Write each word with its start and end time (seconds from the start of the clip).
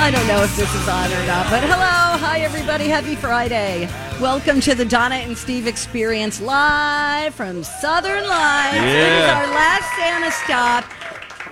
I 0.00 0.10
don't 0.10 0.26
know 0.28 0.42
if 0.42 0.56
this 0.56 0.72
is 0.74 0.88
on 0.88 1.12
or 1.12 1.26
not, 1.26 1.50
but 1.50 1.60
hello. 1.62 1.76
Hi, 2.24 2.40
everybody. 2.40 2.88
Happy 2.88 3.14
Friday. 3.14 3.88
Welcome 4.20 4.60
to 4.62 4.74
the 4.74 4.84
Donna 4.84 5.16
and 5.16 5.36
Steve 5.36 5.66
Experience 5.66 6.40
live 6.40 7.34
from 7.34 7.62
Southern 7.64 8.22
Lights. 8.26 8.76
It 8.76 8.84
is 8.84 8.94
Yeah. 8.94 9.38
our 9.38 9.46
last 9.54 9.96
Santa 9.96 10.30
stop. 10.30 10.84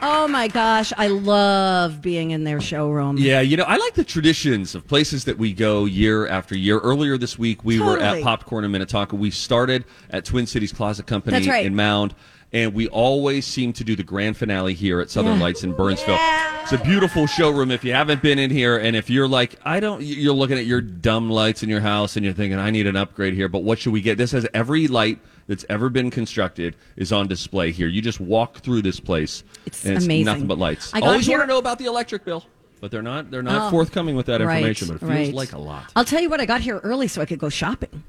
Oh 0.02 0.28
my 0.28 0.46
gosh, 0.48 0.92
I 0.96 1.08
love 1.08 2.00
being 2.00 2.30
in 2.30 2.44
their 2.44 2.60
showroom. 2.60 3.16
Yeah, 3.18 3.40
you 3.40 3.56
know, 3.56 3.64
I 3.64 3.76
like 3.76 3.94
the 3.94 4.04
traditions 4.04 4.74
of 4.74 4.86
places 4.86 5.24
that 5.24 5.38
we 5.38 5.52
go 5.52 5.84
year 5.84 6.26
after 6.26 6.56
year. 6.56 6.78
Earlier 6.78 7.18
this 7.18 7.38
week, 7.38 7.64
we 7.64 7.80
were 7.80 7.96
Totally. 7.98 8.18
at 8.20 8.24
Popcorn 8.24 8.64
in 8.64 8.70
Minnetonka. 8.70 9.16
We 9.16 9.30
started 9.30 9.84
at 10.10 10.24
Twin 10.24 10.46
Cities 10.46 10.72
Closet 10.72 11.06
Company 11.06 11.36
That's 11.36 11.48
right. 11.48 11.66
in 11.66 11.74
Mound, 11.74 12.14
and 12.52 12.72
we 12.74 12.88
always 12.88 13.44
seem 13.46 13.72
to 13.74 13.84
do 13.84 13.96
the 13.96 14.02
grand 14.02 14.36
finale 14.36 14.72
here 14.74 15.00
at 15.00 15.10
Southern 15.10 15.36
Yeah. 15.38 15.42
Lights 15.44 15.64
in 15.64 15.72
Burnsville. 15.72 16.14
Yeah. 16.14 16.62
It's 16.62 16.72
a 16.72 16.78
beautiful 16.78 17.26
showroom. 17.26 17.70
If 17.70 17.84
you 17.84 17.92
haven't 17.92 18.22
been 18.22 18.38
in 18.38 18.50
here, 18.50 18.76
and 18.76 18.96
if 18.96 19.08
you're 19.10 19.28
like, 19.28 19.54
I 19.64 19.78
don't, 19.80 20.02
you're 20.02 20.34
looking 20.34 20.58
at 20.58 20.66
your 20.66 20.80
dumb 20.80 21.30
lights 21.30 21.62
in 21.62 21.68
your 21.68 21.80
house, 21.80 22.16
and 22.16 22.24
you're 22.24 22.34
thinking, 22.34 22.58
I 22.58 22.70
need 22.70 22.86
an 22.86 22.96
upgrade 22.96 23.34
here, 23.34 23.48
but 23.48 23.62
what 23.62 23.78
should 23.78 23.92
we 23.92 24.00
get? 24.00 24.18
This 24.18 24.32
has 24.32 24.46
every 24.54 24.88
light 24.88 25.18
that's 25.48 25.64
ever 25.68 25.88
been 25.88 26.10
constructed 26.10 26.74
is 26.96 27.12
on 27.12 27.28
display 27.28 27.70
here. 27.70 27.86
You 27.86 28.02
just 28.02 28.20
walk 28.20 28.58
through 28.58 28.82
this 28.82 28.98
place, 28.98 29.44
It's 29.64 29.84
and 29.84 29.94
it's 29.96 30.04
amazing. 30.06 30.24
nothing 30.24 30.46
but 30.48 30.58
lights. 30.58 30.90
I 30.92 31.00
Always 31.00 31.26
here- 31.26 31.38
want 31.38 31.48
to 31.48 31.52
know 31.54 31.58
about 31.58 31.78
the 31.78 31.84
electric 31.84 32.24
bill, 32.24 32.44
but 32.80 32.90
they're 32.90 33.00
not. 33.02 33.30
They're 33.30 33.42
not 33.44 33.68
Oh, 33.68 33.70
forthcoming 33.70 34.16
with 34.16 34.26
that 34.26 34.40
Right, 34.40 34.56
information. 34.58 34.88
But 34.88 34.94
it 34.96 34.98
feels 35.00 35.10
right. 35.10 35.34
like 35.34 35.52
a 35.52 35.58
lot. 35.58 35.92
I'll 35.94 36.04
tell 36.04 36.20
you 36.20 36.28
what, 36.28 36.40
I 36.40 36.46
got 36.46 36.62
here 36.62 36.78
early 36.78 37.06
so 37.06 37.22
I 37.22 37.26
could 37.26 37.38
go 37.38 37.48
shopping. 37.48 38.02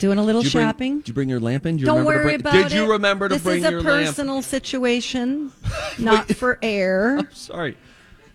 Doing 0.00 0.18
a 0.18 0.22
little 0.24 0.40
Did 0.42 0.48
you 0.52 0.58
bring- 0.58 0.66
shopping. 0.66 0.98
Did 0.98 1.08
you 1.08 1.14
bring 1.14 1.28
your 1.28 1.40
lamp 1.40 1.66
in? 1.66 1.76
Did 1.76 1.80
you 1.82 1.86
Don't 1.86 2.04
worry 2.04 2.22
bring- 2.24 2.40
about 2.40 2.52
Did 2.54 2.66
it. 2.66 2.68
Did 2.70 2.76
you 2.78 2.90
remember 2.90 3.28
to 3.28 3.34
this 3.34 3.42
bring 3.42 3.58
is 3.58 3.64
a 3.66 3.70
your 3.70 3.82
lamp? 3.82 4.06
personal 4.06 4.40
situation, 4.42 5.52
not 5.98 6.32
for 6.34 6.58
air. 6.62 7.20
Sorry. 7.32 7.76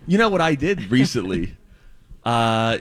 You 0.07 0.17
know 0.17 0.29
what 0.29 0.41
I 0.41 0.55
did 0.55 0.91
recently? 0.91 1.57
uh, 2.23 2.77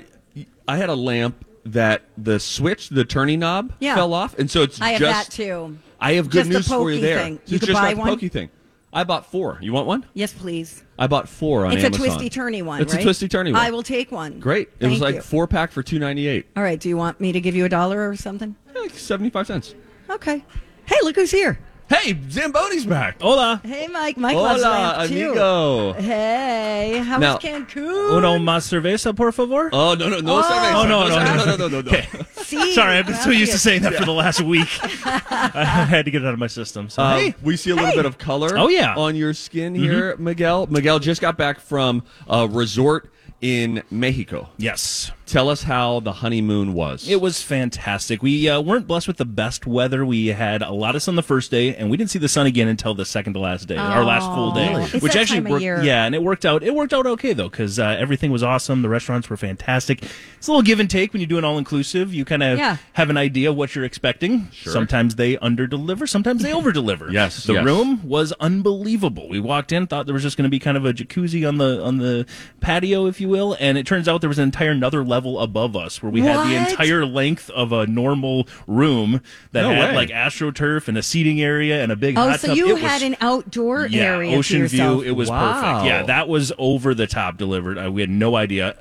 I 0.69 0.77
had 0.77 0.91
a 0.91 0.95
lamp 0.95 1.45
that 1.65 2.03
the 2.19 2.39
switch, 2.39 2.91
the 2.91 3.05
turning 3.07 3.41
knob, 3.41 3.73
Yeah. 3.81 3.95
fell 3.95 4.13
off, 4.13 4.39
and 4.39 4.51
so 4.51 4.63
it's 4.63 4.75
just 4.79 4.83
I 4.83 4.91
have 4.91 5.01
just. 5.01 5.31
that 5.31 5.35
too. 5.35 5.79
I 5.99 6.13
have 6.15 6.29
good 6.29 6.41
Just 6.47 6.51
the 6.51 6.55
news 6.59 6.69
for 6.69 6.91
you 6.91 6.99
pokey 6.99 7.01
there. 7.01 7.19
thing. 7.21 7.33
You 7.33 7.39
it's 7.57 7.61
could 7.61 7.69
just 7.69 7.81
buy 7.81 7.95
one? 7.95 8.07
pokey 8.09 8.29
thing. 8.29 8.51
I 8.93 9.03
bought 9.05 9.27
four. 9.27 9.59
You 9.63 9.73
want 9.73 9.87
one? 9.87 10.05
Yes, 10.13 10.33
please. 10.33 10.85
I 10.99 11.07
bought 11.09 11.29
four 11.29 11.65
on 11.67 11.73
It's 11.73 11.83
Amazon. 11.83 12.07
a 12.07 12.11
twisty 12.11 12.31
turny 12.31 12.63
one. 12.63 12.81
It's 12.83 12.93
right? 12.93 13.01
a 13.01 13.03
twisty 13.05 13.29
turny 13.29 13.47
one. 13.53 13.57
I 13.61 13.71
will 13.71 13.83
take 13.83 14.13
one. 14.13 14.39
Great. 14.39 14.69
It 14.69 14.73
Thank 14.81 14.91
was 14.93 15.01
like 15.01 15.15
you. 15.17 15.21
four 15.23 15.49
pack 15.49 15.73
for 15.73 15.83
two 15.83 15.99
ninety 15.99 16.29
eight. 16.29 16.47
All 16.57 16.63
right. 16.63 16.79
Do 16.79 16.89
you 16.91 16.97
want 16.99 17.19
me 17.21 17.33
to 17.33 17.41
give 17.41 17.57
you 17.57 17.65
a 17.65 17.69
dollar 17.69 18.09
or 18.09 18.15
something? 18.15 18.55
Like 18.85 18.99
seventy 18.99 19.31
five 19.31 19.47
cents. 19.47 19.75
Okay. 20.11 20.45
Hey, 20.87 20.97
look 21.03 21.17
who's 21.17 21.31
here. 21.31 21.59
Hey, 21.89 22.15
Zamboni's 22.15 22.87
back. 22.87 23.21
Hola. 23.21 23.61
Hey, 23.63 23.89
Mike. 23.89 24.17
Mike 24.17 24.37
loves 24.37 24.63
Hola, 24.63 24.73
lamp 24.73 25.09
too. 25.11 25.15
amigo. 25.29 25.93
Hey, 25.95 27.03
how 27.05 27.19
Now- 27.19 27.35
was 27.35 27.43
Cancun? 27.45 28.17
Uno 28.17 28.39
más 28.39 28.67
cerveza, 28.69 29.15
por 29.15 29.33
favor. 29.33 29.69
Oh 29.73 29.95
no 29.95 30.09
no 30.09 30.21
no! 30.21 30.39
Oh. 30.39 30.43
cerveza. 30.43 30.75
Oh, 30.75 30.87
no, 30.89 31.09
no, 31.09 31.15
cerveza. 31.17 31.47
no. 31.47 31.57
no 31.57 31.69
no 31.69 31.81
no 31.81 31.91
no. 31.91 32.23
See, 32.43 32.75
Sorry, 32.75 32.97
I've 32.99 33.07
been 33.07 33.17
so 33.17 33.31
used 33.31 33.53
to 33.53 33.59
saying 33.59 33.83
that 33.83 33.95
for 33.95 34.05
the 34.07 34.13
last 34.13 34.41
week. 34.41 34.69
I 34.83 35.87
had 35.89 36.05
to 36.07 36.11
get 36.11 36.23
it 36.23 36.27
out 36.27 36.33
of 36.35 36.39
my 36.39 36.47
system. 36.47 36.89
So, 36.89 37.03
Uh, 37.03 37.17
hey. 37.19 37.35
we 37.43 37.57
see 37.57 37.71
a 37.71 37.75
little 37.75 37.91
Hey. 37.91 37.97
bit 37.97 38.07
of 38.07 38.17
color. 38.19 38.57
Oh, 38.59 38.69
yeah. 38.69 38.95
on 38.97 39.15
your 39.17 39.33
skin 39.35 39.75
here, 39.75 40.17
Miguel. 40.19 40.67
Miguel 40.69 40.99
just 40.99 41.21
got 41.21 41.37
back 41.39 41.61
from 41.61 42.03
a 42.29 42.47
resort 42.49 43.11
in 43.41 43.83
Mexico. 43.91 44.49
Yes. 44.57 45.11
Tell 45.35 45.49
us 45.49 45.65
how 45.65 45.99
the 45.99 46.13
honeymoon 46.13 46.75
was. 46.75 47.09
It 47.09 47.21
was 47.21 47.43
fantastic. 47.43 48.23
We 48.23 48.49
uh, 48.49 48.61
weren't 48.61 48.87
blessed 48.87 49.09
with 49.09 49.17
the 49.17 49.25
best 49.25 49.67
weather. 49.67 50.07
We 50.07 50.29
had 50.29 50.63
a 50.63 50.71
lot 50.71 50.95
of 50.95 51.03
sun 51.03 51.17
the 51.17 51.25
first 51.25 51.51
day, 51.51 51.75
and 51.75 51.91
we 51.91 51.97
didn't 51.97 52.11
see 52.11 52.21
the 52.21 52.29
sun 52.29 52.47
again 52.47 52.69
until 52.69 52.95
the 52.95 53.05
second 53.05 53.33
to 53.33 53.41
last 53.41 53.67
day, 53.67 53.77
our 53.77 54.05
last 54.05 54.27
full 54.33 54.53
day, 54.53 54.69
Really? 54.69 54.83
It's 54.85 54.93
which 55.03 55.15
that 55.15 55.23
actually 55.23 55.39
time 55.39 55.47
of 55.47 55.51
worked. 55.51 55.63
year. 55.65 55.83
Yeah, 55.83 56.05
and 56.05 56.15
it 56.15 56.23
worked 56.23 56.47
out. 56.47 56.63
It 56.63 56.73
worked 56.73 56.93
out 56.93 57.05
okay 57.05 57.33
though, 57.33 57.49
because 57.49 57.81
uh, 57.81 57.97
everything 57.99 58.31
was 58.31 58.45
awesome. 58.45 58.83
The 58.83 58.89
restaurants 58.89 59.29
were 59.29 59.37
fantastic. 59.37 60.05
It's 60.39 60.47
a 60.47 60.53
little 60.53 60.63
give 60.63 60.79
and 60.79 60.89
take 60.89 61.13
when 61.13 61.19
you 61.19 61.27
do 61.27 61.37
an 61.37 61.43
all 61.45 61.59
inclusive. 61.59 62.15
You 62.15 62.25
kind 62.25 62.45
of 62.45 62.57
Yeah. 62.57 62.77
have 62.93 63.11
an 63.11 63.17
idea 63.17 63.51
of 63.51 63.57
what 63.57 63.75
you're 63.75 63.85
expecting. 63.85 64.53
Sometimes 64.53 65.17
they 65.17 65.37
under 65.39 65.67
deliver, 65.67 66.07
sometimes 66.07 66.45
they 66.45 66.53
over 66.53 66.71
deliver. 66.71 67.11
Yes, 67.11 67.43
the 67.43 67.55
yes. 67.55 67.65
room 67.65 68.07
was 68.09 68.31
unbelievable. 68.39 69.29
We 69.29 69.41
walked 69.41 69.73
in, 69.73 69.89
thought 69.89 70.07
there 70.07 70.15
was 70.15 70.23
just 70.23 70.37
going 70.37 70.45
to 70.45 70.49
be 70.49 70.61
kind 70.61 70.77
of 70.77 70.85
a 70.85 70.93
jacuzzi 70.93 71.47
on 71.49 71.59
the 71.59 71.83
on 71.83 71.99
the 71.99 72.25
patio, 72.61 73.07
if 73.07 73.21
you 73.21 73.29
will, 73.29 73.57
and 73.59 73.77
it 73.77 73.85
turns 73.85 74.07
out 74.07 74.21
there 74.21 74.29
was 74.29 74.39
an 74.39 74.45
entire 74.45 74.71
another 74.71 75.03
level 75.03 75.24
above 75.25 75.77
us 75.77 76.03
where 76.03 76.11
we 76.11 76.21
had 76.21 76.47
the 76.49 76.55
entire 76.55 77.05
length 77.07 77.51
of 77.51 77.73
a 77.73 77.87
normal 77.87 78.47
room 78.67 79.21
that 79.53 79.63
No 79.63 79.71
had 79.75 79.91
way. 79.91 79.95
like 79.97 80.09
astroturf 80.11 80.89
and 80.89 80.97
a 80.99 81.03
seating 81.03 81.41
area 81.41 81.83
and 81.83 81.91
a 81.91 81.97
big 81.97 82.17
Oh, 82.19 82.29
hot 82.31 82.41
so 82.41 82.49
tub. 82.49 82.57
you 82.57 82.77
It 82.77 82.81
had 82.83 82.95
was- 82.95 83.03
an 83.03 83.17
outdoor 83.21 83.87
yeah, 83.87 84.03
area 84.05 84.31
to 84.33 84.37
ocean 84.37 84.61
yourself. 84.61 85.01
view. 85.03 85.11
It 85.11 85.17
was 85.17 85.31
Wow. 85.31 85.53
perfect. 85.63 85.87
Yeah, 85.87 86.03
that 86.05 86.29
was 86.29 86.53
over 86.59 86.95
the 86.95 87.07
top 87.07 87.37
delivered. 87.37 87.79
Uh, 87.79 87.91
we 87.91 88.01
had 88.01 88.11
no 88.11 88.37
idea. 88.37 88.75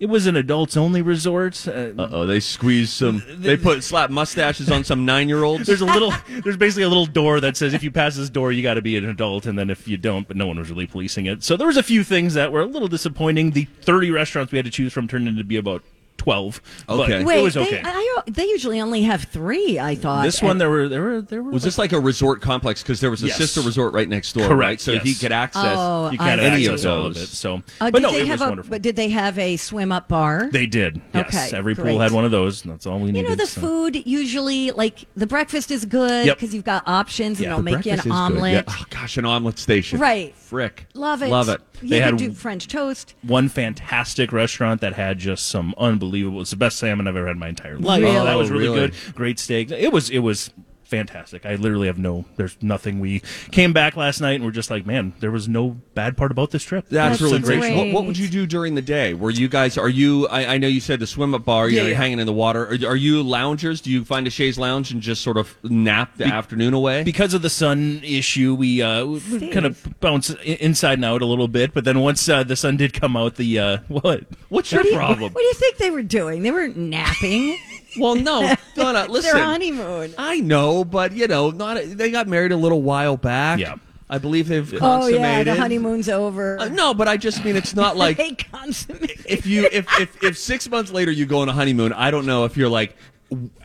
It 0.00 0.06
was 0.06 0.26
an 0.26 0.36
adults 0.36 0.76
only 0.76 1.02
resort. 1.02 1.66
Uh, 1.66 1.90
Uh 1.98 2.08
oh, 2.12 2.26
they 2.26 2.40
squeezed 2.40 2.90
some. 2.90 3.22
They 3.28 3.56
put 3.56 3.82
slap 3.84 4.10
mustaches 4.10 4.70
on 4.70 4.84
some 4.84 5.04
nine 5.04 5.28
year 5.28 5.44
olds. 5.44 5.66
there's 5.66 5.80
a 5.80 5.86
little. 5.86 6.12
There's 6.44 6.56
basically 6.56 6.84
a 6.84 6.88
little 6.88 7.06
door 7.06 7.40
that 7.40 7.56
says 7.56 7.74
if 7.74 7.82
you 7.82 7.90
pass 7.90 8.16
this 8.16 8.30
door, 8.30 8.52
you 8.52 8.62
got 8.62 8.74
to 8.74 8.82
be 8.82 8.96
an 8.96 9.04
adult, 9.04 9.46
and 9.46 9.58
then 9.58 9.70
if 9.70 9.88
you 9.88 9.96
don't, 9.96 10.26
but 10.28 10.36
no 10.36 10.46
one 10.46 10.58
was 10.58 10.70
really 10.70 10.86
policing 10.86 11.26
it. 11.26 11.42
So 11.42 11.56
there 11.56 11.66
was 11.66 11.76
a 11.76 11.82
few 11.82 12.04
things 12.04 12.34
that 12.34 12.52
were 12.52 12.60
a 12.60 12.66
little 12.66 12.88
disappointing. 12.88 13.50
The 13.52 13.64
30 13.82 14.10
restaurants 14.10 14.52
we 14.52 14.58
had 14.58 14.64
to 14.64 14.70
choose 14.70 14.92
from 14.92 15.08
turned 15.08 15.26
into 15.28 15.44
be 15.44 15.56
about 15.56 15.82
12. 16.18 16.60
but 16.86 17.00
Okay. 17.00 17.24
Wait, 17.24 17.38
it 17.38 17.42
was 17.42 17.54
they. 17.54 17.80
I, 17.82 18.18
they 18.26 18.44
usually 18.44 18.80
only 18.80 19.02
have 19.02 19.24
three. 19.24 19.78
I 19.78 19.94
thought 19.94 20.24
this 20.24 20.42
one 20.42 20.58
there 20.58 20.68
were 20.68 20.88
there 20.88 21.02
were 21.02 21.22
there 21.22 21.42
were 21.42 21.50
Was 21.50 21.62
this 21.62 21.78
like 21.78 21.92
a 21.92 22.00
resort 22.00 22.42
complex? 22.42 22.82
Because 22.82 23.00
there 23.00 23.10
was 23.10 23.22
a 23.22 23.28
Yes. 23.28 23.36
sister 23.38 23.60
resort 23.62 23.94
right 23.94 24.08
next 24.08 24.32
door, 24.34 24.48
Correct, 24.48 24.58
right? 24.60 24.80
So 24.80 24.92
yes. 24.92 25.02
he 25.04 25.14
could 25.14 25.32
access. 25.32 25.64
Oh, 25.78 26.10
you 26.10 26.18
I 26.20 26.28
can't. 26.28 26.40
Any 26.40 26.66
of 26.66 26.72
access 26.74 26.86
all 26.86 27.06
of 27.06 27.16
it. 27.16 27.26
So, 27.28 27.62
Uh, 27.80 27.90
but 27.90 28.02
no, 28.02 28.10
it 28.14 28.26
have 28.26 28.40
was 28.40 28.46
a? 28.46 28.48
wonderful. 28.48 28.70
But 28.70 28.82
did 28.82 28.96
they 28.96 29.08
have 29.10 29.38
a 29.38 29.56
swim 29.56 29.92
up 29.92 30.08
bar? 30.08 30.48
They 30.52 30.66
did. 30.66 31.00
Yes, 31.14 31.28
Okay, 31.34 31.56
every 31.56 31.74
pool 31.74 31.98
had 32.00 32.12
one 32.12 32.24
of 32.24 32.30
those. 32.30 32.64
and 32.64 32.72
That's 32.72 32.86
all 32.86 32.98
we 32.98 33.06
needed. 33.12 33.22
you 33.22 33.28
know 33.28 33.34
the 33.34 33.46
so. 33.46 33.60
food 33.60 34.04
usually 34.06 34.70
like 34.72 35.04
the 35.16 35.26
breakfast 35.26 35.70
is 35.70 35.84
good 35.84 36.26
Yep. 36.26 36.36
because 36.38 36.54
you've 36.54 36.64
got 36.64 36.82
options 36.86 37.38
and 37.38 37.44
Yeah, 37.44 37.48
they'll 37.50 37.56
the 37.58 37.62
make 37.62 37.86
you 37.86 37.92
an 37.92 37.98
Breakfast 37.98 38.06
is 38.06 38.12
good. 38.12 38.12
omelet. 38.12 38.52
Yeah. 38.52 38.62
Oh 38.68 38.84
gosh, 38.90 39.16
an 39.16 39.24
omelet 39.24 39.58
station. 39.58 39.98
Right. 40.00 40.34
Frick. 40.48 40.86
Love 40.94 41.22
it. 41.22 41.28
Love 41.28 41.50
it. 41.50 41.60
You 41.82 41.90
They 41.90 41.98
can 42.00 42.04
had- 42.14 42.16
do 42.16 42.32
French 42.32 42.68
toast. 42.68 43.14
One 43.20 43.50
fantastic 43.50 44.32
restaurant 44.32 44.80
that 44.80 44.94
had 44.94 45.18
just 45.18 45.46
some 45.46 45.74
unbelievable. 45.76 46.40
It's 46.40 46.50
the 46.52 46.56
best 46.56 46.78
salmon 46.78 47.06
I've 47.06 47.16
ever 47.16 47.26
had 47.26 47.36
in 47.36 47.38
my 47.38 47.48
entire 47.50 47.78
life. 47.78 48.00
Really? 48.00 48.14
That 48.14 48.26
oh, 48.34 48.38
was 48.38 48.50
Oh, 48.50 48.54
really, 48.54 48.64
really? 48.78 48.88
good. 48.88 49.14
Great 49.14 49.38
steak. 49.38 49.70
It 49.70 49.92
was. 49.92 50.08
It 50.08 50.20
was 50.20 50.50
fantastic. 50.88 51.44
I 51.46 51.54
literally 51.56 51.86
have 51.86 51.98
no. 51.98 52.24
There's 52.36 52.56
nothing. 52.62 52.98
We 53.00 53.20
came 53.52 53.72
back 53.72 53.96
last 53.96 54.20
night 54.20 54.34
and 54.34 54.44
we're 54.44 54.50
just 54.50 54.70
like, 54.70 54.86
man, 54.86 55.12
there 55.20 55.30
was 55.30 55.48
no 55.48 55.76
bad 55.94 56.16
part 56.16 56.30
about 56.30 56.50
this 56.50 56.62
trip. 56.64 56.86
That's, 56.88 57.18
That's 57.18 57.22
really 57.22 57.38
great. 57.42 57.60
great. 57.60 57.76
What, 57.76 57.92
what 57.94 58.06
would 58.06 58.18
you 58.18 58.28
do 58.28 58.46
during 58.46 58.74
the 58.74 58.82
day? 58.82 59.14
Were 59.14 59.30
you 59.30 59.48
guys? 59.48 59.76
Are 59.78 59.88
you? 59.88 60.26
I, 60.28 60.54
I 60.54 60.58
know 60.58 60.66
you 60.68 60.80
said 60.80 61.00
the 61.00 61.06
swim 61.06 61.34
up 61.34 61.44
bar. 61.44 61.68
You 61.68 61.76
Yeah, 61.76 61.82
know, 61.82 61.86
you're 61.88 61.92
yeah. 61.92 61.98
hanging 61.98 62.18
in 62.20 62.26
the 62.26 62.32
water. 62.32 62.64
Are, 62.66 62.88
are 62.90 62.96
you 62.96 63.22
loungers? 63.22 63.80
Do 63.80 63.90
you 63.90 64.04
find 64.04 64.26
a 64.26 64.30
chaise 64.30 64.58
lounge 64.58 64.90
and 64.90 65.00
just 65.02 65.22
sort 65.22 65.36
of 65.36 65.56
nap 65.62 66.16
the 66.16 66.24
afternoon 66.26 66.74
away? 66.74 67.04
because 67.04 67.34
of 67.34 67.42
the 67.42 67.50
sun 67.50 68.00
issue, 68.02 68.54
we 68.54 68.82
uh, 68.82 69.04
kind 69.52 69.66
of 69.66 69.86
bounce 70.00 70.30
inside 70.44 70.94
and 70.94 71.04
out 71.04 71.22
a 71.22 71.26
little 71.26 71.48
bit. 71.48 71.74
But 71.74 71.84
then 71.84 72.00
once 72.00 72.28
uh, 72.28 72.42
the 72.44 72.56
sun 72.56 72.76
did 72.76 72.92
come 72.92 73.16
out, 73.16 73.36
the 73.36 73.58
uh, 73.58 73.76
what? 73.88 74.24
What's 74.48 74.72
your 74.72 74.80
What 74.80 74.84
do, 74.84 74.88
you, 74.90 74.96
problem? 74.96 75.32
what 75.32 75.40
do 75.40 75.44
you 75.46 75.54
think 75.54 75.76
they 75.76 75.90
were 75.90 76.02
doing? 76.02 76.42
They 76.42 76.50
were 76.50 76.68
napping. 76.68 77.58
Well, 77.96 78.14
no, 78.14 78.54
Donna. 78.74 79.00
It's 79.04 79.10
Listen, 79.10 79.36
their 79.36 79.44
honeymoon. 79.46 80.14
I 80.18 80.40
know, 80.40 80.84
but 80.84 81.12
you 81.12 81.26
know, 81.26 81.50
not. 81.50 81.80
They 81.84 82.10
got 82.10 82.28
married 82.28 82.52
a 82.52 82.56
little 82.56 82.82
while 82.82 83.16
back. 83.16 83.58
Yeah. 83.60 83.76
I 84.10 84.16
believe 84.16 84.48
they've 84.48 84.62
consummated. 84.64 84.84
Oh 84.86 85.00
consummated. 85.00 85.46
yeah, 85.46 85.54
the 85.54 85.60
honeymoon's 85.60 86.08
over. 86.08 86.58
Uh, 86.58 86.68
no, 86.68 86.94
but 86.94 87.08
I 87.08 87.18
just 87.18 87.44
mean 87.44 87.56
it's 87.56 87.74
not 87.74 87.96
like 88.04 88.16
they 88.16 88.32
consummate. 88.32 89.26
if 89.26 89.44
you 89.46 89.68
if, 89.70 89.86
if 90.00 90.22
if 90.22 90.38
six 90.38 90.68
months 90.70 90.90
later 90.90 91.10
you 91.10 91.26
go 91.26 91.40
on 91.40 91.48
a 91.48 91.52
honeymoon, 91.52 91.92
I 91.92 92.10
don't 92.10 92.24
know 92.24 92.44
if 92.46 92.56
you're 92.56 92.70
like, 92.70 92.96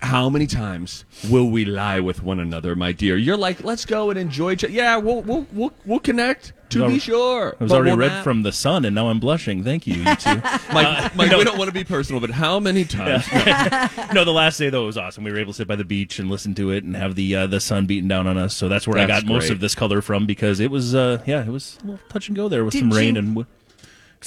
how 0.02 0.30
many 0.30 0.46
times 0.46 1.06
will 1.30 1.50
we 1.50 1.64
lie 1.64 2.00
with 2.00 2.22
one 2.22 2.40
another, 2.40 2.76
my 2.76 2.92
dear? 2.92 3.16
You're 3.18 3.38
like, 3.38 3.64
let's 3.64 3.86
go 3.86 4.10
and 4.10 4.20
enjoy 4.20 4.54
each 4.54 4.64
other. 4.64 4.74
Yeah, 4.74 4.98
we'll 4.98 5.22
we'll 5.22 5.48
we'll, 5.54 5.74
we'll 5.86 6.00
connect 6.00 6.52
to 6.72 6.82
Well, 6.82 6.90
be 6.90 7.00
sure. 7.00 7.56
I 7.60 7.64
was 7.64 7.72
But 7.72 7.76
already 7.76 7.92
we'll 7.92 7.98
red 8.00 8.08
not- 8.14 8.24
from 8.26 8.44
the 8.44 8.52
sun, 8.52 8.84
and 8.84 8.94
now 8.94 9.08
I'm 9.08 9.20
blushing. 9.20 9.64
Thank 9.64 9.88
you, 9.88 9.96
you 9.96 10.16
two. 10.18 10.42
Mike, 10.74 11.16
Mike, 11.16 11.32
no. 11.32 11.38
we 11.38 11.44
don't 11.46 11.58
want 11.58 11.70
to 11.70 11.74
be 11.74 11.84
personal, 11.84 12.20
but 12.20 12.30
how 12.32 12.60
many 12.60 12.84
times? 13.00 13.26
no, 14.14 14.26
the 14.26 14.34
last 14.34 14.58
day 14.58 14.70
though 14.70 14.86
was 14.86 14.98
awesome. 14.98 15.24
We 15.24 15.32
were 15.32 15.40
able 15.40 15.54
to 15.54 15.58
sit 15.58 15.68
by 15.68 15.76
the 15.78 15.86
beach 15.86 16.20
and 16.20 16.30
listen 16.30 16.54
to 16.56 16.72
it 16.72 16.84
and 16.84 16.96
have 16.96 17.16
the 17.16 17.36
uh, 17.36 17.48
the 17.48 17.60
sun 17.62 17.86
beating 17.86 18.08
down 18.10 18.28
on 18.28 18.38
us. 18.38 18.54
So 18.56 18.68
that's 18.68 18.88
where 18.88 18.98
I 18.98 19.06
That's 19.06 19.24
got 19.24 19.32
most 19.32 19.50
of 19.50 19.60
this 19.62 19.76
color 19.76 20.02
from 20.02 20.26
because 20.26 20.60
it 20.60 20.72
was 20.72 20.94
uh, 20.94 21.22
yeah, 21.26 21.42
it 21.42 21.50
was 21.50 21.78
a 21.84 21.86
little 21.88 22.00
touch 22.10 22.28
and 22.28 22.36
go 22.36 22.50
there 22.50 22.66
with 22.66 22.74
Did 22.74 22.80
some 22.82 22.90
rain 22.92 23.16
you- 23.16 23.20
and 23.20 23.28
w- 23.30 23.48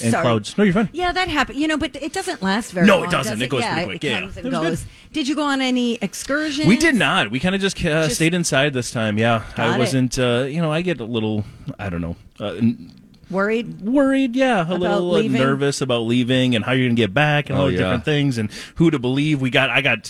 and 0.01 0.11
Sorry. 0.11 0.23
clouds. 0.23 0.57
No, 0.57 0.63
you're 0.63 0.73
fine. 0.73 0.89
Yeah, 0.93 1.11
that 1.11 1.27
happened. 1.27 1.59
You 1.59 1.67
know, 1.67 1.77
but 1.77 1.95
it 1.95 2.13
doesn't 2.13 2.41
last 2.41 2.71
very 2.71 2.87
long. 2.87 2.97
No, 2.97 2.99
long. 3.01 3.07
it 3.07 3.11
doesn't. 3.11 3.33
does 3.33 3.41
It 3.41 3.49
goes 3.49 3.61
yeah, 3.61 3.73
pretty 3.73 3.85
quick. 3.85 4.03
It 4.03 4.07
Yeah, 4.07 4.19
comes 4.21 4.37
and 4.37 4.51
goes. 4.51 4.85
Did 5.13 5.27
you 5.27 5.35
go 5.35 5.43
on 5.43 5.61
any 5.61 5.95
excursions? 6.01 6.67
We 6.67 6.77
did 6.77 6.95
not. 6.95 7.31
We 7.31 7.39
kind 7.39 7.55
of 7.55 7.61
just, 7.61 7.77
uh, 7.79 8.03
Just- 8.03 8.15
stayed 8.15 8.33
inside 8.33 8.73
this 8.73 8.91
time. 8.91 9.17
Yeah, 9.17 9.43
Got 9.55 9.69
I 9.71 9.75
it. 9.75 9.79
wasn't. 9.79 10.17
Uh, 10.19 10.45
you 10.49 10.61
know, 10.61 10.71
I 10.71 10.81
get 10.81 10.99
a 10.99 11.05
little. 11.05 11.45
I 11.79 11.89
don't 11.89 12.01
know. 12.01 12.15
Uh, 12.39 12.53
n- 12.55 12.91
Worried? 13.29 13.81
worried, 13.81 14.35
yeah, 14.37 14.65
a 14.67 14.73
little 14.73 15.09
leaving? 15.09 15.41
nervous 15.41 15.81
about 15.81 16.01
leaving 16.03 16.55
and 16.55 16.63
how 16.63 16.71
you're 16.71 16.85
going 16.87 16.95
to 16.95 17.01
get 17.01 17.13
back 17.13 17.49
and 17.49 17.57
Oh, 17.59 17.63
all 17.63 17.67
the 17.67 17.73
yeah. 17.73 17.79
different 17.79 18.05
things 18.05 18.37
and 18.37 18.49
who 18.75 18.89
to 18.89 18.99
believe. 18.99 19.41
We 19.41 19.49
got, 19.49 19.69
I 19.69 19.81
got, 19.81 20.09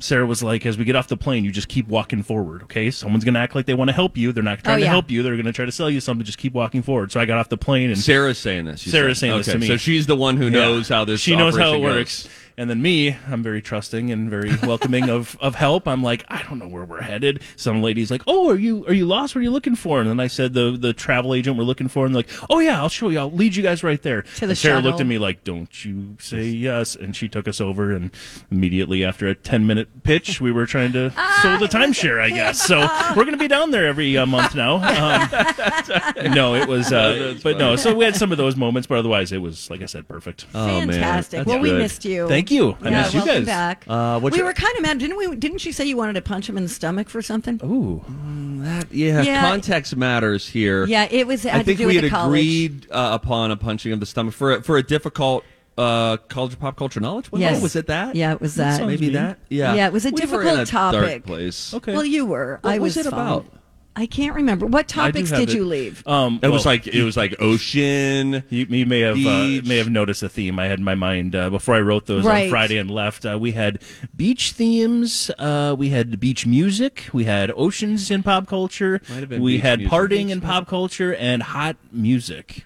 Sarah 0.00 0.26
was 0.26 0.42
like, 0.42 0.66
as 0.66 0.76
we 0.76 0.84
get 0.84 0.96
off 0.96 1.06
the 1.08 1.16
plane, 1.16 1.44
you 1.44 1.52
just 1.52 1.68
keep 1.68 1.86
walking 1.86 2.22
forward, 2.24 2.64
okay? 2.64 2.90
Someone's 2.90 3.24
going 3.24 3.34
to 3.34 3.40
act 3.40 3.54
like 3.54 3.66
they 3.66 3.74
want 3.74 3.88
to 3.90 3.94
help 3.94 4.16
you. 4.16 4.32
They're 4.32 4.42
not 4.42 4.58
oh, 4.58 4.62
trying 4.62 4.78
Oh, 4.78 4.80
to 4.84 4.88
help 4.88 5.10
you. 5.10 5.22
They're 5.22 5.34
going 5.36 5.46
to 5.46 5.52
try 5.52 5.64
to 5.66 5.72
sell 5.72 5.88
you 5.88 6.00
something. 6.00 6.24
Just 6.26 6.38
keep 6.38 6.52
walking 6.52 6.82
forward. 6.82 7.12
So 7.12 7.20
I 7.20 7.26
got 7.26 7.38
off 7.38 7.48
the 7.48 7.56
plane 7.56 7.90
and 7.90 7.98
Sarah's 7.98 8.38
saying 8.38 8.64
this. 8.64 8.82
Sarah's 8.82 9.18
said. 9.18 9.26
saying 9.28 9.38
this 9.38 9.48
Okay, 9.48 9.52
to 9.54 9.60
me. 9.60 9.66
So 9.68 9.76
she's 9.76 10.06
the 10.06 10.16
one 10.16 10.36
who 10.36 10.44
Yeah. 10.46 10.50
knows 10.50 10.88
how 10.88 11.04
this. 11.04 11.12
Works. 11.14 11.20
She 11.22 11.36
knows 11.36 11.56
how 11.56 11.74
it 11.74 11.78
operation 11.78 11.82
works. 11.96 12.28
Goes. 12.56 12.62
And 12.62 12.70
then 12.70 12.82
me, 12.82 13.16
I'm 13.28 13.42
very 13.42 13.62
trusting 13.62 14.10
and 14.10 14.30
very 14.30 14.54
welcoming 14.62 15.08
of, 15.08 15.36
of 15.40 15.54
help. 15.54 15.88
I'm 15.88 16.02
like, 16.02 16.24
I 16.28 16.42
don't 16.42 16.58
know 16.58 16.68
where 16.68 16.84
we're 16.84 17.00
headed. 17.00 17.42
Some 17.56 17.82
lady's 17.82 18.10
like, 18.10 18.22
Oh, 18.26 18.50
are 18.50 18.56
you 18.56 18.86
are 18.86 18.92
you 18.92 19.06
lost? 19.06 19.34
What 19.34 19.40
are 19.40 19.44
you 19.44 19.50
looking 19.50 19.76
for? 19.76 20.00
And 20.00 20.08
then 20.08 20.20
I 20.20 20.26
said 20.26 20.54
the 20.54 20.76
the 20.78 20.92
travel 20.92 21.34
agent 21.34 21.56
we're 21.56 21.64
looking 21.64 21.88
for, 21.88 22.06
and 22.06 22.14
they're 22.14 22.20
like, 22.22 22.50
Oh 22.50 22.58
yeah, 22.58 22.80
I'll 22.80 22.88
show 22.88 23.08
you. 23.08 23.18
I'll 23.18 23.30
lead 23.30 23.56
you 23.56 23.62
guys 23.62 23.82
right 23.82 24.02
there. 24.02 24.22
To 24.22 24.40
the 24.40 24.46
and 24.48 24.58
Sarah 24.58 24.76
shuttle. 24.76 24.90
looked 24.90 25.00
at 25.00 25.06
me 25.06 25.18
like, 25.18 25.44
Don't 25.44 25.84
you 25.84 26.16
say 26.20 26.44
yes? 26.44 26.94
And 26.96 27.14
she 27.16 27.28
took 27.28 27.48
us 27.48 27.60
over, 27.60 27.92
and 27.92 28.10
immediately 28.50 29.04
after 29.04 29.28
a 29.28 29.34
ten 29.34 29.66
minute 29.66 30.02
pitch, 30.02 30.40
we 30.40 30.52
were 30.52 30.66
trying 30.66 30.92
to 30.92 31.10
sell 31.42 31.58
the 31.58 31.66
timeshare, 31.66 32.20
I 32.20 32.30
guess. 32.30 32.62
So 32.62 32.80
we're 33.16 33.24
gonna 33.24 33.36
be 33.36 33.48
down 33.48 33.70
there 33.70 33.86
every 33.86 34.16
uh, 34.16 34.26
month 34.26 34.54
now. 34.54 34.76
Um, 34.76 36.34
no, 36.34 36.54
it 36.54 36.68
was, 36.68 36.92
uh, 36.92 37.32
That's 37.32 37.42
but 37.42 37.58
no. 37.58 37.76
So 37.76 37.94
we 37.94 38.04
had 38.04 38.16
some 38.16 38.32
of 38.32 38.38
those 38.38 38.56
moments, 38.56 38.86
but 38.86 38.98
otherwise, 38.98 39.32
it 39.32 39.38
was 39.38 39.70
like 39.70 39.82
I 39.82 39.86
said, 39.86 40.08
perfect. 40.08 40.46
Oh. 40.54 40.66
Fantastic. 40.66 41.38
That's 41.38 41.48
well, 41.48 41.60
we 41.60 41.70
good. 41.70 41.78
missed 41.78 42.04
you. 42.04 42.28
Thank 42.28 42.41
you. 42.50 42.76
I 42.82 42.88
yeah, 42.90 43.02
missed 43.02 43.14
you 43.14 43.20
welcome 43.20 43.34
guys. 43.36 43.46
back. 43.46 43.84
Uh, 43.86 44.20
we 44.22 44.30
your- 44.36 44.46
were 44.46 44.52
kind 44.52 44.76
of 44.76 44.82
mad, 44.82 44.98
didn't 44.98 45.16
we? 45.16 45.34
Didn't 45.36 45.58
she 45.58 45.72
say 45.72 45.84
you 45.84 45.96
wanted 45.96 46.14
to 46.14 46.22
punch 46.22 46.48
him 46.48 46.56
in 46.56 46.62
the 46.62 46.68
stomach 46.68 47.08
for 47.08 47.22
something? 47.22 47.60
Ooh. 47.64 48.04
That, 48.64 48.92
yeah, 48.92 49.22
Yeah. 49.22 49.42
context 49.42 49.96
matters 49.96 50.48
here. 50.48 50.84
Yeah, 50.86 51.08
it 51.10 51.26
was. 51.26 51.42
Had 51.42 51.60
I 51.60 51.62
think 51.62 51.78
to 51.78 51.84
do 51.84 51.88
we 51.88 52.00
with 52.00 52.10
had 52.10 52.26
agreed 52.26 52.86
uh, 52.90 53.10
upon 53.20 53.50
a 53.50 53.56
punching 53.56 53.92
of 53.92 54.00
the 54.00 54.06
stomach 54.06 54.34
for 54.34 54.52
a, 54.52 54.62
for 54.62 54.76
a 54.76 54.82
difficult 54.82 55.44
uh, 55.78 56.16
college 56.28 56.52
of 56.52 56.60
pop 56.60 56.76
culture 56.76 57.00
knowledge. 57.00 57.32
What 57.32 57.40
Yes. 57.40 57.62
was 57.62 57.74
it 57.76 57.86
that? 57.86 58.14
Yeah, 58.14 58.32
it 58.32 58.40
was 58.40 58.54
that. 58.56 58.76
sounds 58.76 58.88
Maybe 58.88 59.06
mean. 59.06 59.14
that. 59.14 59.38
Yeah. 59.48 59.74
Yeah, 59.74 59.86
it 59.86 59.92
was 59.92 60.04
a 60.04 60.08
We 60.08 60.12
were 60.12 60.18
difficult 60.18 60.54
in 60.54 60.60
a 60.60 60.66
topic. 60.66 61.00
Dark 61.00 61.24
place. 61.24 61.72
Okay. 61.74 61.92
Well, 61.94 62.04
you 62.04 62.26
were. 62.26 62.58
What 62.62 62.70
I 62.74 62.78
was 62.78 62.96
was, 62.96 63.06
it 63.06 63.10
fine. 63.10 63.20
about? 63.20 63.46
I 63.94 64.06
can't 64.06 64.34
remember. 64.34 64.64
What 64.64 64.88
topics 64.88 65.30
did 65.30 65.50
it. 65.50 65.54
you 65.54 65.66
leave? 65.66 66.06
Um, 66.06 66.40
It 66.42 66.48
was 66.48 66.64
like 66.64 66.86
it 66.86 67.02
was 67.04 67.16
like 67.16 67.34
ocean. 67.40 68.42
You, 68.48 68.64
you 68.68 68.86
may 68.86 69.00
have 69.00 69.16
uh, 69.18 69.60
may 69.68 69.76
have 69.76 69.90
noticed 69.90 70.22
a 70.22 70.28
theme 70.30 70.58
I 70.58 70.66
had 70.66 70.78
in 70.78 70.84
my 70.84 70.94
mind 70.94 71.34
uh, 71.36 71.50
before 71.50 71.74
I 71.74 71.80
wrote 71.80 72.06
those 72.06 72.24
Right. 72.24 72.44
on 72.44 72.50
Friday 72.50 72.78
and 72.78 72.90
left. 72.90 73.26
Uh, 73.26 73.38
we 73.38 73.52
had 73.52 73.80
beach 74.16 74.52
themes, 74.52 75.30
uh, 75.38 75.74
we 75.78 75.90
had 75.90 76.18
beach 76.18 76.46
music, 76.46 77.04
we 77.12 77.24
had 77.24 77.52
oceans 77.54 78.10
in 78.10 78.22
pop 78.22 78.46
culture, 78.46 79.00
Might 79.10 79.20
have 79.20 79.28
been 79.28 79.42
we 79.42 79.56
beach 79.56 79.62
had 79.62 79.78
music. 79.80 79.92
partying 79.92 80.26
Beach 80.26 80.32
in 80.32 80.40
pop 80.40 80.66
culture, 80.68 81.14
and 81.14 81.42
hot 81.42 81.76
music. 81.92 82.64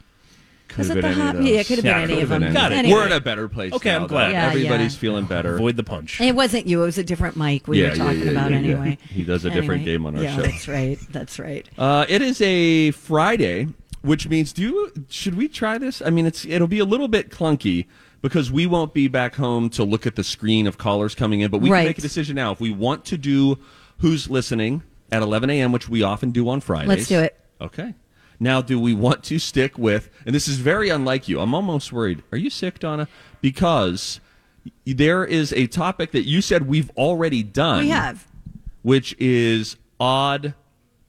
Could 0.76 0.78
Was 0.80 0.88
have 0.88 0.96
it 0.98 1.02
been 1.02 1.10
the 1.12 1.16
any 1.16 1.26
hot? 1.26 1.36
of. 1.36 1.42
Yeah, 1.44 1.54
it 1.60 1.66
could 1.66 1.76
have 1.78 1.84
Yeah, 1.86 1.92
been 1.94 2.02
any 2.02 2.14
could 2.14 2.22
of 2.24 2.28
have 2.28 2.28
them. 2.28 2.40
been 2.40 2.48
any. 2.48 2.54
Got 2.54 2.72
it. 2.72 2.74
Anyway. 2.76 2.94
We're 3.00 3.06
in 3.06 3.12
a 3.12 3.20
better 3.20 3.48
place. 3.48 3.72
Okay, 3.72 3.88
now, 3.90 4.00
I'm 4.02 4.06
glad. 4.06 4.32
Yeah, 4.32 4.46
Everybody's 4.48 4.94
yeah. 4.94 5.00
feeling 5.00 5.24
better. 5.24 5.54
Avoid 5.54 5.76
the 5.76 5.84
punch. 5.84 6.20
It 6.20 6.34
wasn't 6.36 6.66
you. 6.66 6.82
It 6.82 6.86
was 6.86 6.98
a 6.98 7.02
different 7.04 7.36
mic 7.36 7.66
we 7.66 7.80
Yeah, 7.82 7.90
were 7.90 7.96
talking 7.96 8.20
yeah, 8.24 8.30
about 8.32 8.50
yeah, 8.50 8.58
yeah. 8.58 8.74
anyway. 8.74 8.98
He 9.08 9.24
does 9.24 9.44
a 9.46 9.50
different 9.50 9.84
game 9.86 10.04
on 10.06 10.16
our 10.16 10.22
yeah, 10.22 10.36
show. 10.36 10.42
that's 10.42 10.68
right. 10.68 10.98
That's 11.10 11.38
right. 11.38 11.66
Uh, 11.78 12.04
it 12.08 12.20
is 12.20 12.40
a 12.42 12.90
Friday, 12.90 13.68
which 14.02 14.28
means 14.28 14.52
do 14.52 14.62
you, 14.62 14.92
should 15.08 15.34
we 15.34 15.48
try 15.48 15.78
this? 15.78 16.02
I 16.02 16.10
mean, 16.10 16.26
it's 16.26 16.44
it'll 16.44 16.68
be 16.68 16.78
a 16.78 16.84
little 16.84 17.08
bit 17.08 17.30
clunky 17.30 17.86
because 18.20 18.52
we 18.52 18.66
won't 18.66 18.92
be 18.92 19.08
back 19.08 19.36
home 19.36 19.70
to 19.70 19.82
look 19.84 20.06
at 20.06 20.16
the 20.16 20.24
screen 20.24 20.66
of 20.66 20.76
callers 20.78 21.14
coming 21.14 21.40
in, 21.40 21.50
but 21.50 21.60
we 21.62 21.70
Right. 21.70 21.80
can 21.80 21.86
make 21.88 21.98
a 21.98 22.02
decision 22.02 22.36
now 22.36 22.52
if 22.52 22.60
we 22.60 22.70
want 22.70 23.04
to 23.06 23.16
do 23.16 23.58
who's 23.98 24.28
listening 24.28 24.82
at 25.10 25.22
11 25.22 25.48
a.m., 25.48 25.72
which 25.72 25.88
we 25.88 26.02
often 26.02 26.32
do 26.32 26.48
on 26.48 26.60
Fridays. 26.60 26.88
Let's 26.88 27.08
do 27.08 27.20
it. 27.20 27.38
Okay. 27.60 27.94
Now, 28.38 28.60
do 28.60 28.78
we 28.78 28.94
want 28.94 29.22
to 29.24 29.38
stick 29.38 29.78
with? 29.78 30.10
And 30.24 30.34
this 30.34 30.48
is 30.48 30.58
very 30.58 30.88
unlike 30.88 31.28
you. 31.28 31.40
I'm 31.40 31.54
almost 31.54 31.92
worried. 31.92 32.22
Are 32.32 32.38
you 32.38 32.50
sick, 32.50 32.78
Donna? 32.78 33.08
Because 33.40 34.20
there 34.84 35.24
is 35.24 35.52
a 35.52 35.66
topic 35.66 36.12
that 36.12 36.26
you 36.26 36.40
said 36.42 36.66
we've 36.66 36.90
already 36.96 37.42
done. 37.42 37.80
We 37.80 37.88
have. 37.90 38.26
which 38.82 39.14
is 39.18 39.76
odd 39.98 40.54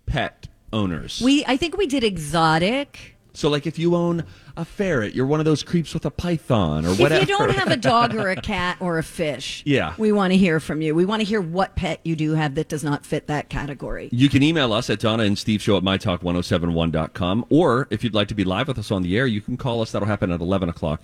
pet 0.05 0.47
owners. 0.71 1.21
We. 1.23 1.43
I 1.45 1.57
think 1.57 1.77
we 1.77 1.87
did 1.87 2.03
exotic. 2.03 3.15
So, 3.33 3.49
like, 3.49 3.67
if 3.67 3.77
you 3.77 3.95
own 3.95 4.25
a 4.57 4.65
ferret, 4.65 5.13
you're 5.15 5.25
one 5.25 5.39
of 5.39 5.45
those 5.45 5.63
creeps 5.63 5.93
with 5.93 6.05
a 6.05 6.11
python 6.11 6.85
or 6.85 6.89
whatever. 6.95 7.21
If 7.21 7.29
you 7.29 7.37
don't 7.37 7.51
have 7.51 7.69
a 7.71 7.77
dog 7.93 8.15
or 8.15 8.29
a 8.29 8.35
cat 8.35 8.77
or 8.79 8.97
a 8.97 9.03
fish, 9.03 9.63
Yeah. 9.65 9.93
we 9.97 10.11
want 10.11 10.33
to 10.33 10.37
hear 10.37 10.59
from 10.59 10.81
you. 10.81 10.93
We 10.95 11.05
want 11.05 11.21
to 11.21 11.25
hear 11.25 11.39
what 11.41 11.75
pet 11.75 11.99
you 12.03 12.15
do 12.15 12.31
have 12.33 12.55
that 12.55 12.67
does 12.67 12.83
not 12.83 13.05
fit 13.05 13.27
that 13.27 13.49
category. 13.49 14.09
you 14.11 14.27
can 14.29 14.43
email 14.43 14.73
us 14.73 14.89
at 14.89 14.99
Donna 14.99 15.23
and 15.23 15.37
Steve 15.37 15.61
Show 15.61 15.77
at 15.77 15.83
mytalk1071.com. 15.83 17.45
Or 17.49 17.87
if 17.89 18.03
you'd 18.03 18.13
like 18.13 18.27
to 18.29 18.35
be 18.35 18.43
live 18.43 18.67
with 18.67 18.77
us 18.79 18.91
on 18.91 19.01
the 19.03 19.17
air, 19.17 19.27
you 19.27 19.41
can 19.41 19.57
call 19.57 19.81
us. 19.81 19.91
That'll 19.91 20.07
happen 20.07 20.31
at 20.31 20.41
11 20.41 20.69
o'clock 20.69 21.03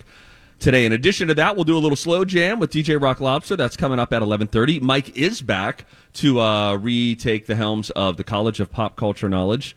today. 0.58 0.84
In 0.84 0.92
addition 0.92 1.28
to 1.28 1.34
that, 1.34 1.54
we'll 1.56 1.64
do 1.64 1.76
a 1.76 1.78
little 1.78 1.96
slow 1.96 2.24
jam 2.24 2.58
with 2.58 2.70
DJ 2.72 3.00
Rock 3.00 3.20
Lobster. 3.20 3.56
That's 3.56 3.76
coming 3.76 3.98
up 3.98 4.12
at 4.12 4.20
1130. 4.20 4.80
Mike 4.80 5.16
is 5.16 5.42
back 5.42 5.84
to 6.14 6.40
uh, 6.40 6.76
retake 6.76 7.46
the 7.46 7.54
helms 7.56 7.90
of 7.90 8.16
the 8.16 8.24
College 8.24 8.60
of 8.60 8.70
Pop 8.70 8.96
Culture 8.96 9.28
Knowledge. 9.28 9.76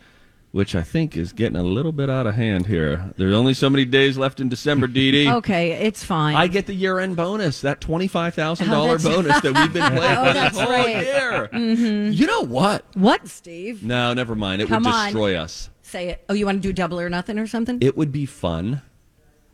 Which 0.57 0.73
I 0.73 0.81
think 0.81 1.15
is 1.15 1.33
getting 1.33 1.55
a 1.55 1.61
little 1.61 1.91
bit 1.91 2.09
out 2.09 2.25
of 2.25 2.33
hand 2.33 2.65
here. 2.65 3.13
There's 3.15 3.35
only 3.35 3.53
so 3.53 3.69
many 3.69 3.85
days 3.85 4.17
left 4.17 4.39
in 4.39 4.49
December, 4.49 4.87
Dee 4.87 5.11
Dee. 5.11 5.29
Okay, 5.37 5.73
it's 5.73 6.03
fine. 6.03 6.35
I 6.35 6.47
get 6.47 6.65
the 6.65 6.73
year 6.73 6.97
end 6.97 7.15
bonus, 7.15 7.61
that 7.61 7.79
$25,000 7.79 8.65
Oh, 8.67 8.97
bonus 8.97 9.39
that 9.41 9.53
we've 9.53 9.71
been 9.71 9.91
playing 9.95 10.17
Oh, 10.17 10.25
for 10.25 10.33
that's 10.33 10.57
this 10.57 10.63
whole 10.65 10.73
right. 10.73 11.05
Mm-hmm. 11.53 11.85
year. 11.85 12.09
You 12.11 12.25
know 12.25 12.41
what? 12.41 12.85
what, 12.95 13.27
Steve? 13.27 13.83
No, 13.83 14.15
never 14.15 14.33
mind. 14.33 14.63
It 14.63 14.67
Come 14.67 14.81
would 14.85 14.91
on. 14.95 15.05
destroy 15.05 15.35
us. 15.35 15.69
Say 15.83 16.07
it. 16.09 16.25
Oh, 16.27 16.33
you 16.33 16.47
want 16.47 16.59
to 16.63 16.67
do 16.67 16.73
double 16.73 16.99
or 16.99 17.07
nothing 17.07 17.37
or 17.37 17.45
something? 17.45 17.77
It 17.79 17.95
would 17.95 18.11
be 18.11 18.25
fun 18.25 18.81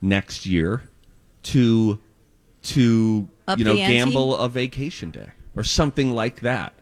next 0.01 0.45
year 0.45 0.83
to 1.51 1.99
to 2.61 3.27
Up 3.45 3.59
you 3.59 3.65
know 3.65 3.75
gamble 3.75 4.37
a 4.37 4.47
vacation 4.47 5.11
day 5.11 5.31
or 5.53 5.65
something 5.65 6.13
like 6.13 6.39
that. 6.39 6.73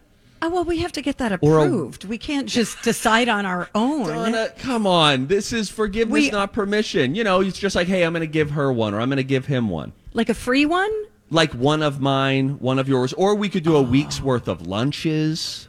Oh 0.42 0.50
well, 0.50 0.64
we 0.64 0.78
have 0.78 0.92
to 0.92 1.02
get 1.02 1.18
that 1.18 1.38
Or 1.42 1.58
a- 1.60 1.62
approved. 1.64 2.04
we 2.04 2.18
can't 2.18 2.48
just 2.48 2.82
decide 2.82 3.28
on 3.28 3.46
our 3.46 3.70
own. 3.74 4.08
Donna, 4.08 4.50
come 4.58 4.86
on. 4.86 5.28
This 5.28 5.52
is 5.52 5.70
forgiveness, 5.70 6.12
We- 6.12 6.30
not 6.30 6.52
permission. 6.52 7.14
You 7.14 7.24
know, 7.24 7.40
it's 7.40 7.58
just 7.58 7.74
like, 7.76 7.88
hey, 7.88 8.02
I'm 8.02 8.12
going 8.12 8.20
to 8.20 8.26
give 8.26 8.50
her 8.50 8.70
one 8.72 8.92
or 8.92 9.00
I'm 9.00 9.08
going 9.08 9.16
to 9.16 9.24
give 9.24 9.46
him 9.46 9.68
one. 9.70 9.92
Like 10.12 10.28
a 10.28 10.34
free 10.34 10.66
one? 10.66 10.90
like 11.32 11.52
one 11.54 11.82
of 11.82 11.98
mine, 12.00 12.58
one 12.60 12.78
of 12.78 12.88
yours, 12.88 13.12
or 13.14 13.34
we 13.34 13.48
could 13.48 13.64
do 13.64 13.74
a 13.76 13.80
ah. 13.80 13.82
week's 13.82 14.20
worth 14.20 14.48
of 14.48 14.66
lunches. 14.66 15.68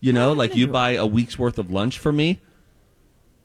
You 0.00 0.12
know, 0.12 0.32
like 0.32 0.54
you 0.54 0.66
buy 0.66 0.92
a 0.92 1.06
week's 1.06 1.38
worth 1.38 1.58
of 1.58 1.70
lunch 1.70 1.98
for 1.98 2.12
me, 2.12 2.40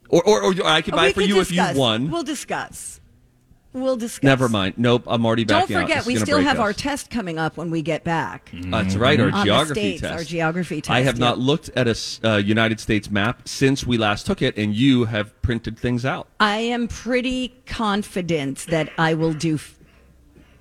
or 0.08 0.22
or, 0.22 0.42
or 0.44 0.66
I 0.66 0.82
could 0.82 0.94
Oh, 0.94 0.98
buy 0.98 1.12
for 1.12 1.20
could 1.20 1.28
you 1.28 1.40
if 1.40 1.48
discuss. 1.48 1.74
you 1.74 1.80
won. 1.80 2.10
We'll 2.10 2.22
discuss. 2.22 3.00
We'll 3.76 3.96
discuss. 3.96 4.22
Never 4.24 4.48
mind. 4.48 4.74
Nope, 4.78 5.04
I'm 5.06 5.26
already 5.26 5.44
back. 5.44 5.68
Don't 5.68 5.68
backing 5.68 5.76
out. 5.76 5.82
forget, 5.82 6.06
we 6.06 6.16
still 6.16 6.38
break 6.38 6.46
have 6.46 6.58
our 6.60 6.72
test 6.72 7.10
coming 7.10 7.38
up 7.38 7.58
when 7.58 7.70
we 7.70 7.82
get 7.82 8.04
back. 8.04 8.50
That's 8.54 8.96
right, 8.96 9.20
our 9.20 9.30
On 9.30 9.44
geography 9.44 9.80
states, 9.80 10.00
test. 10.00 10.12
our 10.14 10.24
geography 10.24 10.80
test, 10.80 10.90
I 10.90 11.02
have 11.02 11.18
not 11.18 11.38
looked 11.38 11.68
at 11.76 11.86
a 11.86 11.96
uh, 12.24 12.36
United 12.38 12.80
States 12.80 13.10
map 13.10 13.46
since 13.46 13.86
we 13.86 13.98
last 13.98 14.24
took 14.24 14.40
it, 14.40 14.56
and 14.56 14.74
you 14.74 15.04
have 15.04 15.40
printed 15.42 15.78
things 15.78 16.06
out. 16.06 16.28
I 16.40 16.56
am 16.58 16.88
pretty 16.88 17.54
confident 17.66 18.66
that 18.70 18.90
I 18.98 19.12
will 19.12 19.34
do 19.34 19.56
f- 19.56 19.78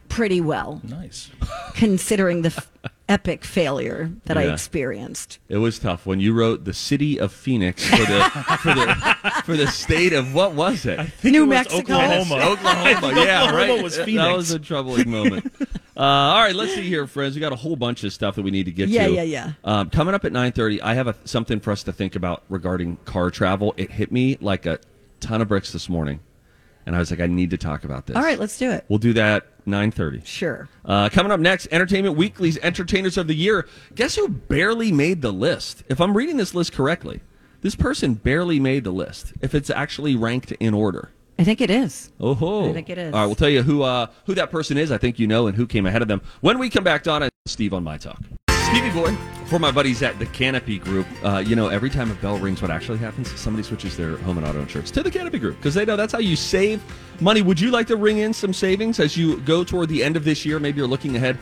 pretty 0.10 0.42
well, 0.42 0.82
Nice. 0.84 1.32
considering 1.74 2.42
the 2.42 2.50
f- 2.50 2.70
epic 3.08 3.44
failure 3.46 4.12
that 4.26 4.38
I 4.38 4.52
experienced. 4.52 5.38
It 5.48 5.58
was 5.58 5.78
tough 5.78 6.06
when 6.06 6.20
you 6.20 6.34
wrote 6.34 6.66
the 6.66 6.74
city 6.74 7.20
of 7.20 7.32
Phoenix 7.32 7.86
for 7.88 7.98
the 7.98 8.24
for 8.62 8.74
the 8.74 9.32
for 9.46 9.56
the 9.58 9.68
state 9.68 10.12
of 10.14 10.34
what 10.34 10.54
was 10.54 10.86
it? 10.86 10.98
New 11.24 11.44
it 11.44 11.48
was 11.48 11.50
Mexico. 11.50 11.80
Oklahoma. 11.94 12.36
Oklahoma, 12.52 13.24
yeah, 13.24 13.44
Oklahoma 13.44 13.54
right. 13.74 13.84
was 13.84 13.98
That 13.98 14.06
Phoenix. 14.06 14.36
was 14.36 14.52
a 14.52 14.60
troubling 14.60 15.10
moment. 15.10 15.54
Uh, 15.98 16.02
all 16.02 16.42
right, 16.44 16.54
let's 16.56 16.74
see 16.76 16.82
here, 16.82 17.08
friends. 17.08 17.36
We 17.36 17.40
got 17.40 17.54
a 17.54 17.56
whole 17.56 17.78
bunch 17.78 18.04
of 18.04 18.12
stuff 18.12 18.36
that 18.36 18.42
we 18.42 18.52
need 18.52 18.66
to 18.66 18.72
get 18.74 18.90
Yeah, 18.90 19.08
to. 19.08 19.14
yeah, 19.14 19.22
yeah. 19.22 19.54
Um, 19.64 19.90
coming 19.90 20.14
up 20.14 20.26
at 20.26 20.34
nine 20.34 20.52
thirty, 20.52 20.82
I 20.82 20.94
have 20.94 21.08
a, 21.08 21.16
something 21.24 21.62
for 21.62 21.72
us 21.72 21.84
to 21.84 21.94
think 21.94 22.18
about 22.18 22.44
regarding 22.50 22.98
car 23.06 23.32
travel. 23.32 23.74
It 23.78 23.92
hit 23.92 24.12
me 24.12 24.38
like 24.42 24.66
a 24.66 24.78
ton 25.22 25.42
of 25.42 25.48
bricks 25.48 25.72
this 25.72 25.88
morning, 25.88 26.20
and 26.86 26.98
I 26.98 27.00
was 27.00 27.12
like, 27.12 27.22
I 27.22 27.28
need 27.28 27.52
to 27.52 27.58
talk 27.58 27.86
about 27.86 28.08
this. 28.08 28.18
All 28.18 28.24
right, 28.24 28.38
let's 28.38 28.58
do 28.58 28.72
it. 28.72 28.84
we'll 28.90 29.00
do 29.00 29.14
that 29.14 29.46
nine 29.66 29.92
thirty. 29.92 30.22
Sure. 30.26 30.70
Uh, 30.84 31.10
coming 31.10 31.32
up 31.32 31.40
next, 31.40 31.68
Entertainment 31.72 32.16
Weekly's 32.16 32.58
Entertainers 32.60 33.18
of 33.18 33.28
the 33.28 33.36
Year. 33.36 33.68
Guess 33.96 34.16
who 34.16 34.28
barely 34.30 34.92
made 34.92 35.22
the 35.22 35.34
list? 35.34 35.84
If 35.90 36.00
I'm 36.00 36.16
reading 36.16 36.38
this 36.38 36.54
list 36.54 36.74
correctly, 36.74 37.22
this 37.62 37.76
person 37.76 38.16
barely 38.16 38.60
made 38.60 38.84
the 38.84 38.92
list. 38.92 39.34
If 39.42 39.56
it's 39.56 39.70
actually 39.70 40.16
ranked 40.16 40.52
in 40.54 40.74
order. 40.74 41.12
I 41.38 41.44
think 41.44 41.60
it 41.60 41.70
is. 41.70 42.12
Oh 42.20 42.34
ho! 42.34 42.70
I 42.70 42.74
think 42.74 42.90
it 42.90 42.98
is. 42.98 43.14
All 43.14 43.20
right, 43.20 43.26
we'll 43.26 43.36
tell 43.36 43.50
you 43.50 43.62
who 43.62 43.84
uh, 43.84 44.08
who 44.26 44.36
that 44.36 44.52
person 44.52 44.78
is. 44.78 44.92
I 44.92 44.98
think 44.98 45.20
you 45.20 45.28
know, 45.28 45.48
and 45.48 45.58
who 45.58 45.68
came 45.68 45.86
ahead 45.86 46.02
of 46.02 46.08
them. 46.08 46.22
When 46.42 46.60
we 46.60 46.70
come 46.70 46.84
back, 46.84 47.04
Donna 47.04 47.26
and 47.26 47.32
Steve 47.46 47.74
on 47.74 47.84
my 47.84 47.98
talk. 47.98 48.22
Stevie 48.76 48.92
Boy 48.92 49.16
for 49.46 49.58
my 49.58 49.72
buddies 49.72 50.04
at 50.04 50.20
the 50.20 50.26
Canopy 50.26 50.80
Group. 50.80 51.08
Uh, 51.24 51.38
you 51.38 51.56
know, 51.56 51.70
every 51.70 51.90
time 51.90 52.12
a 52.12 52.14
bell 52.16 52.38
rings, 52.38 52.62
what 52.62 52.70
actually 52.70 52.98
happens? 52.98 53.32
Somebody 53.40 53.64
switches 53.64 53.96
their 53.96 54.18
home 54.18 54.38
and 54.38 54.46
auto 54.46 54.60
insurance 54.60 54.92
to 54.92 55.02
the 55.02 55.10
Canopy 55.10 55.40
Group 55.40 55.56
because 55.56 55.74
they 55.74 55.86
know 55.86 55.96
that's 55.96 56.12
how 56.12 56.20
you 56.20 56.36
save 56.36 56.84
money. 57.22 57.42
Would 57.42 57.58
you 57.58 57.72
like 57.72 57.88
to 57.88 57.96
ring 57.96 58.18
in 58.18 58.34
some 58.34 58.52
savings 58.52 59.00
as 59.00 59.16
you 59.16 59.40
go 59.40 59.64
toward 59.64 59.88
the 59.88 60.04
end 60.04 60.18
of 60.18 60.26
this 60.26 60.46
year? 60.46 60.60
Maybe 60.60 60.80
you're 60.80 60.90
looking 60.90 61.16
ahead 61.16 61.38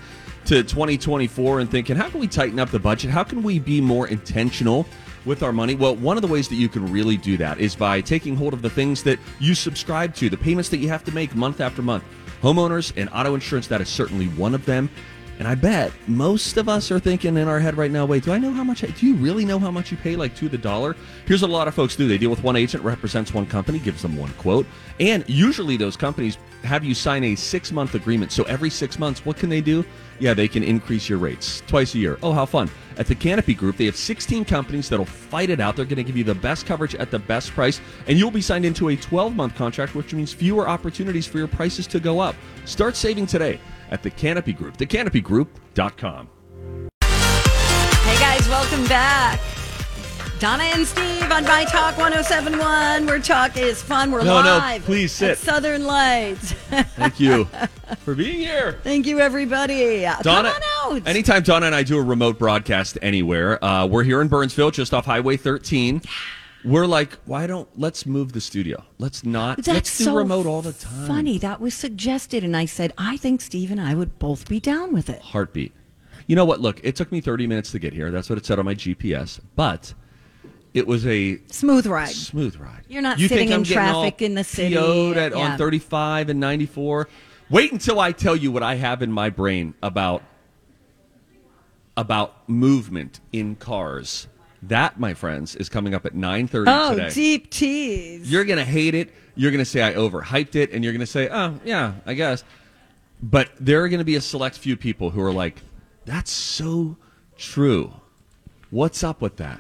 to 0.45 0.61
2024 0.61 1.61
and 1.61 1.71
thinking, 1.71 1.95
how 1.95 2.07
can 2.07 2.19
we 2.19 2.27
tighten 2.27 2.59
up 2.59 2.69
the 2.69 2.77
budget? 2.77 3.09
How 3.09 3.23
can 3.23 3.41
we 3.41 3.57
be 3.57 3.81
more 3.81 4.07
intentional 4.07 4.85
with 5.25 5.41
our 5.41 5.51
money? 5.51 5.73
Well, 5.73 5.95
one 5.95 6.17
of 6.17 6.21
the 6.21 6.27
ways 6.27 6.47
that 6.49 6.55
you 6.55 6.69
can 6.69 6.85
really 6.91 7.17
do 7.17 7.35
that 7.37 7.59
is 7.59 7.75
by 7.75 7.99
taking 7.99 8.35
hold 8.35 8.53
of 8.53 8.61
the 8.61 8.69
things 8.69 9.01
that 9.05 9.17
you 9.39 9.55
subscribe 9.55 10.13
to, 10.17 10.29
the 10.29 10.37
payments 10.37 10.69
that 10.69 10.77
you 10.77 10.89
have 10.89 11.03
to 11.05 11.11
make 11.11 11.33
month 11.35 11.61
after 11.61 11.81
month. 11.81 12.03
Homeowners 12.43 12.93
and 12.95 13.09
auto 13.11 13.33
insurance, 13.33 13.67
that 13.69 13.81
is 13.81 13.89
certainly 13.89 14.27
one 14.27 14.53
of 14.53 14.65
them. 14.65 14.87
And 15.39 15.47
I 15.47 15.55
bet 15.55 15.91
most 16.07 16.57
of 16.57 16.69
us 16.69 16.91
are 16.91 16.99
thinking 16.99 17.37
in 17.37 17.47
our 17.47 17.59
head 17.59 17.75
right 17.75 17.91
now, 17.91 18.05
wait, 18.05 18.23
do 18.23 18.31
I 18.31 18.37
know 18.37 18.51
how 18.51 18.63
much? 18.63 18.83
I, 18.83 18.87
do 18.87 19.05
you 19.05 19.15
really 19.15 19.45
know 19.45 19.59
how 19.59 19.71
much 19.71 19.91
you 19.91 19.97
pay, 19.97 20.15
like 20.15 20.35
to 20.37 20.47
the 20.47 20.57
dollar? 20.57 20.95
Here's 21.25 21.41
what 21.41 21.49
a 21.49 21.53
lot 21.53 21.67
of 21.67 21.73
folks 21.73 21.95
do 21.95 22.07
they 22.07 22.17
deal 22.17 22.29
with 22.29 22.43
one 22.43 22.55
agent, 22.55 22.83
represents 22.83 23.33
one 23.33 23.45
company, 23.45 23.79
gives 23.79 24.01
them 24.01 24.15
one 24.15 24.31
quote. 24.33 24.65
And 24.99 25.23
usually 25.27 25.75
those 25.75 25.97
companies 25.97 26.37
have 26.63 26.83
you 26.83 26.93
sign 26.93 27.23
a 27.23 27.35
six 27.35 27.71
month 27.71 27.95
agreement. 27.95 28.31
So 28.31 28.43
every 28.43 28.69
six 28.69 28.99
months, 28.99 29.25
what 29.25 29.37
can 29.37 29.49
they 29.49 29.61
do? 29.61 29.83
Yeah, 30.19 30.33
they 30.33 30.47
can 30.47 30.63
increase 30.63 31.09
your 31.09 31.17
rates 31.17 31.63
twice 31.67 31.95
a 31.95 31.97
year. 31.97 32.17
Oh, 32.21 32.31
how 32.31 32.45
fun. 32.45 32.69
At 32.97 33.07
the 33.07 33.15
Canopy 33.15 33.55
Group, 33.55 33.77
they 33.77 33.85
have 33.85 33.95
16 33.95 34.45
companies 34.45 34.87
that'll 34.87 35.05
fight 35.05 35.49
it 35.49 35.59
out. 35.59 35.75
They're 35.75 35.85
going 35.85 35.97
to 35.97 36.03
give 36.03 36.15
you 36.15 36.23
the 36.23 36.35
best 36.35 36.67
coverage 36.67 36.93
at 36.95 37.09
the 37.09 37.17
best 37.17 37.51
price, 37.51 37.81
and 38.07 38.19
you'll 38.19 38.31
be 38.31 38.41
signed 38.41 38.65
into 38.65 38.89
a 38.89 38.95
12 38.95 39.35
month 39.35 39.55
contract, 39.55 39.95
which 39.95 40.13
means 40.13 40.31
fewer 40.31 40.69
opportunities 40.69 41.25
for 41.25 41.39
your 41.39 41.47
prices 41.47 41.87
to 41.87 41.99
go 41.99 42.19
up. 42.19 42.35
Start 42.65 42.95
saving 42.95 43.25
today 43.25 43.59
at 43.93 44.01
the 44.03 44.09
Canopy 44.09 44.51
Group, 44.53 44.75
thecanopygroup.com. 44.77 46.27
Hey 47.01 48.19
guys, 48.19 48.47
welcome 48.49 48.83
back. 48.87 49.39
Donna 50.39 50.63
and 50.63 50.85
Steve 50.85 51.31
on 51.31 51.45
My 51.45 51.63
Talk 51.63 51.97
1071, 51.97 53.05
where 53.05 53.19
talk 53.19 53.55
is 53.55 53.81
fun. 53.81 54.11
We're 54.11 54.23
No, 54.25 54.41
no, 54.41 54.57
live. 54.57 54.83
please 54.83 55.13
sit. 55.13 55.29
at 55.31 55.37
Southern 55.37 55.85
Lights. 55.85 56.51
Thank 56.97 57.17
you 57.21 57.45
for 57.99 58.13
being 58.13 58.39
here. 58.39 58.77
Thank 58.83 59.05
you, 59.07 59.21
everybody. 59.21 60.01
Donna, 60.21 60.51
Come 60.51 60.63
on 60.87 60.97
out. 60.97 61.07
anytime 61.07 61.43
Donna 61.43 61.67
and 61.67 61.75
I 61.75 61.83
do 61.83 61.97
a 61.97 62.01
remote 62.03 62.37
broadcast 62.37 62.97
anywhere, 63.01 63.63
uh, 63.63 63.85
we're 63.85 64.03
here 64.03 64.19
in 64.21 64.27
Burnsville, 64.27 64.71
just 64.71 64.93
off 64.93 65.05
Highway 65.05 65.37
13. 65.37 66.01
We're 66.65 66.85
like, 66.85 67.13
why 67.25 67.45
don't 67.47 67.67
let's 67.77 68.05
move 68.05 68.31
the 68.31 68.39
studio? 68.41 68.83
Let's 68.97 69.25
not. 69.25 69.57
That's 69.57 69.67
let's 69.67 69.97
do 69.97 70.03
so 70.05 70.15
remote 70.15 70.45
all 70.45 70.61
the 70.61 70.71
time. 70.73 71.07
Funny 71.07 71.37
that 71.39 71.59
was 71.59 71.73
suggested, 71.73 72.43
and 72.43 72.55
I 72.55 72.65
said 72.65 72.93
I 72.97 73.17
think 73.17 73.41
Steve 73.41 73.69
and 73.71 73.81
I 73.81 73.93
would 73.95 74.17
both 74.17 74.47
be 74.47 74.59
down 74.59 74.93
with 74.93 75.09
it. 75.09 75.21
Heartbeat. 75.21 75.73
You 76.27 76.35
know 76.37 76.45
what? 76.45 76.61
Look, 76.61 76.79
it 76.83 76.95
took 76.95 77.11
me 77.11 77.19
30 77.19 77.47
minutes 77.47 77.71
to 77.71 77.79
get 77.79 77.91
here. 77.93 78.09
That's 78.11 78.29
what 78.29 78.37
it 78.37 78.45
said 78.45 78.59
on 78.59 78.65
my 78.65 78.75
GPS. 78.75 79.41
But 79.57 79.93
it 80.73 80.87
was 80.87 81.05
a 81.05 81.39
Smooth 81.51 81.85
ride. 81.85 82.07
smooth 82.09 82.55
ride. 82.55 82.83
You're 82.87 83.01
not 83.01 83.19
you 83.19 83.27
sitting 83.27 83.49
in 83.49 83.65
traffic 83.65 84.21
in 84.21 84.33
the 84.35 84.43
city. 84.45 84.75
At, 84.77 85.33
Yeah. 85.33 85.37
on 85.51 85.57
35 85.57 86.29
and 86.29 86.39
94. 86.39 87.09
Wait 87.49 87.73
until 87.73 87.99
I 87.99 88.13
tell 88.13 88.37
you 88.37 88.51
what 88.53 88.63
I 88.63 88.75
have 88.75 89.01
in 89.01 89.11
my 89.11 89.29
brain 89.29 89.73
about 89.83 90.23
about 91.95 92.47
movement 92.49 93.19
in 93.31 93.55
cars. 93.55 94.27
That, 94.67 94.99
my 94.99 95.13
friends, 95.13 95.55
is 95.55 95.67
coming 95.69 95.93
up 95.93 96.05
at 96.05 96.13
9:30 96.13 96.65
Oh, 96.67 96.95
today. 96.95 97.09
deep 97.13 97.49
tease. 97.49 98.31
You're 98.31 98.45
going 98.45 98.59
to 98.59 98.65
hate 98.65 98.95
it. 98.95 99.11
You're 99.35 99.51
going 99.51 99.59
to 99.63 99.65
say 99.69 99.81
I 99.81 99.93
overhyped 99.93 100.55
it, 100.55 100.71
and 100.71 100.83
you're 100.83 100.93
going 100.93 100.99
to 101.01 101.05
say, 101.05 101.27
"Oh, 101.29 101.59
yeah, 101.65 101.95
I 102.05 102.13
guess." 102.13 102.43
But 103.21 103.49
there 103.59 103.81
are 103.83 103.89
going 103.89 103.99
to 103.99 104.05
be 104.05 104.15
a 104.15 104.21
select 104.21 104.57
few 104.57 104.77
people 104.77 105.09
who 105.09 105.21
are 105.21 105.31
like, 105.33 105.61
"That's 106.05 106.31
so 106.31 106.97
true." 107.37 107.93
What's 108.69 109.03
up 109.03 109.21
with 109.21 109.37
that? 109.37 109.59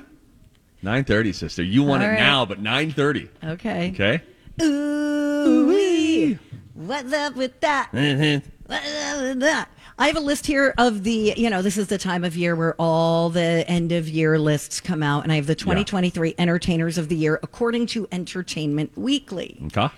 9:30, 0.83 1.33
sister. 1.33 1.63
You 1.63 1.83
want 1.83 2.03
All 2.03 2.09
it 2.09 2.11
right. 2.13 2.19
now, 2.19 2.45
but 2.45 2.61
9:30. 2.63 3.29
okay. 3.43 3.91
Okay. 3.91 4.21
Ooh-wee. 4.61 6.37
what's 6.75 7.11
up 7.13 7.35
with 7.35 7.59
that? 7.61 7.89
Mm-hmm. 7.93 8.47
What's 8.67 9.03
up 9.03 9.21
with 9.21 9.39
that? 9.41 9.69
I 9.97 10.07
have 10.07 10.15
a 10.17 10.21
list 10.21 10.47
here 10.47 10.73
of 10.77 11.03
the, 11.03 11.33
you 11.37 11.49
know, 11.49 11.61
this 11.61 11.77
is 11.77 11.87
the 11.87 11.97
time 11.99 12.23
of 12.23 12.35
year 12.35 12.55
where 12.55 12.73
all 12.79 13.29
the 13.29 13.63
end 13.67 13.91
of 13.91 14.09
year 14.09 14.39
lists 14.39 14.81
come 14.81 15.03
out, 15.03 15.23
and 15.23 15.31
I 15.31 15.35
have 15.35 15.45
the 15.45 15.55
2023 15.55 16.33
Entertainers 16.37 16.97
of 16.97 17.09
the 17.09 17.15
Year 17.15 17.39
according 17.43 17.85
to 17.87 18.07
Entertainment 18.11 18.97
Weekly. 18.97 19.59
Okay. 19.67 19.89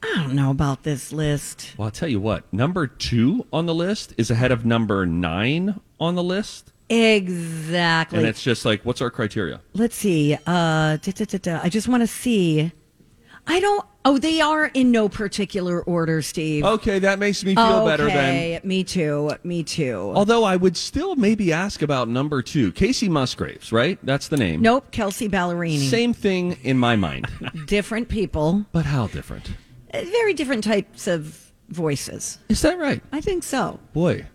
I 0.00 0.14
don't 0.14 0.34
know 0.34 0.50
about 0.52 0.84
this 0.84 1.12
list. 1.12 1.74
Well, 1.76 1.86
I'll 1.86 1.90
tell 1.90 2.08
you 2.08 2.20
what. 2.20 2.50
Number 2.52 2.86
two 2.86 3.44
on 3.52 3.66
the 3.66 3.74
list 3.74 4.14
is 4.16 4.30
ahead 4.30 4.52
of 4.52 4.64
number 4.64 5.04
nine 5.06 5.80
on 5.98 6.14
the 6.14 6.22
list, 6.22 6.72
Exactly. 6.88 8.18
and 8.20 8.26
it's 8.28 8.42
just 8.42 8.64
like, 8.64 8.84
what's 8.84 9.02
our 9.02 9.10
criteria? 9.10 9.60
Let's 9.74 9.96
see. 9.96 10.34
Uh, 10.46 10.96
da, 10.98 11.12
da, 11.12 11.24
da, 11.24 11.38
da. 11.38 11.60
I 11.64 11.68
just 11.68 11.88
want 11.88 12.02
to 12.02 12.06
see. 12.06 12.70
I 13.48 13.60
don't. 13.60 13.84
Oh, 14.04 14.18
they 14.18 14.40
are 14.40 14.66
in 14.66 14.90
no 14.90 15.08
particular 15.08 15.82
order, 15.82 16.22
Steve. 16.22 16.64
Okay, 16.64 16.98
that 17.00 17.18
makes 17.18 17.44
me 17.44 17.54
feel 17.54 17.84
better 17.84 18.06
then. 18.06 18.34
Okay, 18.34 18.60
me 18.62 18.84
too. 18.84 19.32
Me 19.42 19.62
too. 19.62 20.12
Although 20.14 20.44
I 20.44 20.56
would 20.56 20.76
still 20.76 21.16
maybe 21.16 21.52
ask 21.52 21.82
about 21.82 22.08
number 22.08 22.40
two, 22.42 22.72
Kacey 22.72 23.08
Musgraves, 23.08 23.72
right? 23.72 23.98
That's 24.02 24.28
the 24.28 24.36
name. 24.36 24.62
Nope, 24.62 24.90
Kelsea 24.92 25.28
Ballerini. 25.28 25.88
Same 25.88 26.12
thing 26.12 26.58
in 26.62 26.78
my 26.78 26.94
mind, 26.96 27.26
Different 27.66 28.08
people, 28.08 28.66
but 28.72 28.84
how 28.86 29.08
different? 29.08 29.50
Uh, 29.92 30.02
very 30.04 30.34
different 30.34 30.64
types 30.64 31.06
of 31.06 31.52
voices. 31.70 32.38
Is 32.48 32.62
that 32.62 32.78
right? 32.78 33.02
I 33.12 33.20
think 33.20 33.42
so. 33.42 33.80
Boy, 33.92 34.26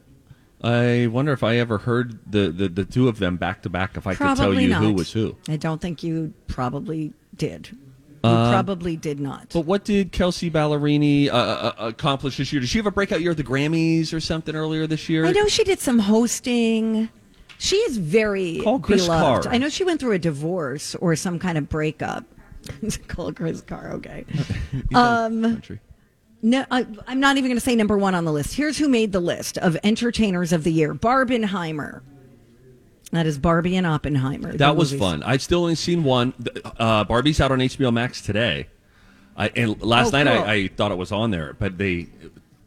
I 0.64 1.08
wonder 1.08 1.32
if 1.34 1.44
I 1.44 1.58
ever 1.58 1.78
heard 1.80 2.20
the, 2.32 2.50
the, 2.50 2.70
the 2.70 2.86
two 2.86 3.08
of 3.08 3.20
them 3.20 3.38
back 3.38 3.62
to 3.64 3.70
back. 3.70 3.98
If 3.98 4.08
I 4.08 4.16
could 4.16 4.38
tell 4.38 4.54
you 4.54 4.70
not. 4.70 4.82
who 4.82 4.94
was 4.94 5.12
who. 5.12 5.36
I 5.48 5.58
don't 5.58 5.82
think 5.82 6.04
you 6.04 6.34
probably 6.48 7.14
did. 7.36 7.76
You 8.24 8.30
Uh, 8.30 8.52
probably 8.52 8.96
did 8.96 9.20
not. 9.20 9.50
But 9.54 9.66
what 9.66 9.84
did 9.84 10.14
Kelsea 10.14 10.50
Ballerini 10.50 11.28
uh, 11.30 11.34
uh, 11.34 11.74
accomplish 11.80 12.38
this 12.38 12.54
year? 12.54 12.62
Did 12.62 12.70
she 12.70 12.78
have 12.78 12.86
a 12.86 12.92
breakout 12.92 13.20
year 13.22 13.32
at 13.32 13.38
the 13.38 13.44
Grammys 13.44 14.14
or 14.14 14.22
something 14.22 14.56
earlier 14.56 14.88
this 14.88 15.10
year? 15.10 15.26
I 15.26 15.32
know 15.32 15.48
she 15.48 15.66
did 15.66 15.80
some 15.82 16.00
hosting. 16.00 17.10
She 17.58 17.76
is 17.78 17.98
very 17.98 18.60
Call 18.64 18.80
Chris 18.80 19.06
beloved. 19.06 19.44
Carr. 19.46 19.54
I 19.54 19.58
know 19.58 19.68
she 19.68 19.84
went 19.84 20.00
through 20.00 20.14
a 20.14 20.20
divorce 20.20 20.96
or 20.96 21.16
some 21.18 21.38
kind 21.38 21.58
of 21.58 21.68
breakup. 21.68 22.24
Call 23.08 23.34
Chris 23.34 23.60
Carr, 23.62 23.92
okay. 23.94 24.26
um. 24.96 25.62
No, 26.46 26.66
I, 26.72 26.86
I'm 27.08 27.22
not 27.22 27.38
even 27.38 27.50
going 27.50 27.58
to 27.58 27.62
say 27.64 27.74
number 27.76 27.98
one 27.98 28.16
on 28.16 28.26
the 28.26 28.34
list. 28.34 28.54
Here's 28.56 28.78
who 28.78 28.90
made 28.90 29.14
the 29.14 29.22
list 29.22 29.58
of 29.60 29.78
entertainers 29.84 30.52
of 30.52 30.64
the 30.66 30.72
year: 30.74 30.94
Barbenheimer. 30.94 32.02
That 33.14 33.26
is 33.28 33.38
Barbie 33.38 33.76
and 33.78 33.86
Oppenheimer. 33.88 34.54
That 34.58 34.76
was 34.76 34.92
movies. 34.92 35.00
fun. 35.08 35.24
I'd 35.24 35.42
still 35.42 35.62
only 35.62 35.76
seen 35.76 36.04
one. 36.04 36.34
Uh, 36.78 37.04
Barbie's 37.04 37.40
out 37.40 37.52
on 37.52 37.60
HBO 37.60 37.94
Max 37.94 38.22
today. 38.22 38.68
I, 39.38 39.50
and 39.56 39.82
last 39.82 40.14
Oh, 40.14 40.24
night 40.24 40.32
cool. 40.36 40.44
I, 40.46 40.54
I 40.54 40.68
thought 40.68 40.92
it 40.92 40.98
was 40.98 41.12
on 41.12 41.32
there, 41.32 41.54
but 41.58 41.78
they 41.78 42.08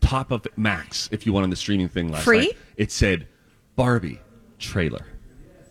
top 0.00 0.30
of 0.30 0.46
Max 0.56 1.08
if 1.12 1.26
you 1.26 1.32
went 1.32 1.44
on 1.44 1.50
the 1.50 1.56
streaming 1.56 1.88
thing 1.88 2.10
last 2.12 2.24
Free? 2.24 2.38
night. 2.38 2.56
It 2.76 2.92
said 2.92 3.26
Barbie 3.76 4.20
trailer, 4.58 5.04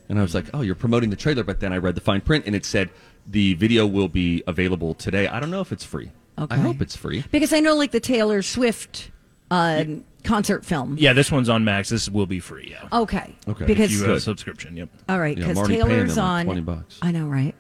and 0.10 0.20
I 0.20 0.22
was 0.22 0.36
like, 0.36 0.46
oh, 0.54 0.62
you're 0.62 0.76
promoting 0.76 1.10
the 1.10 1.16
trailer. 1.16 1.44
But 1.44 1.60
then 1.62 1.72
I 1.74 1.78
read 1.78 1.96
the 1.96 2.02
fine 2.02 2.22
print, 2.22 2.46
and 2.46 2.54
it 2.56 2.66
said 2.66 2.90
the 3.28 3.54
video 3.56 3.86
will 3.88 4.08
be 4.10 4.44
available 4.46 4.94
today. 4.94 5.28
I 5.28 5.40
don't 5.40 5.52
know 5.52 5.62
if 5.62 5.72
it's 5.72 5.86
free. 5.86 6.12
Okay. 6.38 6.54
I 6.54 6.58
hope 6.60 6.82
it's 6.82 6.96
free. 6.98 7.24
Because 7.32 7.54
I 7.54 7.62
know, 7.62 7.76
like 7.76 7.92
the 7.92 8.00
Taylor 8.02 8.42
Swift 8.42 9.10
uh, 9.52 9.84
concert 10.24 10.66
film. 10.66 10.96
Yeah, 11.00 11.14
this 11.14 11.32
one's 11.32 11.50
on 11.50 11.64
Max. 11.64 11.90
This 11.90 12.10
will 12.10 12.26
be 12.26 12.40
free. 12.40 12.68
Yeah. 12.72 12.88
Okay. 12.92 13.36
Okay. 13.48 13.66
Because 13.66 13.92
you 13.94 14.06
have 14.06 14.18
a 14.18 14.20
subscription. 14.20 14.76
Yep. 14.78 14.90
all 15.10 15.20
right, 15.20 15.38
Yeah, 15.38 15.44
I'm 15.46 15.50
because 15.50 15.58
already 15.60 15.76
paying 15.76 15.88
Taylor's 15.88 16.16
them 16.16 16.24
like 16.26 16.40
on 16.40 16.46
20 16.46 16.62
bucks. 16.62 17.00
I 17.02 17.12
know, 17.12 17.28
right? 17.28 17.56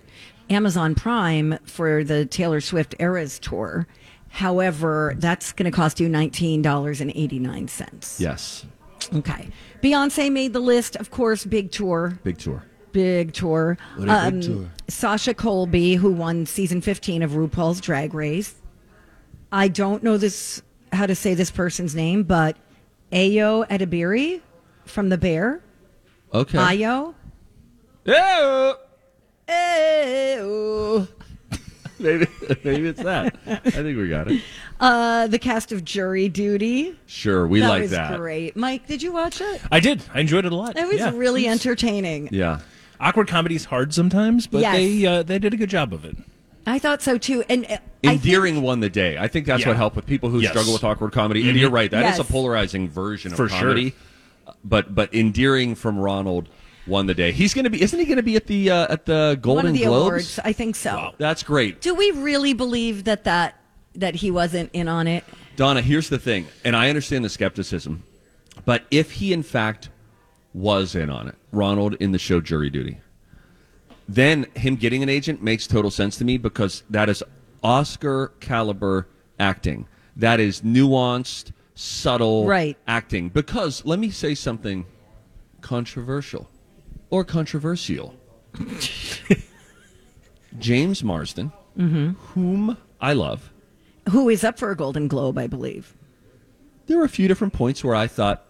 Amazon 0.49 0.95
Prime 0.95 1.57
for 1.65 2.03
the 2.03 2.25
Taylor 2.25 2.61
Swift 2.61 2.95
Eras 2.99 3.39
tour. 3.39 3.87
However, 4.29 5.15
that's 5.17 5.53
going 5.53 5.69
to 5.71 5.75
cost 5.75 5.99
you 5.99 6.09
nineteen 6.09 6.61
dollars 6.61 6.99
and 7.01 7.11
eighty 7.15 7.39
nine 7.39 7.67
cents. 7.67 8.19
Yes, 8.19 8.65
Okay. 9.13 9.47
Beyonce 9.81 10.31
made 10.31 10.51
the 10.53 10.59
list, 10.59 10.95
of 10.97 11.09
course. 11.11 11.45
Big 11.45 11.71
tour. 11.71 12.19
big 12.23 12.37
tour. 12.37 12.63
Big 12.91 13.33
tour. 13.33 13.77
Um, 13.97 14.05
What 14.07 14.09
a 14.27 14.31
big 14.31 14.41
tour. 14.43 14.69
Sasha 14.87 15.33
Colby, 15.33 15.95
who 15.95 16.11
won 16.11 16.45
season 16.45 16.81
15 16.81 17.23
of 17.23 17.31
RuPaul's 17.31 17.79
Drag 17.81 18.13
Race. 18.13 18.55
I 19.51 19.67
don't 19.67 20.01
know 20.03 20.17
this 20.17 20.61
how 20.91 21.05
to 21.05 21.15
say 21.15 21.33
this 21.33 21.51
person's 21.51 21.95
name, 21.95 22.23
but 22.23 22.57
Ayo 23.11 23.67
Edebiri 23.67 24.41
from 24.85 25.09
The 25.09 25.17
Bear. 25.17 25.61
Okay. 26.33 26.57
Ayo. 26.57 27.13
Yeah. 28.05 28.73
Ayo. 29.47 31.07
maybe 31.99 32.27
maybe 32.63 32.87
it's 32.87 33.01
that. 33.01 33.35
I 33.47 33.55
think 33.69 33.97
we 33.97 34.09
got 34.09 34.29
it. 34.31 34.41
Uh, 34.79 35.27
the 35.27 35.39
cast 35.39 35.71
of 35.71 35.83
Jury 35.85 36.27
Duty. 36.29 36.97
Sure, 37.05 37.47
we 37.47 37.61
that 37.61 37.69
like 37.69 37.81
was 37.83 37.91
that. 37.91 38.17
great. 38.17 38.55
Mike, 38.55 38.87
did 38.87 39.01
you 39.01 39.11
watch 39.13 39.39
it? 39.41 39.61
I 39.71 39.79
did. 39.79 40.03
I 40.13 40.19
enjoyed 40.19 40.45
it 40.45 40.51
a 40.51 40.55
lot. 40.55 40.77
It 40.77 40.87
was 40.87 40.97
Yeah. 40.97 41.11
really 41.15 41.47
entertaining. 41.47 42.29
Yeah. 42.31 42.59
Awkward 42.99 43.27
comedy 43.27 43.55
is 43.55 43.65
hard 43.65 43.93
sometimes, 43.93 44.47
but 44.47 44.61
Yes. 44.61 44.75
they 44.75 45.05
uh, 45.05 45.23
they 45.23 45.39
did 45.39 45.53
a 45.53 45.57
good 45.57 45.69
job 45.69 45.93
of 45.93 46.03
it. 46.05 46.15
I 46.65 46.79
thought 46.79 47.01
so 47.01 47.17
too. 47.17 47.43
And 47.49 47.65
uh, 47.65 47.73
I 47.73 47.77
think- 48.07 48.23
Endearing 48.25 48.61
won 48.61 48.79
the 48.79 48.89
day. 48.89 49.17
I 49.17 49.27
think 49.27 49.45
that's 49.45 49.61
Yeah. 49.61 49.69
what 49.69 49.77
helped 49.77 49.95
with 49.95 50.05
people 50.05 50.29
who 50.29 50.39
Yes. 50.39 50.51
struggle 50.51 50.73
with 50.73 50.83
awkward 50.83 51.11
comedy. 51.11 51.47
And 51.47 51.55
Mhm. 51.57 51.61
you're 51.61 51.69
right, 51.69 51.91
that 51.91 52.03
is 52.11 52.17
Yes. 52.17 52.19
a 52.19 52.23
polarizing 52.31 52.89
version 52.89 53.31
of 53.31 53.37
For 53.37 53.49
sure. 53.49 53.59
comedy. 53.59 53.93
But 54.63 54.93
but 54.95 55.13
endearing 55.13 55.75
from 55.75 55.97
Ronald 55.97 56.49
won 56.87 57.07
the 57.07 57.13
day. 57.15 57.31
He's 57.31 57.53
going 57.53 57.63
to 57.65 57.69
be 57.69 57.81
isn't 57.81 57.97
he 57.97 58.05
going 58.05 58.17
to 58.17 58.23
be 58.23 58.35
at 58.35 58.47
the 58.47 58.69
uh, 58.69 58.87
at 58.93 59.05
the 59.05 59.37
Golden 59.41 59.65
one 59.65 59.73
of 59.73 59.79
the 59.79 59.85
Globes? 59.85 60.01
awards. 60.07 60.39
I 60.43 60.53
think 60.53 60.75
so. 60.75 61.13
That's 61.17 61.41
great. 61.43 61.81
Do 61.81 61.95
we 61.95 62.11
really 62.11 62.53
believe 62.53 63.03
that 63.05 63.23
that 63.23 63.59
that 63.95 64.15
he 64.15 64.29
wasn't 64.31 64.69
in 64.73 64.87
on 64.87 65.07
it? 65.07 65.23
Donna, 65.55 65.81
here's 65.81 66.09
the 66.09 66.17
thing, 66.19 66.47
and 66.63 66.75
I 66.75 66.89
understand 66.89 67.23
the 67.25 67.29
skepticism, 67.29 68.03
but 68.65 68.83
if 68.91 69.11
he 69.13 69.31
in 69.33 69.41
fact 69.41 69.89
was 70.53 70.95
in 70.95 71.09
on 71.09 71.27
it, 71.29 71.35
Ronald 71.51 71.95
in 71.99 72.11
the 72.11 72.19
show 72.19 72.39
Jury 72.41 72.69
Duty, 72.69 72.97
then 74.07 74.45
him 74.55 74.75
getting 74.75 75.01
an 75.03 75.09
agent 75.09 75.41
makes 75.41 75.67
total 75.67 75.91
sense 75.91 76.17
to 76.17 76.25
me 76.25 76.37
because 76.37 76.83
that 76.89 77.09
is 77.09 77.23
Oscar 77.63 78.33
caliber 78.39 79.07
acting. 79.39 79.87
That 80.15 80.39
is 80.39 80.61
nuanced, 80.61 81.51
subtle 81.73 82.45
Right. 82.45 82.77
acting. 82.87 83.29
Because 83.29 83.83
let 83.85 83.99
me 83.99 84.09
say 84.11 84.35
something 84.35 84.85
controversial 85.61 86.49
or 87.09 87.23
controversial. 87.23 88.15
James 90.59 91.03
Marsden, 91.03 91.51
mm-hmm. 91.77 92.09
whom 92.33 92.77
I 93.01 93.13
love, 93.13 93.51
Who 94.11 94.29
is 94.29 94.43
up 94.43 94.57
for 94.59 94.71
a 94.71 94.75
Golden 94.75 95.07
Globe, 95.07 95.37
I 95.37 95.47
believe. 95.47 95.95
there 96.87 96.97
were 96.99 97.03
a 97.03 97.09
few 97.09 97.27
different 97.27 97.53
points 97.53 97.83
where 97.83 97.95
I 97.95 98.07
thought 98.07 98.44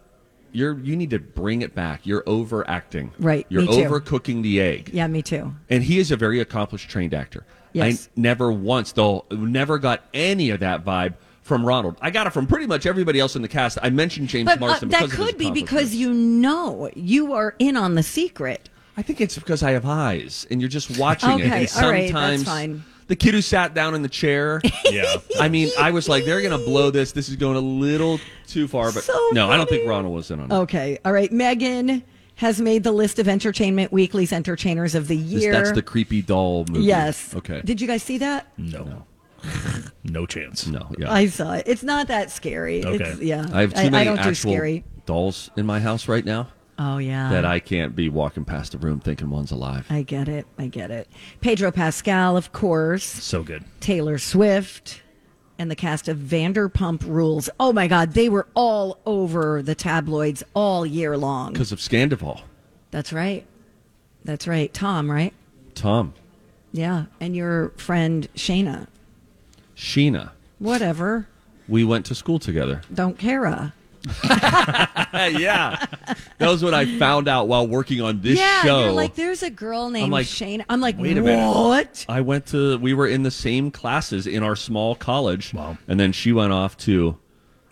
you're 0.56 0.78
you 0.78 0.96
need 0.96 1.10
to 1.10 1.18
bring 1.18 1.60
it 1.62 1.74
back. 1.74 2.06
You're 2.06 2.24
overacting. 2.26 3.12
Right, 3.18 3.46
You're 3.50 3.62
me 3.62 3.68
too. 3.68 3.88
overcooking 3.88 4.42
the 4.42 4.60
egg. 4.60 4.90
Yeah, 4.92 5.06
me 5.06 5.20
too. 5.22 5.54
And 5.68 5.84
he 5.84 5.98
is 5.98 6.10
a 6.10 6.16
very 6.16 6.40
accomplished 6.40 6.88
trained 6.88 7.12
actor. 7.12 7.44
Yes. 7.74 8.08
I 8.08 8.20
never 8.20 8.50
once 8.50 8.92
though 8.92 9.26
never 9.30 9.78
got 9.78 10.04
any 10.14 10.48
of 10.50 10.60
that 10.60 10.84
vibe 10.84 11.14
from 11.42 11.64
Ronald. 11.64 11.96
I 12.00 12.10
got 12.10 12.26
it 12.26 12.30
from 12.30 12.46
pretty 12.46 12.66
much 12.66 12.86
everybody 12.86 13.20
else 13.20 13.36
in 13.36 13.42
the 13.42 13.48
cast. 13.48 13.78
I 13.82 13.90
mentioned 13.90 14.28
James 14.28 14.46
But 14.46 14.62
uh, 14.62 14.66
that 14.66 14.80
because 14.80 15.02
of 15.04 15.10
his 15.10 15.12
could 15.14 15.38
be 15.38 15.50
because 15.50 15.94
you 15.94 16.12
know 16.12 16.90
you 16.96 17.34
are 17.34 17.54
in 17.58 17.76
on 17.76 17.94
the 17.94 18.02
secret. 18.02 18.70
I 18.96 19.02
think 19.02 19.20
it's 19.20 19.38
because 19.38 19.62
I 19.62 19.72
have 19.72 19.84
eyes 19.84 20.46
and 20.50 20.60
you're 20.60 20.70
just 20.70 20.98
watching 20.98 21.38
it. 21.38 21.46
Okay, 21.46 21.66
And 21.66 21.84
all 21.84 21.90
right, 21.90 22.10
that's 22.10 22.42
sometimes 22.42 22.44
fine. 22.44 22.84
The 23.08 23.16
kid 23.16 23.34
who 23.34 23.40
sat 23.40 23.72
down 23.74 23.94
in 23.94 24.02
the 24.02 24.08
chair. 24.08 24.60
Yeah. 24.90 25.16
I 25.40 25.48
mean, 25.48 25.68
I 25.78 25.90
was 25.90 26.08
like, 26.08 26.24
they're 26.24 26.40
gonna 26.40 26.58
blow 26.64 26.90
this. 26.90 27.10
This 27.12 27.28
is 27.28 27.34
going 27.36 27.56
a 27.56 27.60
little 27.60 28.20
too 28.46 28.68
far, 28.68 28.92
but 28.92 29.02
So 29.02 29.28
no, 29.32 29.50
I 29.50 29.56
don't 29.56 29.68
think. 29.68 29.86
Ronald 29.86 30.14
was 30.14 30.30
in 30.30 30.38
on 30.40 30.50
it. 30.50 30.54
Okay, 30.54 30.98
all 31.04 31.12
right. 31.12 31.30
Megan 31.32 32.02
has 32.36 32.60
made 32.60 32.84
the 32.84 32.92
list 32.92 33.18
of 33.18 33.26
Entertainment 33.28 33.90
Weekly's 33.92 34.32
Entertainers 34.32 34.94
of 34.94 35.08
the 35.08 35.16
This- 35.16 35.42
Year. 35.42 35.52
That's 35.52 35.72
the 35.72 35.82
creepy 35.82 36.22
doll 36.22 36.64
movie. 36.70 36.84
yes. 36.86 37.34
Okay. 37.34 37.62
Did 37.64 37.80
you 37.80 37.86
guys 37.88 38.02
see 38.04 38.18
that? 38.18 38.46
No. 38.56 39.04
No 40.04 40.24
chance. 40.34 40.66
no. 40.66 40.90
Yeah. 40.98 41.12
I 41.12 41.26
saw 41.26 41.54
it. 41.54 41.64
It's 41.66 41.82
not 41.82 42.08
that 42.08 42.30
scary. 42.30 42.84
Okay. 42.84 43.04
It's, 43.04 43.20
yeah. 43.20 43.46
I 43.52 43.62
have 43.62 43.74
too 43.74 43.90
many 43.90 44.04
don't 44.04 44.16
do 44.16 44.20
actual 44.22 44.52
scary. 44.52 44.84
dolls 45.04 45.50
in 45.56 45.66
my 45.66 45.80
house 45.80 46.08
right 46.08 46.24
now 46.24 46.48
Oh 46.78 46.98
yeah. 46.98 47.30
that 47.30 47.44
I 47.44 47.58
can't 47.58 47.96
be 47.96 48.08
walking 48.08 48.44
past 48.44 48.74
a 48.74 48.78
room 48.78 49.00
thinking 49.00 49.30
one's 49.30 49.50
alive. 49.50 49.86
I 49.88 50.02
get 50.02 50.28
it. 50.28 50.46
I 50.58 50.66
get 50.66 50.90
it. 50.90 51.08
Pedro 51.40 51.70
Pascal, 51.70 52.36
of 52.36 52.52
course. 52.52 53.04
So 53.04 53.42
good. 53.42 53.64
Taylor 53.80 54.18
Swift, 54.18 55.00
and 55.58 55.70
the 55.70 55.76
cast 55.76 56.08
of 56.08 56.18
Vanderpump 56.18 57.04
Rules. 57.06 57.48
Oh 57.58 57.72
my 57.72 57.88
God, 57.88 58.12
they 58.12 58.28
were 58.28 58.46
all 58.54 58.98
over 59.06 59.62
the 59.62 59.74
tabloids 59.74 60.42
all 60.54 60.84
year 60.84 61.16
long. 61.16 61.52
Because 61.52 61.72
of 61.72 61.78
Scandoval. 61.78 62.42
That's 62.90 63.12
right. 63.12 63.46
That's 64.24 64.46
right. 64.46 64.72
Tom, 64.72 65.10
right? 65.10 65.32
Tom. 65.74 66.14
Yeah. 66.72 67.06
And 67.20 67.36
your 67.36 67.70
friend 67.76 68.28
Scheana. 68.34 68.86
Sheena. 69.76 70.30
Whatever. 70.58 71.28
We 71.68 71.84
went 71.84 72.06
to 72.06 72.14
school 72.14 72.38
together. 72.38 72.82
Don't 72.92 73.18
care. 73.18 73.46
Uh. 73.46 73.70
yeah. 75.12 75.84
That 76.38 76.48
was 76.48 76.62
what 76.62 76.74
I 76.74 76.98
found 76.98 77.28
out 77.28 77.48
while 77.48 77.66
working 77.66 78.00
on 78.00 78.20
this 78.20 78.38
yeah, 78.38 78.62
show. 78.62 78.84
you're 78.84 78.92
like, 78.92 79.14
there's 79.14 79.42
a 79.42 79.50
girl 79.50 79.90
named 79.90 80.12
like, 80.12 80.26
Scheana. 80.26 80.64
I'm 80.68 80.80
like, 80.80 80.98
wait 80.98 81.16
a 81.18 81.22
minute. 81.22 81.50
what? 81.52 82.04
I 82.08 82.20
went 82.20 82.46
to, 82.46 82.78
we 82.78 82.94
were 82.94 83.06
in 83.06 83.22
the 83.22 83.30
same 83.30 83.70
classes 83.70 84.26
in 84.26 84.42
our 84.42 84.56
small 84.56 84.94
college. 84.94 85.52
Wow. 85.54 85.78
And 85.88 85.98
then 85.98 86.12
she 86.12 86.32
went 86.32 86.52
off 86.52 86.76
to, 86.78 87.18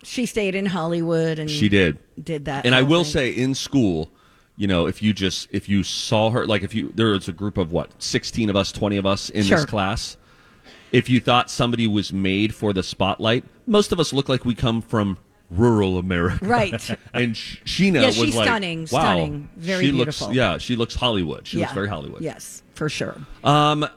She 0.03 0.25
stayed 0.25 0.55
in 0.55 0.65
Hollywood 0.65 1.39
and 1.39 1.49
she 1.49 1.69
did. 1.69 1.97
did 2.21 2.45
that. 2.45 2.65
And 2.65 2.75
I 2.75 2.81
will 2.81 3.03
thing. 3.03 3.13
say 3.13 3.29
in 3.29 3.55
school, 3.55 4.11
you 4.57 4.67
know, 4.67 4.87
if 4.87 5.01
you 5.01 5.13
just, 5.13 5.47
if 5.51 5.67
you 5.69 5.83
saw 5.83 6.29
her, 6.31 6.45
like 6.45 6.63
if 6.63 6.73
you, 6.73 6.91
there 6.95 7.07
was 7.07 7.27
a 7.27 7.33
group 7.33 7.57
of 7.57 7.71
what, 7.71 7.91
16 8.01 8.49
of 8.49 8.55
us, 8.55 8.71
20 8.71 8.97
of 8.97 9.05
us 9.05 9.29
in 9.29 9.43
Sure. 9.43 9.57
this 9.57 9.65
class. 9.65 10.17
If 10.91 11.09
you 11.09 11.19
thought 11.19 11.49
somebody 11.49 11.87
was 11.87 12.13
made 12.13 12.55
for 12.55 12.71
the 12.71 12.81
spotlight, 12.83 13.43
most 13.67 13.91
of 13.91 13.99
us 13.99 14.13
look 14.13 14.29
like 14.29 14.45
we 14.45 14.55
come 14.55 14.81
from 14.81 15.17
rural 15.49 15.97
America. 15.97 16.43
Right. 16.45 16.97
and 17.13 17.35
Sh- 17.35 17.61
Sheena 17.65 18.01
Yeah, 18.01 18.05
was 18.07 18.15
she's 18.15 18.35
like, 18.35 18.45
stunning, 18.47 18.81
wow, 18.81 18.85
stunning, 18.85 19.49
very 19.55 19.85
she 19.85 19.91
beautiful. 19.91 20.27
Looks, 20.27 20.35
yeah, 20.35 20.57
she 20.57 20.75
looks 20.75 20.95
Hollywood. 20.95 21.47
She 21.47 21.57
yeah. 21.57 21.63
looks 21.65 21.73
very 21.73 21.87
Hollywood. 21.87 22.21
Yes, 22.21 22.63
for 22.73 22.89
sure. 22.89 23.15
Um, 23.43 23.87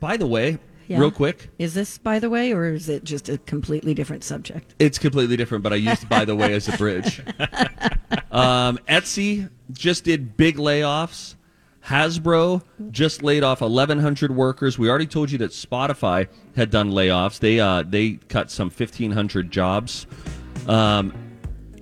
by 0.00 0.16
the 0.16 0.26
way, 0.26 0.58
Yeah. 0.88 0.98
real 1.00 1.10
quick, 1.10 1.50
Is 1.58 1.74
this, 1.74 1.98
by 1.98 2.18
the 2.18 2.30
way, 2.30 2.52
or 2.52 2.66
is 2.66 2.88
it 2.88 3.04
just 3.04 3.28
a 3.28 3.38
completely 3.38 3.92
different 3.94 4.24
subject? 4.24 4.74
it's 4.78 4.98
completely 4.98 5.36
different, 5.36 5.62
but 5.62 5.72
I 5.72 5.76
used 5.76 6.08
by 6.08 6.24
the 6.24 6.34
way 6.36 6.52
as 6.54 6.68
a 6.68 6.76
bridge. 6.76 7.22
Um, 8.30 8.78
Etsy 8.86 9.48
just 9.72 10.04
did 10.04 10.36
big 10.36 10.56
layoffs. 10.56 11.36
Hasbro 11.86 12.62
just 12.90 13.22
laid 13.22 13.42
off 13.42 13.60
1,100 13.62 14.34
workers. 14.34 14.78
We 14.78 14.90
already 14.90 15.06
told 15.06 15.30
you 15.30 15.38
that 15.38 15.52
Spotify 15.52 16.28
had 16.54 16.70
done 16.70 16.90
layoffs. 16.90 17.38
They 17.38 17.60
uh, 17.60 17.82
they 17.86 18.14
cut 18.28 18.50
some 18.50 18.68
1,500 18.68 19.50
jobs. 19.50 20.06
Um, 20.68 21.12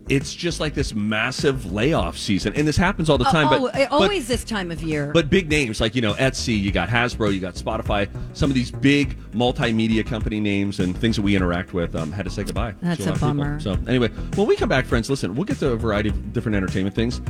it's 0.08 0.34
just 0.34 0.60
like 0.60 0.74
this 0.74 0.94
massive 0.94 1.72
layoff 1.72 2.18
season, 2.18 2.52
and 2.54 2.68
this 2.68 2.76
happens 2.76 3.08
all 3.08 3.16
the 3.16 3.24
time. 3.24 3.48
oh, 3.50 3.70
but, 3.72 3.90
always 3.90 4.24
but 4.24 4.28
this 4.28 4.44
time 4.44 4.70
of 4.70 4.82
year. 4.82 5.10
but 5.12 5.30
big 5.30 5.48
names 5.48 5.80
like 5.80 5.94
you 5.94 6.02
know 6.02 6.12
Etsy, 6.14 6.60
you 6.60 6.70
got 6.72 6.88
Hasbro, 6.88 7.32
you 7.32 7.40
got 7.40 7.54
Spotify, 7.54 8.08
some 8.37 8.50
of 8.50 8.54
these 8.54 8.70
big 8.70 9.18
multimedia 9.32 10.06
company 10.06 10.40
names 10.40 10.80
and 10.80 10.96
things 10.96 11.16
that 11.16 11.22
we 11.22 11.34
interact 11.34 11.72
with 11.72 11.96
um, 11.96 12.12
had 12.12 12.24
to 12.26 12.30
say 12.30 12.44
goodbye. 12.44 12.74
That's 12.82 13.00
lot 13.00 13.08
a 13.08 13.12
of 13.12 13.14
people. 13.16 13.28
bummer. 13.28 13.60
So 13.60 13.78
anyway, 13.88 14.08
when 14.34 14.46
we 14.46 14.56
come 14.56 14.68
back, 14.68 14.84
friends, 14.84 15.08
listen, 15.08 15.34
we'll 15.34 15.46
get 15.46 15.58
to 15.60 15.70
a 15.70 15.76
variety 15.76 16.10
of 16.10 16.32
different 16.32 16.56
entertainment 16.56 16.94
things, 16.94 17.20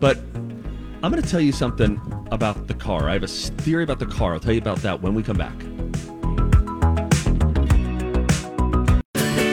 but 0.00 0.16
I'm 1.02 1.10
going 1.10 1.22
to 1.22 1.28
tell 1.28 1.40
you 1.40 1.52
something 1.52 2.00
about 2.32 2.68
the 2.68 2.74
car. 2.74 3.10
I 3.10 3.12
have 3.12 3.22
a 3.22 3.26
theory 3.26 3.84
about 3.84 3.98
the 3.98 4.06
car. 4.06 4.32
I'll 4.32 4.40
tell 4.40 4.54
you 4.54 4.60
about 4.60 4.78
that 4.78 5.02
when 5.02 5.14
we 5.14 5.22
come 5.22 5.36
back. 5.36 5.54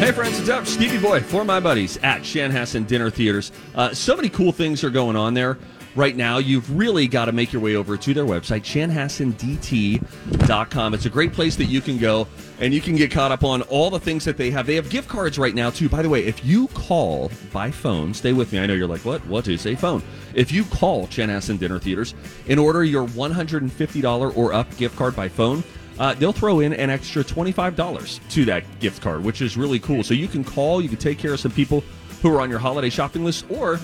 Hey 0.01 0.11
friends, 0.11 0.39
it's 0.39 0.49
up? 0.49 0.65
Stevie 0.65 0.97
Boy 0.97 1.19
for 1.19 1.45
my 1.45 1.59
buddies 1.59 1.97
at 1.97 2.21
Chanhassen 2.21 2.87
Dinner 2.87 3.11
Theaters. 3.11 3.51
Uh, 3.75 3.93
so 3.93 4.15
many 4.15 4.29
cool 4.29 4.51
things 4.51 4.83
are 4.83 4.89
going 4.89 5.15
on 5.15 5.35
there 5.35 5.59
right 5.95 6.15
now. 6.15 6.39
You've 6.39 6.75
really 6.75 7.07
got 7.07 7.25
to 7.25 7.31
make 7.31 7.53
your 7.53 7.61
way 7.61 7.75
over 7.75 7.97
to 7.97 8.11
their 8.11 8.25
website, 8.25 8.63
chanhassendt.com. 8.63 10.93
It's 10.95 11.05
a 11.05 11.09
great 11.09 11.33
place 11.33 11.55
that 11.55 11.65
you 11.65 11.81
can 11.81 11.99
go 11.99 12.27
and 12.59 12.73
you 12.73 12.81
can 12.81 12.95
get 12.95 13.11
caught 13.11 13.31
up 13.31 13.43
on 13.43 13.61
all 13.61 13.91
the 13.91 13.99
things 13.99 14.25
that 14.25 14.37
they 14.37 14.49
have. 14.49 14.65
They 14.65 14.73
have 14.73 14.89
gift 14.89 15.07
cards 15.07 15.37
right 15.37 15.53
now 15.53 15.69
too. 15.69 15.87
By 15.87 16.01
the 16.01 16.09
way, 16.09 16.25
if 16.25 16.43
you 16.43 16.67
call 16.69 17.29
by 17.53 17.69
phone, 17.69 18.15
stay 18.15 18.33
with 18.33 18.51
me. 18.51 18.57
I 18.57 18.65
know 18.65 18.73
you're 18.73 18.87
like, 18.87 19.05
what? 19.05 19.23
What 19.27 19.47
is 19.47 19.67
a 19.67 19.75
phone? 19.75 20.01
If 20.33 20.51
you 20.51 20.63
call 20.63 21.05
Chanhassen 21.09 21.59
Dinner 21.59 21.77
Theaters 21.77 22.15
and 22.47 22.59
order 22.59 22.83
your 22.83 23.07
$150 23.07 24.35
or 24.35 24.51
up 24.51 24.75
gift 24.77 24.97
card 24.97 25.15
by 25.15 25.29
phone, 25.29 25.63
uh, 26.01 26.15
they'll 26.15 26.33
throw 26.33 26.61
in 26.61 26.73
an 26.73 26.89
extra 26.89 27.23
$25 27.23 28.29
to 28.31 28.45
that 28.45 28.63
gift 28.79 29.03
card, 29.03 29.23
which 29.23 29.39
is 29.39 29.55
really 29.55 29.77
cool. 29.77 30.01
So 30.01 30.15
you 30.15 30.27
can 30.27 30.43
call, 30.43 30.81
you 30.81 30.89
can 30.89 30.97
take 30.97 31.19
care 31.19 31.31
of 31.31 31.39
some 31.39 31.51
people 31.51 31.83
who 32.23 32.35
are 32.35 32.41
on 32.41 32.49
your 32.49 32.57
holiday 32.57 32.89
shopping 32.89 33.23
list, 33.23 33.45
or 33.51 33.79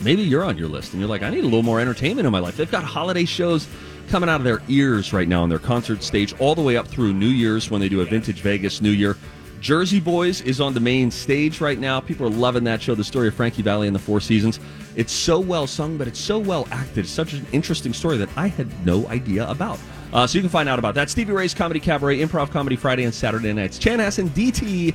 maybe 0.00 0.22
you're 0.22 0.42
on 0.42 0.56
your 0.56 0.68
list 0.68 0.94
and 0.94 1.00
you're 1.00 1.08
like, 1.08 1.22
I 1.22 1.28
need 1.28 1.40
a 1.40 1.44
little 1.44 1.62
more 1.62 1.80
entertainment 1.80 2.24
in 2.24 2.32
my 2.32 2.38
life. 2.38 2.56
They've 2.56 2.70
got 2.70 2.82
holiday 2.82 3.26
shows 3.26 3.68
coming 4.08 4.30
out 4.30 4.40
of 4.40 4.44
their 4.44 4.62
ears 4.68 5.12
right 5.12 5.28
now 5.28 5.42
on 5.42 5.50
their 5.50 5.58
concert 5.58 6.02
stage, 6.02 6.32
all 6.40 6.54
the 6.54 6.62
way 6.62 6.78
up 6.78 6.88
through 6.88 7.12
New 7.12 7.28
Year's 7.28 7.70
when 7.70 7.78
they 7.78 7.90
do 7.90 8.00
a 8.00 8.06
Vintage 8.06 8.40
Vegas 8.40 8.80
New 8.80 8.90
Year. 8.90 9.14
Jersey 9.60 10.00
Boys 10.00 10.40
is 10.40 10.62
on 10.62 10.72
the 10.72 10.80
main 10.80 11.10
stage 11.10 11.60
right 11.60 11.78
now. 11.78 12.00
People 12.00 12.26
are 12.26 12.30
loving 12.30 12.64
that 12.64 12.80
show, 12.80 12.94
the 12.94 13.04
story 13.04 13.28
of 13.28 13.34
Frankie 13.34 13.62
Valli 13.62 13.86
and 13.86 13.94
the 13.94 14.00
Four 14.00 14.20
Seasons. 14.20 14.60
It's 14.96 15.12
so 15.12 15.40
well 15.40 15.66
sung, 15.66 15.98
but 15.98 16.08
it's 16.08 16.18
so 16.18 16.38
well 16.38 16.66
acted. 16.70 17.00
It's 17.00 17.10
such 17.10 17.34
an 17.34 17.46
interesting 17.52 17.92
story 17.92 18.16
that 18.16 18.30
I 18.34 18.48
had 18.48 18.86
no 18.86 19.06
idea 19.08 19.46
about. 19.50 19.78
Uh, 20.14 20.26
so 20.26 20.36
you 20.38 20.42
can 20.42 20.48
find 20.50 20.68
out 20.68 20.78
about 20.78 20.94
that. 20.94 21.10
Stevie 21.10 21.32
Ray's 21.32 21.52
Comedy 21.54 21.80
Cabaret, 21.80 22.18
Improv 22.20 22.50
Comedy 22.52 22.76
Friday 22.76 23.02
and 23.04 23.12
Saturday 23.12 23.52
nights. 23.52 23.78
ChanhassenDT.com. 23.80 24.94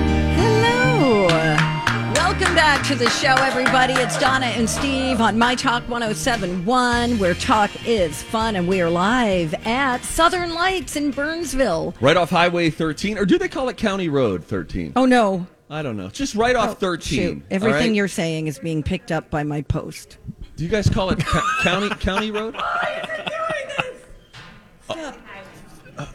Hello. 0.00 1.26
Welcome 1.28 2.54
back 2.56 2.84
to 2.88 2.94
the 2.96 3.08
show, 3.10 3.34
everybody. 3.38 3.92
It's 3.94 4.18
Donna 4.18 4.46
and 4.46 4.68
Steve 4.68 5.20
on 5.20 5.38
My 5.38 5.54
Talk 5.54 5.88
1071, 5.88 7.18
where 7.20 7.34
talk 7.34 7.70
is 7.86 8.20
fun, 8.24 8.56
and 8.56 8.66
we 8.66 8.80
are 8.80 8.90
live 8.90 9.54
at 9.64 9.98
Southern 10.04 10.52
Lights 10.52 10.96
in 10.96 11.12
Burnsville. 11.12 11.94
Right 12.00 12.16
off 12.16 12.30
Highway 12.30 12.68
13, 12.70 13.16
or 13.16 13.24
do 13.24 13.38
they 13.38 13.48
call 13.48 13.68
it 13.68 13.76
County 13.76 14.08
Road 14.08 14.42
13? 14.44 14.92
Oh, 14.96 15.06
no. 15.06 15.46
I 15.70 15.82
don't 15.82 15.96
know. 15.96 16.08
Just 16.08 16.34
right 16.34 16.54
off 16.56 16.70
Oh, 16.70 16.74
13. 16.74 17.18
shoot. 17.18 17.36
all 17.36 17.42
Everything 17.50 17.90
right? 17.90 17.94
you're 17.94 18.08
saying 18.08 18.48
is 18.48 18.58
being 18.58 18.82
picked 18.82 19.12
up 19.12 19.30
by 19.30 19.44
my 19.44 19.62
post. 19.62 20.18
Do 20.56 20.64
you 20.64 20.70
guys 20.70 20.88
call 20.90 21.10
it 21.10 21.24
co- 21.24 21.40
County 21.62 21.88
County 21.90 22.30
Road? 22.30 22.54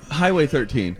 Highway 0.09 0.47
13. 0.47 0.97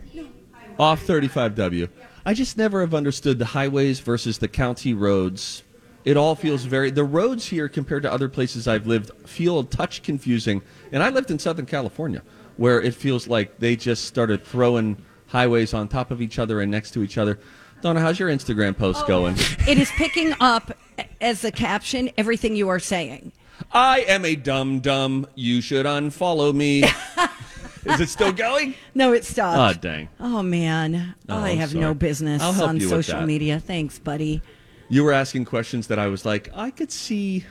Off 0.78 1.06
35W. 1.06 1.88
I 2.24 2.34
just 2.34 2.56
never 2.56 2.80
have 2.80 2.94
understood 2.94 3.38
the 3.38 3.46
highways 3.46 4.00
versus 4.00 4.38
the 4.38 4.48
county 4.48 4.94
roads. 4.94 5.62
It 6.04 6.16
all 6.16 6.34
feels 6.34 6.64
very. 6.64 6.90
The 6.90 7.04
roads 7.04 7.46
here, 7.46 7.68
compared 7.68 8.02
to 8.04 8.12
other 8.12 8.28
places 8.28 8.66
I've 8.66 8.86
lived, 8.86 9.10
feel 9.26 9.60
a 9.60 9.64
touch 9.64 10.02
confusing. 10.02 10.62
And 10.90 11.02
I 11.02 11.10
lived 11.10 11.30
in 11.30 11.38
Southern 11.38 11.66
California, 11.66 12.22
where 12.56 12.80
it 12.80 12.94
feels 12.94 13.28
like 13.28 13.58
they 13.58 13.76
just 13.76 14.04
started 14.04 14.44
throwing 14.44 14.96
highways 15.28 15.74
on 15.74 15.88
top 15.88 16.10
of 16.10 16.20
each 16.20 16.38
other 16.38 16.60
and 16.60 16.70
next 16.70 16.92
to 16.92 17.02
each 17.02 17.18
other. 17.18 17.38
Donna, 17.80 18.00
how's 18.00 18.18
your 18.18 18.28
Instagram 18.28 18.76
post 18.76 19.02
oh, 19.04 19.08
going? 19.08 19.34
It 19.66 19.78
is 19.78 19.90
picking 19.92 20.34
up 20.40 20.76
as 21.20 21.44
a 21.44 21.50
caption 21.50 22.10
everything 22.16 22.54
you 22.54 22.68
are 22.68 22.78
saying. 22.78 23.32
I 23.72 24.00
am 24.00 24.24
a 24.24 24.36
dumb 24.36 24.80
dumb. 24.80 25.26
You 25.34 25.60
should 25.60 25.86
unfollow 25.86 26.54
me. 26.54 26.84
Is 27.84 28.00
it 28.00 28.08
still 28.08 28.32
going? 28.32 28.74
No, 28.94 29.12
it 29.12 29.24
stopped. 29.24 29.76
Oh, 29.76 29.80
dang. 29.80 30.08
Oh 30.20 30.42
man, 30.42 31.14
Oh, 31.28 31.38
I 31.38 31.50
I'm 31.50 31.58
have 31.58 31.70
sorry. 31.70 31.80
no 31.80 31.94
business 31.94 32.42
I'll 32.42 32.52
help 32.52 32.68
on 32.68 32.76
you 32.76 32.82
with 32.82 32.90
social 33.06 33.20
that. 33.20 33.26
media. 33.26 33.58
Thanks, 33.58 33.98
buddy. 33.98 34.42
You 34.88 35.02
were 35.04 35.12
asking 35.12 35.46
questions 35.46 35.86
that 35.88 35.98
I 35.98 36.06
was 36.08 36.24
like, 36.24 36.50
I 36.54 36.70
could 36.70 36.92
see 36.92 37.44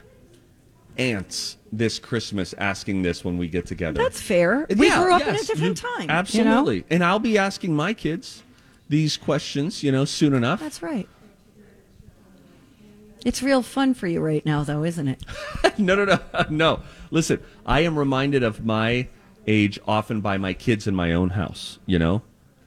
ants 0.98 1.58
this 1.72 1.98
Christmas 2.00 2.54
asking 2.58 3.02
this 3.02 3.26
when 3.26 3.38
we 3.38 3.48
get 3.48 3.66
together. 3.66 4.02
That's 4.02 4.22
fair. 4.22 4.68
We 4.78 4.88
Yeah, 4.88 5.02
grew 5.04 5.14
up 5.14 5.22
in 5.24 5.30
a 5.30 5.32
yes, 5.34 5.48
different 5.48 5.82
you- 5.82 5.90
time. 5.90 6.02
you 6.02 6.08
know? 6.08 6.14
Absolutely. 6.60 6.86
And 6.90 7.04
I'll 7.04 7.20
be 7.20 7.38
asking 7.38 7.76
my 7.76 7.94
kids 7.94 8.44
these 8.90 9.18
questions, 9.18 9.82
you 9.84 9.92
know, 9.92 10.06
soon 10.06 10.34
enough. 10.34 10.60
That's 10.60 10.84
right. 10.84 11.08
It's 13.26 13.42
real 13.44 13.62
fun 13.62 13.94
for 13.94 14.08
you 14.08 14.20
right 14.20 14.46
now, 14.46 14.64
though, 14.64 14.84
isn't 14.84 15.08
it? 15.08 15.24
no, 15.78 15.96
no, 15.96 16.06
no, 16.06 16.20
no. 16.50 16.80
Listen, 17.12 17.40
I 17.66 17.82
am 17.82 17.98
reminded 17.98 18.42
of 18.44 18.66
my 18.66 19.08
age 19.48 19.80
often 19.88 20.22
by 20.22 20.38
my 20.38 20.54
kids 20.54 20.88
in 20.88 20.96
my 20.96 21.14
own 21.14 21.32
house. 21.32 21.80
You 21.86 22.00
know, 22.00 22.22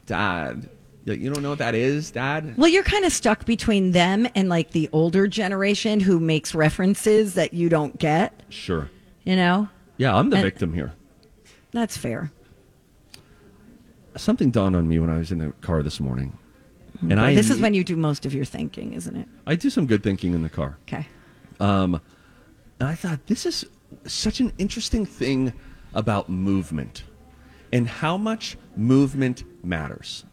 Dad, 0.06 0.68
you 1.04 1.32
don't 1.32 1.42
know 1.42 1.50
what 1.50 1.58
that 1.58 1.74
is, 1.74 2.10
Dad. 2.10 2.54
Well, 2.56 2.68
you're 2.68 2.82
kind 2.82 3.04
of 3.04 3.12
stuck 3.12 3.44
between 3.44 3.92
them 3.92 4.26
and 4.34 4.48
like 4.48 4.70
the 4.72 4.88
older 4.92 5.26
generation 5.26 6.00
who 6.00 6.18
makes 6.20 6.54
references 6.54 7.34
that 7.34 7.54
you 7.54 7.68
don't 7.68 7.98
get. 7.98 8.42
Sure. 8.48 8.90
You 9.24 9.36
know, 9.36 9.68
Yeah, 9.96 10.14
I'm 10.16 10.30
the 10.30 10.36
And- 10.36 10.44
victim 10.44 10.72
here. 10.74 10.92
that's 11.72 11.96
fair. 11.96 12.30
Something 14.16 14.50
dawned 14.52 14.76
on 14.76 14.86
me 14.86 14.98
when 15.00 15.10
I 15.10 15.18
was 15.18 15.32
in 15.32 15.38
the 15.38 15.50
car 15.60 15.82
this 15.82 15.98
morning, 15.98 16.38
and 17.00 17.18
I 17.20 17.34
this 17.34 17.50
is 17.50 17.58
when 17.60 17.74
you 17.74 17.82
do 17.82 17.96
most 17.96 18.24
of 18.24 18.32
your 18.32 18.44
thinking, 18.44 18.92
isn't 18.92 19.16
it? 19.16 19.26
I 19.44 19.56
do 19.56 19.70
some 19.70 19.86
good 19.86 20.04
thinking 20.04 20.34
in 20.34 20.42
the 20.42 20.48
car. 20.48 20.78
Okay. 20.86 21.08
Um, 21.58 22.00
and 22.78 22.88
I 22.88 22.94
thought 22.94 23.26
this 23.26 23.44
is 23.44 23.64
such 24.06 24.38
an 24.38 24.52
interesting 24.56 25.04
thing 25.04 25.52
about 25.94 26.28
movement 26.28 27.04
and 27.72 27.88
how 27.88 28.16
much 28.16 28.56
movement 28.76 29.44
matters. 29.64 30.24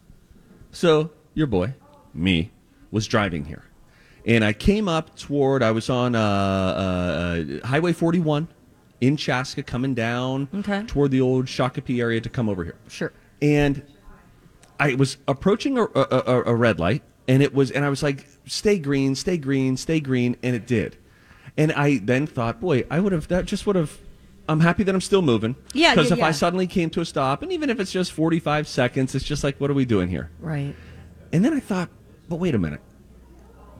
So, 0.70 1.10
your 1.34 1.46
boy, 1.46 1.74
me, 2.14 2.50
was 2.90 3.06
driving 3.06 3.44
here. 3.44 3.64
And 4.24 4.44
I 4.44 4.52
came 4.52 4.88
up 4.88 5.16
toward, 5.16 5.62
I 5.62 5.72
was 5.72 5.90
on 5.90 6.14
uh, 6.14 6.20
uh, 7.62 7.66
Highway 7.66 7.92
41 7.92 8.48
in 9.00 9.16
Chaska 9.16 9.62
coming 9.62 9.94
down 9.94 10.48
Okay. 10.54 10.84
toward 10.86 11.10
the 11.10 11.20
old 11.20 11.46
Shakopee 11.46 12.00
area 12.00 12.20
to 12.20 12.28
come 12.28 12.48
over 12.48 12.62
here. 12.62 12.76
Sure. 12.88 13.12
And 13.40 13.82
I 14.78 14.94
was 14.94 15.16
approaching 15.26 15.76
a, 15.78 15.82
a, 15.84 16.22
a, 16.26 16.42
a 16.46 16.54
red 16.54 16.78
light, 16.78 17.02
and 17.26 17.42
it 17.42 17.52
was, 17.54 17.70
and 17.70 17.84
I 17.84 17.88
was 17.88 18.02
like, 18.02 18.26
"Stay 18.46 18.78
green, 18.78 19.14
stay 19.14 19.36
green, 19.36 19.76
stay 19.76 20.00
green," 20.00 20.36
and 20.42 20.54
it 20.56 20.66
did. 20.66 20.96
And 21.56 21.72
I 21.72 21.98
then 21.98 22.26
thought, 22.26 22.60
boy, 22.60 22.84
I 22.90 22.98
would 23.00 23.12
have 23.12 23.28
that 23.28 23.44
just 23.44 23.66
would 23.66 23.76
have. 23.76 23.96
I'm 24.48 24.60
happy 24.60 24.82
that 24.82 24.94
I'm 24.94 25.00
still 25.00 25.22
moving. 25.22 25.54
Yeah, 25.72 25.94
Because 25.94 26.10
yeah, 26.10 26.16
if 26.16 26.22
I 26.22 26.30
suddenly 26.32 26.66
came 26.66 26.90
to 26.90 27.00
a 27.00 27.04
stop, 27.04 27.42
and 27.42 27.52
even 27.52 27.70
if 27.70 27.78
it's 27.78 27.92
just 27.92 28.12
45 28.12 28.66
seconds, 28.66 29.14
it's 29.14 29.24
just 29.24 29.44
like, 29.44 29.60
what 29.60 29.70
are 29.70 29.74
we 29.74 29.84
doing 29.84 30.08
here? 30.08 30.30
Right. 30.40 30.74
And 31.32 31.44
then 31.44 31.52
I 31.54 31.60
thought, 31.60 31.88
but 32.28 32.36
wait 32.36 32.54
a 32.54 32.58
minute. 32.58 32.80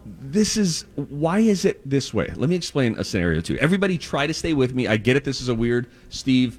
This 0.05 0.57
is 0.57 0.85
why 0.97 1.41
is 1.41 1.65
it 1.65 1.89
this 1.89 2.13
way? 2.13 2.33
Let 2.35 2.49
me 2.49 2.57
explain 2.57 2.97
a 2.99 3.05
scenario 3.05 3.41
to 3.43 3.53
you. 3.53 3.59
Everybody 3.61 3.99
try 3.99 4.27
to 4.27 4.35
stay 4.35 4.53
with 4.53 4.75
me. 4.75 4.89
I 4.89 4.97
get 4.97 5.17
it. 5.17 5.25
This 5.25 5.41
is 5.41 5.49
a 5.49 5.55
weird 5.55 5.89
Steve 6.09 6.59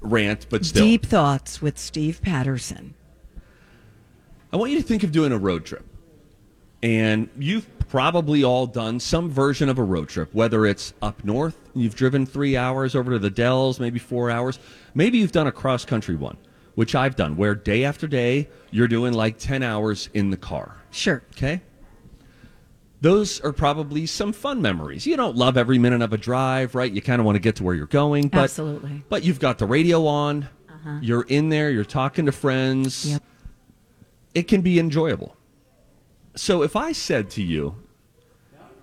rant, 0.00 0.46
but 0.48 0.64
still. 0.64 0.84
Deep 0.84 1.04
thoughts 1.04 1.60
with 1.60 1.78
Steve 1.78 2.22
Patterson. 2.22 2.94
I 4.52 4.56
want 4.56 4.72
you 4.72 4.78
to 4.78 4.86
think 4.86 5.02
of 5.02 5.12
doing 5.12 5.32
a 5.32 5.38
road 5.38 5.66
trip. 5.66 5.84
And 6.82 7.28
you've 7.38 7.66
probably 7.88 8.44
all 8.44 8.66
done 8.66 9.00
some 9.00 9.30
version 9.30 9.68
of 9.68 9.78
a 9.78 9.82
road 9.82 10.08
trip, 10.08 10.32
whether 10.34 10.66
it's 10.66 10.92
up 11.02 11.24
north, 11.24 11.56
you've 11.74 11.94
driven 11.94 12.26
three 12.26 12.56
hours 12.56 12.94
over 12.94 13.12
to 13.12 13.18
the 13.18 13.30
Dells, 13.30 13.80
maybe 13.80 13.98
four 13.98 14.30
hours. 14.30 14.58
Maybe 14.94 15.18
you've 15.18 15.32
done 15.32 15.46
a 15.46 15.52
cross 15.52 15.84
country 15.84 16.14
one, 16.14 16.36
which 16.74 16.94
I've 16.94 17.16
done, 17.16 17.36
where 17.36 17.54
day 17.54 17.84
after 17.84 18.06
day 18.06 18.48
you're 18.70 18.88
doing 18.88 19.12
like 19.14 19.38
10 19.38 19.62
hours 19.62 20.08
in 20.14 20.30
the 20.30 20.36
car. 20.36 20.76
Sure. 20.90 21.22
Okay? 21.32 21.62
Those 23.00 23.40
are 23.42 23.52
probably 23.52 24.06
some 24.06 24.32
fun 24.32 24.60
memories. 24.60 25.06
You 25.06 25.16
don't 25.16 25.36
love 25.36 25.56
every 25.56 25.78
minute 25.78 26.02
of 26.02 26.12
a 26.12 26.18
drive, 26.18 26.74
right? 26.74 26.90
You 26.90 27.00
kind 27.00 27.20
of 27.20 27.26
want 27.26 27.36
to 27.36 27.40
get 27.40 27.56
to 27.56 27.64
where 27.64 27.74
you're 27.74 27.86
going, 27.86 28.28
but 28.28 28.40
Absolutely. 28.40 29.04
But 29.08 29.22
you've 29.22 29.38
got 29.38 29.58
the 29.58 29.66
radio 29.66 30.04
on. 30.06 30.48
Uh-huh. 30.68 30.98
You're 31.00 31.22
in 31.22 31.48
there, 31.48 31.70
you're 31.70 31.84
talking 31.84 32.26
to 32.26 32.32
friends 32.32 33.06
Yep. 33.06 33.22
it 34.34 34.42
can 34.48 34.60
be 34.62 34.78
enjoyable. 34.78 35.36
So 36.38 36.62
if 36.62 36.76
I 36.76 36.92
said 36.92 37.30
to 37.30 37.42
you, 37.42 37.74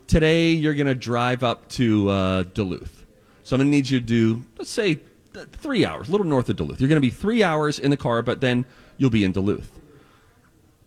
today 0.07 0.51
you're 0.51 0.73
going 0.73 0.87
to 0.87 0.93
drive 0.93 1.41
up 1.41 1.69
to 1.69 2.09
uh, 2.09 2.43
Duluth. 2.43 3.05
So 3.43 3.55
I'm 3.55 3.61
going 3.61 3.71
to 3.71 3.71
need 3.71 3.89
you 3.89 4.01
to 4.01 4.05
do, 4.05 4.43
let's 4.57 4.69
say, 4.69 4.99
th- 5.33 5.47
three 5.53 5.85
hours, 5.85 6.09
a 6.09 6.11
little 6.11 6.27
north 6.27 6.49
of 6.49 6.57
Duluth. 6.57 6.81
You're 6.81 6.89
going 6.89 7.01
to 7.01 7.07
be 7.07 7.09
three 7.09 7.43
hours 7.43 7.79
in 7.79 7.91
the 7.91 7.97
car, 7.97 8.21
but 8.21 8.41
then 8.41 8.65
you'll 8.97 9.09
be 9.09 9.23
in 9.23 9.31
Duluth. 9.31 9.71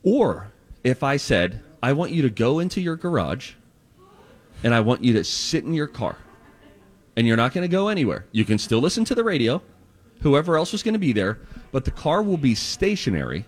Or 0.03 0.53
if 0.85 1.03
I 1.03 1.17
said, 1.17 1.63
I 1.83 1.95
want 1.95 2.13
you 2.13 2.21
to 2.21 2.31
go 2.31 2.59
into 2.59 2.83
your 2.83 2.97
garage 2.97 3.53
and 4.63 4.75
I 4.75 4.81
want 4.81 5.03
you 5.03 5.15
to 5.15 5.25
sit 5.25 5.65
in 5.65 5.73
your 5.73 5.87
car 5.87 6.19
and 7.17 7.27
you're 7.27 7.39
not 7.39 7.55
going 7.55 7.63
to 7.63 7.69
go 7.69 7.89
anywhere. 7.89 8.27
You 8.31 8.45
can 8.45 8.59
still 8.59 8.81
listen 8.81 9.07
to 9.07 9.15
the 9.15 9.25
radio, 9.25 9.63
whoever 10.21 10.59
else 10.59 10.75
is 10.75 10.83
going 10.83 10.93
to 10.93 10.99
be 10.99 11.15
there, 11.15 11.39
but 11.73 11.87
the 11.87 11.93
car 11.93 12.23
will 12.23 12.37
be 12.37 12.55
stationary 12.55 13.47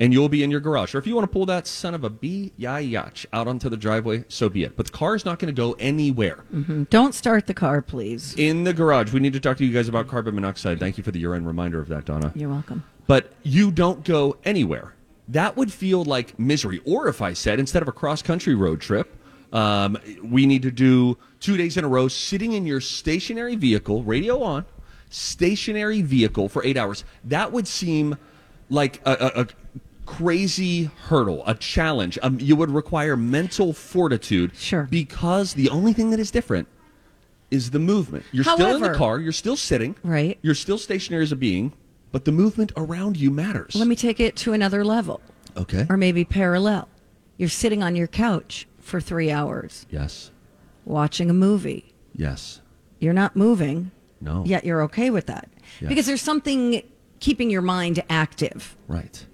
and 0.00 0.12
you'll 0.12 0.30
be 0.30 0.42
in 0.42 0.50
your 0.50 0.60
garage. 0.60 0.94
Or 0.94 0.98
if 0.98 1.06
you 1.06 1.14
want 1.14 1.30
to 1.30 1.32
pull 1.32 1.46
that 1.46 1.66
son 1.66 1.94
of 1.94 2.02
a 2.02 2.10
bee 2.10 2.52
yach 2.58 3.26
out 3.32 3.46
onto 3.46 3.68
the 3.68 3.76
driveway, 3.76 4.24
so 4.28 4.48
be 4.48 4.64
it. 4.64 4.76
But 4.76 4.86
the 4.86 4.92
car 4.92 5.14
is 5.14 5.24
not 5.24 5.38
going 5.38 5.54
to 5.54 5.56
go 5.56 5.76
anywhere. 5.78 6.44
Don't 6.88 7.14
start 7.14 7.46
the 7.46 7.54
car, 7.54 7.82
please. 7.82 8.34
In 8.36 8.64
the 8.64 8.72
garage, 8.72 9.12
we 9.12 9.20
need 9.20 9.34
to 9.34 9.40
talk 9.40 9.58
to 9.58 9.64
you 9.64 9.72
guys 9.72 9.88
about 9.88 10.08
carbon 10.08 10.34
monoxide. 10.34 10.80
Thank 10.80 10.98
you 10.98 11.04
for 11.04 11.10
the 11.10 11.20
year-end 11.20 11.46
reminder 11.46 11.80
of 11.80 11.88
that, 11.88 12.06
Donna. 12.06 12.32
You're 12.34 12.48
welcome. 12.48 12.82
But 13.06 13.32
you 13.42 13.70
don't 13.70 14.02
go 14.04 14.38
anywhere. 14.44 14.94
That 15.28 15.56
would 15.56 15.72
feel 15.72 16.02
like 16.02 16.38
misery. 16.38 16.80
Or 16.84 17.06
if 17.06 17.20
I 17.20 17.34
said 17.34 17.60
instead 17.60 17.82
of 17.82 17.88
a 17.88 17.92
cross-country 17.92 18.54
road 18.54 18.80
trip, 18.80 19.16
um, 19.52 19.98
we 20.22 20.46
need 20.46 20.62
to 20.62 20.70
do 20.70 21.18
two 21.40 21.56
days 21.56 21.76
in 21.76 21.84
a 21.84 21.88
row 21.88 22.08
sitting 22.08 22.54
in 22.54 22.66
your 22.66 22.80
stationary 22.80 23.56
vehicle, 23.56 24.02
radio 24.02 24.42
on, 24.42 24.64
stationary 25.10 26.02
vehicle 26.02 26.48
for 26.48 26.64
eight 26.64 26.76
hours. 26.76 27.04
That 27.24 27.52
would 27.52 27.68
seem 27.68 28.16
like 28.68 29.00
a 29.04 29.48
crazy 30.10 30.84
hurdle, 31.04 31.42
a 31.46 31.54
challenge. 31.54 32.18
Um, 32.22 32.38
you 32.40 32.56
would 32.56 32.70
require 32.70 33.16
mental 33.16 33.72
fortitude. 33.72 34.56
Sure. 34.56 34.88
Because 34.90 35.54
the 35.54 35.68
only 35.70 35.92
thing 35.92 36.10
that 36.10 36.20
is 36.20 36.30
different 36.30 36.66
is 37.50 37.70
the 37.70 37.78
movement. 37.78 38.24
You're 38.32 38.44
still 38.44 38.74
in 38.76 38.82
the 38.82 38.94
car. 38.94 39.18
You're 39.20 39.32
still 39.32 39.56
sitting. 39.56 39.94
Right. 40.02 40.38
You're 40.42 40.54
still 40.54 40.78
stationary 40.78 41.22
as 41.22 41.32
a 41.32 41.36
being, 41.36 41.72
but 42.12 42.24
the 42.24 42.32
movement 42.32 42.72
around 42.76 43.16
you 43.16 43.30
matters. 43.30 43.74
Let 43.74 43.88
me 43.88 43.96
take 43.96 44.20
it 44.20 44.36
to 44.36 44.52
another 44.52 44.84
level, 44.84 45.20
Okay. 45.56 45.86
or 45.88 45.96
maybe 45.96 46.24
parallel. 46.24 46.88
You're 47.38 47.48
sitting 47.48 47.82
on 47.82 47.96
your 47.96 48.06
couch 48.06 48.66
for 48.80 49.00
three 49.00 49.30
hours 49.30 49.86
Yes. 49.90 50.30
watching 50.84 51.30
a 51.30 51.34
movie. 51.34 51.94
Yes. 52.14 52.60
You're 52.98 53.14
not 53.14 53.34
moving, 53.36 53.90
No. 54.20 54.44
yet 54.44 54.64
you're 54.64 54.82
okay 54.82 55.10
with 55.10 55.26
that. 55.26 55.48
Yes. 55.80 55.88
Because 55.88 56.06
there's 56.06 56.22
something 56.22 56.82
keeping 57.20 57.48
your 57.50 57.62
mind 57.62 58.02
active. 58.10 58.76
Right. 58.88 59.24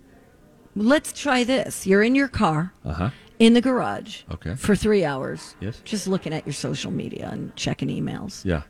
Let's 0.77 1.13
try 1.13 1.43
this. 1.43 1.87
You're 1.87 2.03
in 2.03 2.15
your 2.15 2.29
car, 2.29 2.73
Uh 2.85 2.93
huh. 2.93 3.11
in 3.39 3.55
the 3.55 3.61
garage, 3.63 4.23
Okay. 4.31 4.55
for 4.57 4.77
three 4.77 5.05
hours. 5.05 5.57
Yes. 5.61 5.81
Just 5.85 6.07
looking 6.07 6.35
at 6.35 6.47
your 6.47 6.53
social 6.53 6.91
media 6.91 7.31
and 7.33 7.57
checking 7.57 7.89
emails. 7.89 8.45
Yeah. 8.45 8.63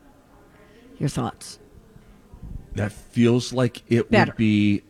Your 0.99 1.09
thoughts. 1.09 1.59
That 2.75 2.92
feels 2.92 3.53
like 3.53 3.83
it 3.90 4.09
Better. 4.11 4.31
would 4.31 4.37
be 4.37 4.83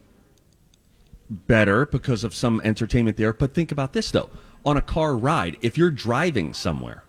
better 1.31 1.87
because 1.87 2.22
of 2.22 2.35
some 2.35 2.61
entertainment 2.64 3.16
there. 3.16 3.33
But 3.33 3.55
think 3.55 3.72
about 3.72 3.92
this 3.94 4.11
though. 4.11 4.29
On 4.64 4.76
a 4.76 4.83
car 4.83 5.16
ride, 5.16 5.57
if 5.62 5.79
you're 5.79 5.90
driving 5.90 6.52
somewhere, 6.52 7.05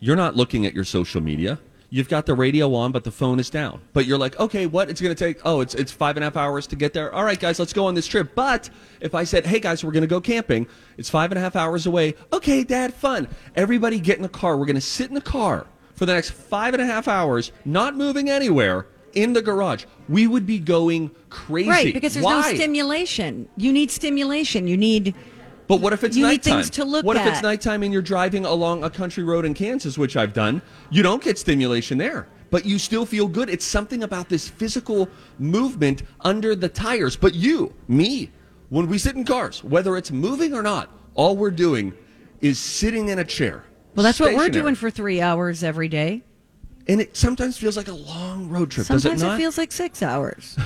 you're 0.00 0.16
not 0.16 0.36
looking 0.36 0.64
at 0.64 0.72
your 0.74 0.84
social 0.84 1.20
media. 1.20 1.58
You've 1.94 2.08
got 2.08 2.26
the 2.26 2.34
radio 2.34 2.74
on, 2.74 2.90
but 2.90 3.04
the 3.04 3.12
phone 3.12 3.38
is 3.38 3.48
down. 3.48 3.80
But 3.92 4.04
you're 4.04 4.18
like, 4.18 4.40
okay, 4.40 4.66
what? 4.66 4.90
It's 4.90 5.00
going 5.00 5.14
to 5.14 5.24
take, 5.24 5.40
oh, 5.44 5.60
it's, 5.60 5.76
it's 5.76 5.92
five 5.92 6.16
and 6.16 6.24
a 6.24 6.26
half 6.26 6.36
hours 6.36 6.66
to 6.66 6.74
get 6.74 6.92
there. 6.92 7.14
All 7.14 7.22
right, 7.22 7.38
guys, 7.38 7.60
let's 7.60 7.72
go 7.72 7.86
on 7.86 7.94
this 7.94 8.08
trip. 8.08 8.34
But 8.34 8.68
if 9.00 9.14
I 9.14 9.22
said, 9.22 9.46
hey, 9.46 9.60
guys, 9.60 9.84
we're 9.84 9.92
going 9.92 10.02
to 10.02 10.08
go 10.08 10.20
camping, 10.20 10.66
it's 10.98 11.08
five 11.08 11.30
and 11.30 11.38
a 11.38 11.40
half 11.40 11.54
hours 11.54 11.86
away. 11.86 12.16
Okay, 12.32 12.64
dad, 12.64 12.94
fun. 12.94 13.28
Everybody 13.54 14.00
get 14.00 14.16
in 14.16 14.24
the 14.24 14.28
car. 14.28 14.56
We're 14.56 14.66
going 14.66 14.74
to 14.74 14.80
sit 14.80 15.08
in 15.08 15.14
the 15.14 15.20
car 15.20 15.68
for 15.94 16.04
the 16.04 16.14
next 16.14 16.30
five 16.30 16.74
and 16.74 16.82
a 16.82 16.86
half 16.86 17.06
hours, 17.06 17.52
not 17.64 17.94
moving 17.94 18.28
anywhere 18.28 18.88
in 19.12 19.32
the 19.32 19.40
garage. 19.40 19.84
We 20.08 20.26
would 20.26 20.46
be 20.46 20.58
going 20.58 21.12
crazy. 21.30 21.70
Right, 21.70 21.94
because 21.94 22.14
there's 22.14 22.24
Why? 22.24 22.50
no 22.50 22.56
stimulation. 22.56 23.48
You 23.56 23.72
need 23.72 23.92
stimulation. 23.92 24.66
You 24.66 24.76
need 24.76 25.14
But 25.66 25.80
what 25.80 25.92
if 25.92 26.04
it's 26.04 26.16
You 26.16 26.24
need 26.24 26.28
nighttime? 26.44 26.54
things 26.56 26.70
to 26.70 26.84
look 26.84 27.04
what 27.06 27.16
if 27.16 27.26
it's 27.26 27.38
at. 27.38 27.42
nighttime 27.42 27.82
and 27.82 27.92
you're 27.92 28.02
driving 28.02 28.44
along 28.44 28.84
a 28.84 28.90
country 28.90 29.24
road 29.24 29.44
in 29.44 29.54
Kansas, 29.54 29.96
which 29.96 30.16
I've 30.16 30.32
done? 30.32 30.60
You 30.90 31.02
don't 31.02 31.22
get 31.22 31.38
stimulation 31.38 31.96
there, 31.98 32.26
but 32.50 32.66
you 32.66 32.78
still 32.78 33.06
feel 33.06 33.26
good. 33.26 33.48
It's 33.48 33.64
something 33.64 34.02
about 34.02 34.28
this 34.28 34.48
physical 34.48 35.08
movement 35.38 36.02
under 36.20 36.54
the 36.54 36.68
tires. 36.68 37.16
But 37.16 37.34
you, 37.34 37.72
me, 37.88 38.30
when 38.68 38.88
we 38.88 38.98
sit 38.98 39.16
in 39.16 39.24
cars, 39.24 39.64
whether 39.64 39.96
it's 39.96 40.10
moving 40.10 40.52
or 40.52 40.62
not, 40.62 40.90
all 41.14 41.36
we're 41.36 41.50
doing 41.50 41.94
is 42.40 42.58
sitting 42.58 43.08
in 43.08 43.18
a 43.20 43.24
chair. 43.24 43.64
Well, 43.94 44.04
that's 44.04 44.20
what 44.20 44.34
we're 44.34 44.48
doing 44.50 44.74
for 44.74 44.90
three 44.90 45.20
hours 45.20 45.62
every 45.64 45.88
day. 45.88 46.24
And 46.86 47.00
it 47.00 47.16
sometimes 47.16 47.56
feels 47.56 47.76
like 47.76 47.88
a 47.88 47.94
long 47.94 48.48
road 48.48 48.70
trip, 48.70 48.86
Sometimes 48.86 49.22
it 49.22 49.26
it, 49.26 49.36
feels 49.38 49.56
like 49.56 49.72
six 49.72 50.02
hours. 50.02 50.56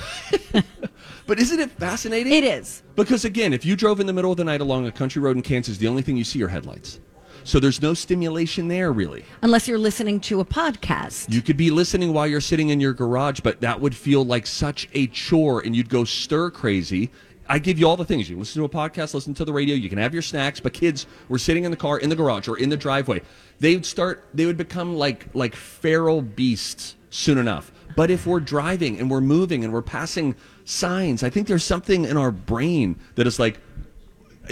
but 1.27 1.39
isn't 1.39 1.59
it 1.59 1.71
fascinating? 1.71 2.33
It 2.33 2.43
is. 2.43 2.83
Because 2.95 3.23
again, 3.23 3.53
if 3.53 3.65
you 3.65 3.75
drove 3.75 3.99
in 3.99 4.07
the 4.07 4.13
middle 4.13 4.31
of 4.31 4.37
the 4.37 4.43
night 4.43 4.59
along 4.59 4.85
a 4.85 4.91
country 4.91 5.21
road 5.21 5.37
in 5.37 5.41
Kansas, 5.41 5.77
the 5.77 5.87
only 5.87 6.01
thing 6.01 6.17
you 6.17 6.25
see 6.25 6.43
are 6.43 6.49
headlights. 6.49 6.99
So 7.45 7.59
there's 7.59 7.81
no 7.81 7.93
stimulation 7.93 8.67
there, 8.67 8.91
really. 8.91 9.23
Unless 9.41 9.67
you're 9.67 9.79
listening 9.79 10.19
to 10.21 10.41
a 10.41 10.45
podcast. 10.45 11.31
You 11.33 11.41
could 11.41 11.57
be 11.57 11.71
listening 11.71 12.13
while 12.13 12.27
you're 12.27 12.41
sitting 12.41 12.69
in 12.69 12.81
your 12.81 12.93
garage, 12.93 13.39
but 13.39 13.61
that 13.61 13.79
would 13.79 13.95
feel 13.95 14.25
like 14.25 14.45
such 14.45 14.89
a 14.93 15.07
chore 15.07 15.61
and 15.61 15.75
you'd 15.75 15.89
go 15.89 16.03
stir 16.03 16.51
crazy. 16.51 17.11
I 17.49 17.57
give 17.57 17.79
you 17.79 17.87
all 17.87 17.97
the 17.97 18.05
things. 18.05 18.29
You 18.29 18.35
can 18.35 18.41
listen 18.41 18.61
to 18.61 18.65
a 18.65 18.69
podcast, 18.69 19.15
listen 19.15 19.33
to 19.33 19.43
the 19.43 19.51
radio, 19.51 19.75
you 19.75 19.89
can 19.89 19.97
have 19.97 20.13
your 20.13 20.21
snacks, 20.21 20.59
but 20.59 20.71
kids 20.71 21.07
were 21.27 21.39
sitting 21.39 21.65
in 21.65 21.71
the 21.71 21.77
car, 21.77 21.97
in 21.97 22.09
the 22.09 22.15
garage, 22.15 22.47
or 22.47 22.57
in 22.57 22.69
the 22.69 22.77
driveway. 22.77 23.21
They 23.59 23.75
would 23.75 23.85
start 23.85 24.25
they 24.33 24.45
would 24.45 24.57
become 24.57 24.95
like 24.95 25.27
like 25.33 25.55
feral 25.55 26.21
beasts 26.21 26.95
soon 27.09 27.39
enough. 27.39 27.71
But 27.95 28.11
if 28.11 28.27
we're 28.27 28.39
driving 28.39 28.99
and 28.99 29.09
we're 29.09 29.19
moving 29.19 29.63
and 29.63 29.73
we're 29.73 29.81
passing 29.81 30.35
signs, 30.63 31.23
I 31.23 31.31
think 31.31 31.47
there's 31.47 31.63
something 31.63 32.05
in 32.05 32.17
our 32.17 32.31
brain 32.31 32.97
that 33.15 33.25
is 33.25 33.39
like 33.39 33.59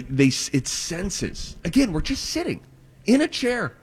they 0.10 0.32
it 0.52 0.68
senses. 0.68 1.56
Again, 1.64 1.94
we're 1.94 2.02
just 2.02 2.26
sitting 2.26 2.62
in 3.06 3.22
a 3.22 3.28
chair. 3.28 3.74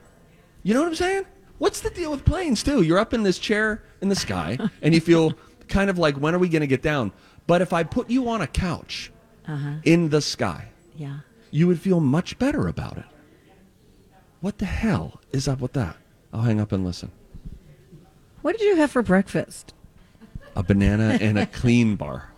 You 0.63 0.73
know 0.73 0.81
what 0.81 0.89
I'm 0.89 0.95
saying? 0.95 1.25
What's 1.57 1.79
the 1.79 1.89
deal 1.89 2.11
with 2.11 2.25
planes 2.25 2.63
too? 2.63 2.81
You're 2.81 2.99
up 2.99 3.13
in 3.13 3.23
this 3.23 3.39
chair 3.39 3.81
in 4.01 4.09
the 4.09 4.15
sky 4.15 4.57
and 4.81 4.93
you 4.93 4.99
feel 4.99 5.33
kind 5.67 5.89
of 5.89 5.97
like 5.97 6.15
when 6.17 6.35
are 6.35 6.39
we 6.39 6.49
going 6.49 6.61
to 6.61 6.67
get 6.67 6.81
down? 6.81 7.11
But 7.47 7.61
if 7.61 7.73
I 7.73 7.83
put 7.83 8.09
you 8.09 8.27
on 8.29 8.41
a 8.41 8.47
couch 8.47 9.11
uh-huh. 9.47 9.75
in 9.83 10.09
the 10.09 10.21
sky, 10.21 10.69
Yeah. 10.95 11.19
you 11.51 11.67
would 11.67 11.79
feel 11.79 11.99
much 11.99 12.37
better 12.39 12.67
about 12.67 12.97
it. 12.97 13.05
What 14.41 14.57
the 14.57 14.65
hell 14.65 15.21
is 15.31 15.47
up 15.47 15.59
with 15.59 15.73
that? 15.73 15.97
I'll 16.33 16.41
hang 16.41 16.59
up 16.59 16.71
and 16.71 16.85
listen. 16.85 17.11
What 18.41 18.57
did 18.57 18.65
you 18.65 18.75
have 18.77 18.91
for 18.91 19.01
breakfast? 19.01 19.73
A 20.55 20.63
banana 20.63 21.17
and 21.21 21.37
a 21.37 21.45
clean 21.61 21.95
bar. 21.95 22.31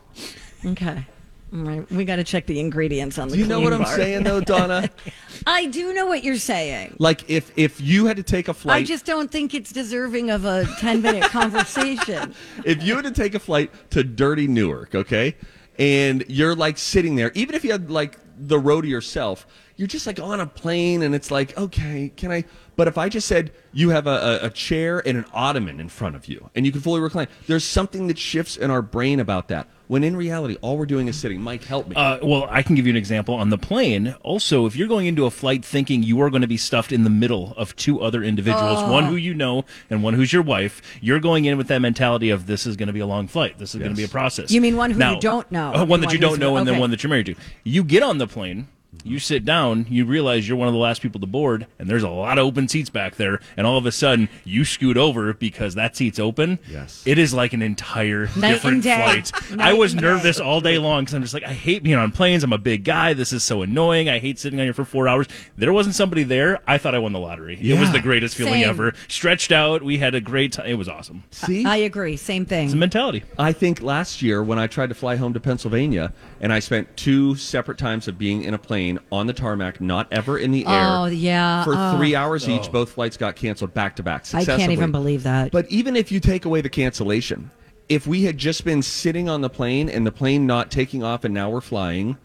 Okay. 0.65 1.05
Right. 1.49 1.89
We 1.89 2.03
got 2.03 2.17
to 2.17 2.25
check 2.25 2.45
the 2.45 2.59
ingredients 2.59 3.17
on 3.17 3.29
the 3.29 3.35
Do 3.35 3.41
you 3.41 3.47
know 3.47 3.61
what 3.61 3.71
I'm 3.71 3.83
bar. 3.83 3.95
saying 3.95 4.23
though, 4.23 4.41
Donna? 4.41 4.89
I 5.47 5.67
do 5.67 5.93
know 5.93 6.05
what 6.05 6.23
you're 6.23 6.35
saying. 6.35 6.95
like 6.99 7.29
if 7.29 7.51
if 7.57 7.79
you 7.79 8.05
had 8.05 8.17
to 8.17 8.23
take 8.23 8.49
a 8.49 8.53
flight 8.53 8.81
I 8.81 8.83
just 8.83 9.05
don't 9.05 9.31
think 9.31 9.53
it's 9.53 9.71
deserving 9.71 10.29
of 10.29 10.43
a 10.43 10.65
10 10.79 11.01
minute 11.01 11.23
conversation. 11.31 12.33
if 12.65 12.83
you 12.83 12.95
had 12.95 13.05
to 13.05 13.11
take 13.11 13.33
a 13.33 13.39
flight 13.39 13.71
to 13.91 14.03
dirty 14.03 14.47
Newark, 14.47 14.93
okay, 14.93 15.35
and 15.79 16.25
you're 16.27 16.55
like 16.55 16.77
sitting 16.77 17.15
there, 17.15 17.31
even 17.33 17.55
if 17.55 17.63
you 17.63 17.71
had 17.71 17.89
like 17.89 18.17
the 18.39 18.59
row 18.59 18.81
to 18.81 18.87
yourself, 18.87 19.47
you're 19.77 19.87
just 19.87 20.05
like 20.05 20.19
on 20.19 20.41
a 20.41 20.45
plane 20.45 21.01
and 21.01 21.15
it's 21.15 21.31
like, 21.31 21.57
okay, 21.57 22.11
can 22.17 22.31
I? 22.31 22.43
But 22.75 22.87
if 22.89 22.97
I 22.97 23.07
just 23.09 23.27
said 23.27 23.51
you 23.71 23.89
have 23.89 24.05
a, 24.05 24.39
a, 24.43 24.45
a 24.47 24.49
chair 24.49 25.01
and 25.07 25.17
an 25.17 25.25
ottoman 25.33 25.79
in 25.79 25.87
front 25.87 26.15
of 26.17 26.27
you 26.27 26.49
and 26.55 26.65
you 26.65 26.71
can 26.73 26.81
fully 26.81 26.99
recline, 26.99 27.27
there's 27.47 27.63
something 27.63 28.07
that 28.07 28.17
shifts 28.17 28.57
in 28.57 28.69
our 28.69 28.81
brain 28.81 29.19
about 29.21 29.47
that. 29.47 29.67
When 29.87 30.03
in 30.03 30.17
reality, 30.17 30.57
all 30.61 30.77
we're 30.77 30.85
doing 30.85 31.07
is 31.07 31.17
sitting. 31.17 31.41
Mike, 31.41 31.63
help 31.63 31.87
me. 31.87 31.95
Uh, 31.95 32.19
well, 32.21 32.45
I 32.49 32.61
can 32.61 32.75
give 32.75 32.85
you 32.85 32.91
an 32.91 32.97
example 32.97 33.35
on 33.35 33.49
the 33.49 33.57
plane. 33.57 34.15
Also, 34.21 34.65
if 34.65 34.75
you're 34.75 34.87
going 34.87 35.07
into 35.07 35.25
a 35.25 35.31
flight 35.31 35.63
thinking 35.63 36.03
you 36.03 36.19
are 36.21 36.29
going 36.29 36.41
to 36.41 36.47
be 36.47 36.57
stuffed 36.57 36.91
in 36.91 37.03
the 37.05 37.09
middle 37.09 37.53
of 37.55 37.75
two 37.77 38.01
other 38.01 38.21
individuals, 38.21 38.83
one 38.89 39.05
who 39.05 39.15
you 39.15 39.33
know 39.33 39.63
and 39.89 40.03
one 40.03 40.13
who's 40.13 40.33
your 40.33 40.41
wife, 40.41 40.81
you're 40.99 41.19
going 41.21 41.45
in 41.45 41.57
with 41.57 41.67
that 41.69 41.79
mentality 41.79 42.29
of 42.29 42.47
this 42.47 42.65
is 42.65 42.75
going 42.75 42.87
to 42.87 42.93
be 42.93 42.99
a 42.99 43.07
long 43.07 43.27
flight. 43.27 43.57
This 43.57 43.73
is 43.73 43.79
going 43.79 43.91
to 43.91 43.97
be 43.97 44.03
a 44.03 44.09
process. 44.09 44.51
You 44.51 44.59
mean 44.61 44.75
one 44.75 44.91
who 44.91 44.99
you 45.03 45.19
don't 45.21 45.49
know, 45.51 45.73
Uh, 45.73 45.85
one 45.85 46.01
that 46.01 46.07
one 46.07 46.15
you 46.15 46.19
don't 46.19 46.39
know, 46.39 46.57
and 46.57 46.67
then 46.67 46.79
one 46.79 46.91
that 46.91 47.01
you're 47.03 47.09
married 47.09 47.27
to. 47.27 47.35
You 47.63 47.83
get 47.83 48.03
on 48.03 48.17
the 48.17 48.27
plane. 48.27 48.67
You 49.03 49.19
sit 49.19 49.45
down, 49.45 49.85
you 49.89 50.05
realize 50.05 50.47
you're 50.47 50.57
one 50.57 50.67
of 50.67 50.73
the 50.73 50.79
last 50.79 51.01
people 51.01 51.19
to 51.21 51.27
board, 51.27 51.67
and 51.79 51.89
there's 51.89 52.03
a 52.03 52.09
lot 52.09 52.37
of 52.37 52.45
open 52.45 52.67
seats 52.67 52.89
back 52.89 53.15
there, 53.15 53.39
and 53.55 53.65
all 53.67 53.77
of 53.77 53.85
a 53.85 53.91
sudden 53.91 54.29
you 54.43 54.65
scoot 54.65 54.97
over 54.97 55.33
because 55.33 55.75
that 55.75 55.95
seat's 55.95 56.19
open. 56.19 56.59
Yes. 56.69 57.03
It 57.05 57.17
is 57.17 57.33
like 57.33 57.53
an 57.53 57.61
entire 57.61 58.27
Night 58.35 58.53
different 58.53 58.73
and 58.75 58.83
day. 58.83 59.21
flight. 59.21 59.31
I 59.59 59.73
was 59.73 59.93
and 59.93 60.01
day. 60.01 60.07
nervous 60.07 60.39
all 60.39 60.61
day 60.61 60.77
long 60.77 61.03
because 61.03 61.13
I'm 61.15 61.21
just 61.21 61.33
like, 61.33 61.43
I 61.43 61.53
hate 61.53 61.83
being 61.83 61.95
on 61.97 62.11
planes. 62.11 62.43
I'm 62.43 62.53
a 62.53 62.57
big 62.57 62.83
guy. 62.83 63.13
This 63.13 63.33
is 63.33 63.43
so 63.43 63.61
annoying. 63.61 64.09
I 64.09 64.19
hate 64.19 64.39
sitting 64.39 64.59
on 64.59 64.65
here 64.65 64.73
for 64.73 64.85
four 64.85 65.07
hours. 65.07 65.27
There 65.57 65.73
wasn't 65.73 65.95
somebody 65.95 66.23
there. 66.23 66.59
I 66.67 66.77
thought 66.77 66.95
I 66.95 66.99
won 66.99 67.13
the 67.13 67.19
lottery. 67.19 67.57
It 67.61 67.79
was 67.79 67.91
the 67.91 67.99
greatest 68.01 68.35
feeling 68.35 68.61
Same. 68.61 68.69
ever. 68.69 68.93
Stretched 69.07 69.51
out. 69.51 69.83
We 69.83 69.97
had 69.97 70.15
a 70.15 70.21
great 70.21 70.53
time. 70.53 70.67
It 70.67 70.75
was 70.75 70.87
awesome. 70.89 71.23
See, 71.31 71.65
I 71.65 71.77
agree. 71.77 72.17
Same 72.17 72.45
thing. 72.45 72.65
It's 72.65 72.71
a 72.71 72.75
thing. 72.75 72.79
mentality. 72.79 73.23
I 73.37 73.53
think 73.53 73.81
last 73.81 74.21
year 74.21 74.43
when 74.43 74.59
I 74.59 74.67
tried 74.67 74.89
to 74.89 74.95
fly 74.95 75.15
home 75.15 75.33
to 75.33 75.39
Pennsylvania 75.39 76.13
and 76.41 76.51
I 76.53 76.59
spent 76.59 76.95
two 76.97 77.35
separate 77.35 77.77
times 77.77 78.07
of 78.07 78.17
being 78.17 78.43
in 78.43 78.53
a 78.53 78.57
plane 78.57 78.86
on 79.11 79.27
the 79.27 79.33
tarmac, 79.33 79.81
not 79.81 80.07
ever 80.11 80.37
in 80.37 80.51
the 80.51 80.65
air. 80.65 80.83
Oh, 80.85 81.05
yeah. 81.05 81.63
For 81.63 81.73
Oh. 81.75 81.97
three 81.97 82.15
hours 82.15 82.47
each, 82.47 82.67
oh. 82.67 82.71
both 82.71 82.91
flights 82.91 83.17
got 83.17 83.35
canceled 83.35 83.73
back 83.73 83.95
to 83.97 84.03
back. 84.03 84.25
I 84.33 84.45
can't 84.45 84.71
even 84.71 84.91
believe 84.91 85.23
that. 85.23 85.51
But 85.51 85.69
even 85.69 85.95
if 85.95 86.11
you 86.11 86.19
take 86.19 86.45
away 86.45 86.61
the 86.61 86.69
cancellation, 86.69 87.51
if 87.89 88.05
we 88.07 88.23
had 88.23 88.37
just 88.37 88.65
been 88.65 88.81
sitting 88.81 89.29
on 89.29 89.41
the 89.41 89.49
plane 89.49 89.89
and 89.89 90.05
the 90.05 90.11
plane 90.11 90.45
not 90.47 90.71
taking 90.71 91.03
off 91.03 91.23
and 91.23 91.33
now 91.33 91.49
we're 91.49 91.61
flying, 91.61 92.17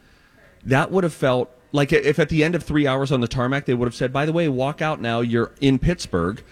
that 0.65 0.91
would 0.91 1.05
have 1.05 1.15
felt 1.15 1.51
like 1.73 1.93
if 1.93 2.19
at 2.19 2.29
the 2.29 2.45
end 2.45 2.55
of 2.55 2.63
three 2.63 2.87
hours 2.87 3.11
on 3.13 3.21
the 3.21 3.29
tarmac 3.29 3.65
they 3.65 3.75
would 3.75 3.87
have 3.87 3.95
said, 3.95 4.13
by 4.13 4.27
the 4.27 4.33
way, 4.33 4.49
walk 4.49 4.83
out 4.83 5.01
now, 5.01 5.21
you're 5.21 5.53
in 5.61 5.79
Pittsburgh. 5.79 6.43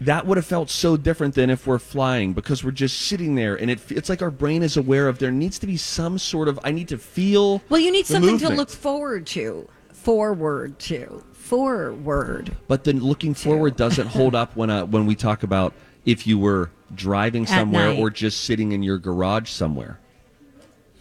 That 0.00 0.26
would 0.26 0.36
have 0.36 0.46
felt 0.46 0.70
so 0.70 0.96
different 0.96 1.34
than 1.34 1.50
if 1.50 1.66
we're 1.66 1.80
flying 1.80 2.32
because 2.32 2.62
we're 2.62 2.70
just 2.70 3.00
sitting 3.02 3.34
there 3.34 3.56
and 3.56 3.70
it, 3.70 3.90
it's 3.90 4.08
like 4.08 4.22
our 4.22 4.30
brain 4.30 4.62
is 4.62 4.76
aware 4.76 5.08
of 5.08 5.18
there 5.18 5.32
needs 5.32 5.58
to 5.58 5.66
be 5.66 5.76
some 5.76 6.18
sort 6.18 6.46
of, 6.46 6.58
I 6.62 6.70
need 6.70 6.88
to 6.88 6.98
feel. 6.98 7.62
well, 7.68 7.80
you 7.80 7.90
need 7.90 8.06
something 8.06 8.38
to 8.38 8.48
look 8.48 8.70
forward 8.70 9.26
to. 9.28 9.68
Forward 9.92 10.78
to. 10.80 11.24
Forward. 11.32 12.56
But 12.68 12.84
then 12.84 13.00
looking 13.00 13.34
forward 13.34 13.76
doesn't 13.76 14.06
hold 14.08 14.34
up 14.34 14.54
when 14.54 14.70
uh, 14.70 14.84
when 14.84 15.06
we 15.06 15.14
talk 15.14 15.42
about 15.42 15.72
if 16.04 16.26
you 16.26 16.38
were 16.38 16.70
driving 16.94 17.42
At 17.44 17.48
somewhere 17.48 17.88
night. 17.88 17.98
or 17.98 18.10
just 18.10 18.44
sitting 18.44 18.72
in 18.72 18.82
your 18.82 18.98
garage 18.98 19.50
somewhere. 19.50 19.98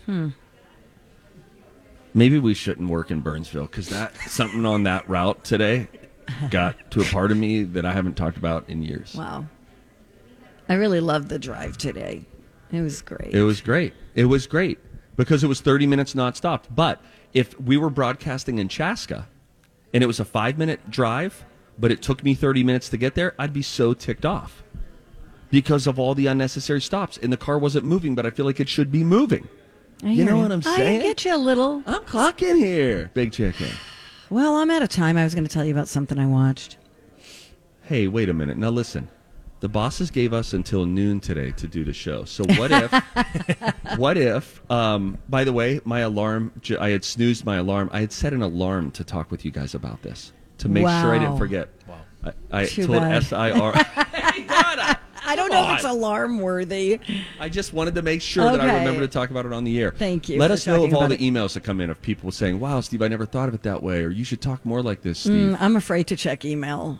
Hmm. 0.05 0.29
Maybe 2.13 2.39
we 2.39 2.53
shouldn't 2.53 2.89
work 2.89 3.11
in 3.11 3.19
Burnsville 3.19 3.67
because 3.67 3.89
that 3.89 4.15
something 4.27 4.65
on 4.65 4.83
that 4.83 5.07
route 5.07 5.43
today 5.43 5.87
got 6.49 6.91
to 6.91 7.01
a 7.01 7.05
part 7.05 7.31
of 7.31 7.37
me 7.37 7.63
that 7.63 7.85
I 7.85 7.93
haven't 7.93 8.15
talked 8.15 8.37
about 8.37 8.69
in 8.69 8.81
years. 8.81 9.15
Wow. 9.15 9.45
I 10.69 10.73
really 10.73 10.99
loved 10.99 11.29
the 11.29 11.39
drive 11.39 11.77
today. 11.77 12.25
It 12.71 12.81
was 12.81 13.01
great. 13.01 13.33
It 13.33 13.43
was 13.43 13.61
great. 13.61 13.93
It 14.15 14.25
was 14.25 14.47
great 14.47 14.79
because 15.15 15.43
it 15.43 15.47
was 15.47 15.61
30 15.61 15.87
minutes 15.87 16.13
not 16.15 16.35
stopped. 16.35 16.73
But 16.73 17.01
if 17.33 17.59
we 17.59 17.77
were 17.77 17.89
broadcasting 17.89 18.59
in 18.59 18.67
Chaska 18.67 19.27
and 19.93 20.03
it 20.03 20.07
was 20.07 20.19
a 20.19 20.25
five 20.25 20.57
minute 20.57 20.89
drive, 20.89 21.45
but 21.79 21.91
it 21.91 22.01
took 22.01 22.23
me 22.23 22.33
30 22.33 22.63
minutes 22.63 22.89
to 22.89 22.97
get 22.97 23.15
there, 23.15 23.33
I'd 23.39 23.53
be 23.53 23.61
so 23.61 23.93
ticked 23.93 24.25
off 24.25 24.63
because 25.49 25.87
of 25.87 25.97
all 25.97 26.13
the 26.13 26.27
unnecessary 26.27 26.81
stops. 26.81 27.17
And 27.17 27.31
the 27.31 27.37
car 27.37 27.57
wasn't 27.57 27.85
moving, 27.85 28.15
but 28.15 28.25
I 28.25 28.31
feel 28.31 28.45
like 28.45 28.59
it 28.59 28.67
should 28.67 28.91
be 28.91 29.03
moving. 29.03 29.47
I 30.03 30.09
you 30.09 30.25
know 30.25 30.37
what 30.37 30.51
I'm 30.51 30.61
saying? 30.61 30.99
I 30.99 31.03
get 31.03 31.25
you 31.25 31.35
a 31.35 31.37
little. 31.37 31.81
I'm 31.87 32.03
clocking 32.03 32.57
here, 32.57 33.09
big 33.13 33.31
chicken. 33.31 33.69
Well, 34.29 34.55
I'm 34.55 34.69
out 34.69 34.81
of 34.81 34.89
time. 34.89 35.17
I 35.17 35.23
was 35.23 35.33
going 35.33 35.45
to 35.45 35.53
tell 35.53 35.63
you 35.63 35.71
about 35.71 35.87
something 35.87 36.19
I 36.19 36.25
watched. 36.25 36.77
Hey, 37.83 38.07
wait 38.07 38.29
a 38.29 38.33
minute. 38.33 38.57
Now 38.57 38.69
listen. 38.69 39.09
The 39.59 39.69
bosses 39.69 40.11
gave 40.11 40.33
us 40.33 40.53
until 40.53 40.85
noon 40.85 41.19
today 41.19 41.51
to 41.51 41.67
do 41.67 41.83
the 41.83 41.93
show. 41.93 42.25
So 42.25 42.43
what 42.57 42.71
if? 42.71 43.97
what 43.97 44.17
if? 44.17 44.61
Um, 44.69 45.17
by 45.29 45.43
the 45.43 45.53
way, 45.53 45.79
my 45.83 46.01
alarm 46.01 46.51
I 46.79 46.89
had 46.89 47.03
snoozed 47.03 47.43
my 47.45 47.57
alarm. 47.57 47.89
I 47.91 48.01
had 48.01 48.11
set 48.11 48.33
an 48.33 48.41
alarm 48.41 48.91
to 48.91 49.03
talk 49.03 49.31
with 49.31 49.45
you 49.45 49.51
guys 49.51 49.73
about 49.73 50.03
this 50.03 50.31
to 50.59 50.69
make 50.69 50.83
sure 50.83 51.15
I 51.15 51.19
didn't 51.19 51.37
forget. 51.37 51.69
Wow. 51.87 52.01
I, 52.51 52.61
I 52.61 52.65
Too 52.65 52.85
told 52.85 52.99
bad. 52.99 53.13
S 53.13 53.33
I 53.33 53.51
R. 53.51 53.73
I 55.27 55.35
don't 55.35 55.51
know 55.51 55.69
if 55.69 55.75
it's 55.75 55.83
alarm 55.85 56.39
worthy. 56.39 56.99
I 57.39 57.49
just 57.49 57.73
wanted 57.73 57.95
to 57.95 58.01
make 58.01 58.21
sure 58.21 58.45
that 58.45 58.61
I 58.61 58.65
Okay. 58.67 58.79
remember 58.79 59.01
to 59.01 59.07
talk 59.07 59.29
about 59.29 59.45
it 59.45 59.53
on 59.53 59.63
the 59.63 59.79
air. 59.79 59.93
Thank 59.97 60.29
you 60.29 60.39
Let 60.39 60.47
for 60.47 60.53
us 60.53 60.65
know 60.65 60.77
talking 60.77 60.93
of 60.93 61.01
all 61.01 61.07
the 61.07 61.17
emails 61.17 61.53
that 61.53 61.63
come 61.63 61.81
in 61.81 61.89
of 61.89 62.01
people 62.01 62.31
saying, 62.31 62.59
"Wow, 62.59 62.79
Steve, 62.81 63.01
I 63.01 63.07
never 63.07 63.25
thought 63.25 63.49
of 63.49 63.53
it 63.55 63.63
that 63.63 63.83
way," 63.83 64.03
or 64.03 64.09
"You 64.09 64.23
should 64.23 64.41
talk 64.41 64.65
more 64.65 64.81
like 64.81 65.01
this, 65.01 65.19
Steve." 65.19 65.51
Mm, 65.51 65.57
I'm 65.59 65.75
afraid 65.75 66.07
to 66.07 66.15
check 66.15 66.45
email. 66.45 66.99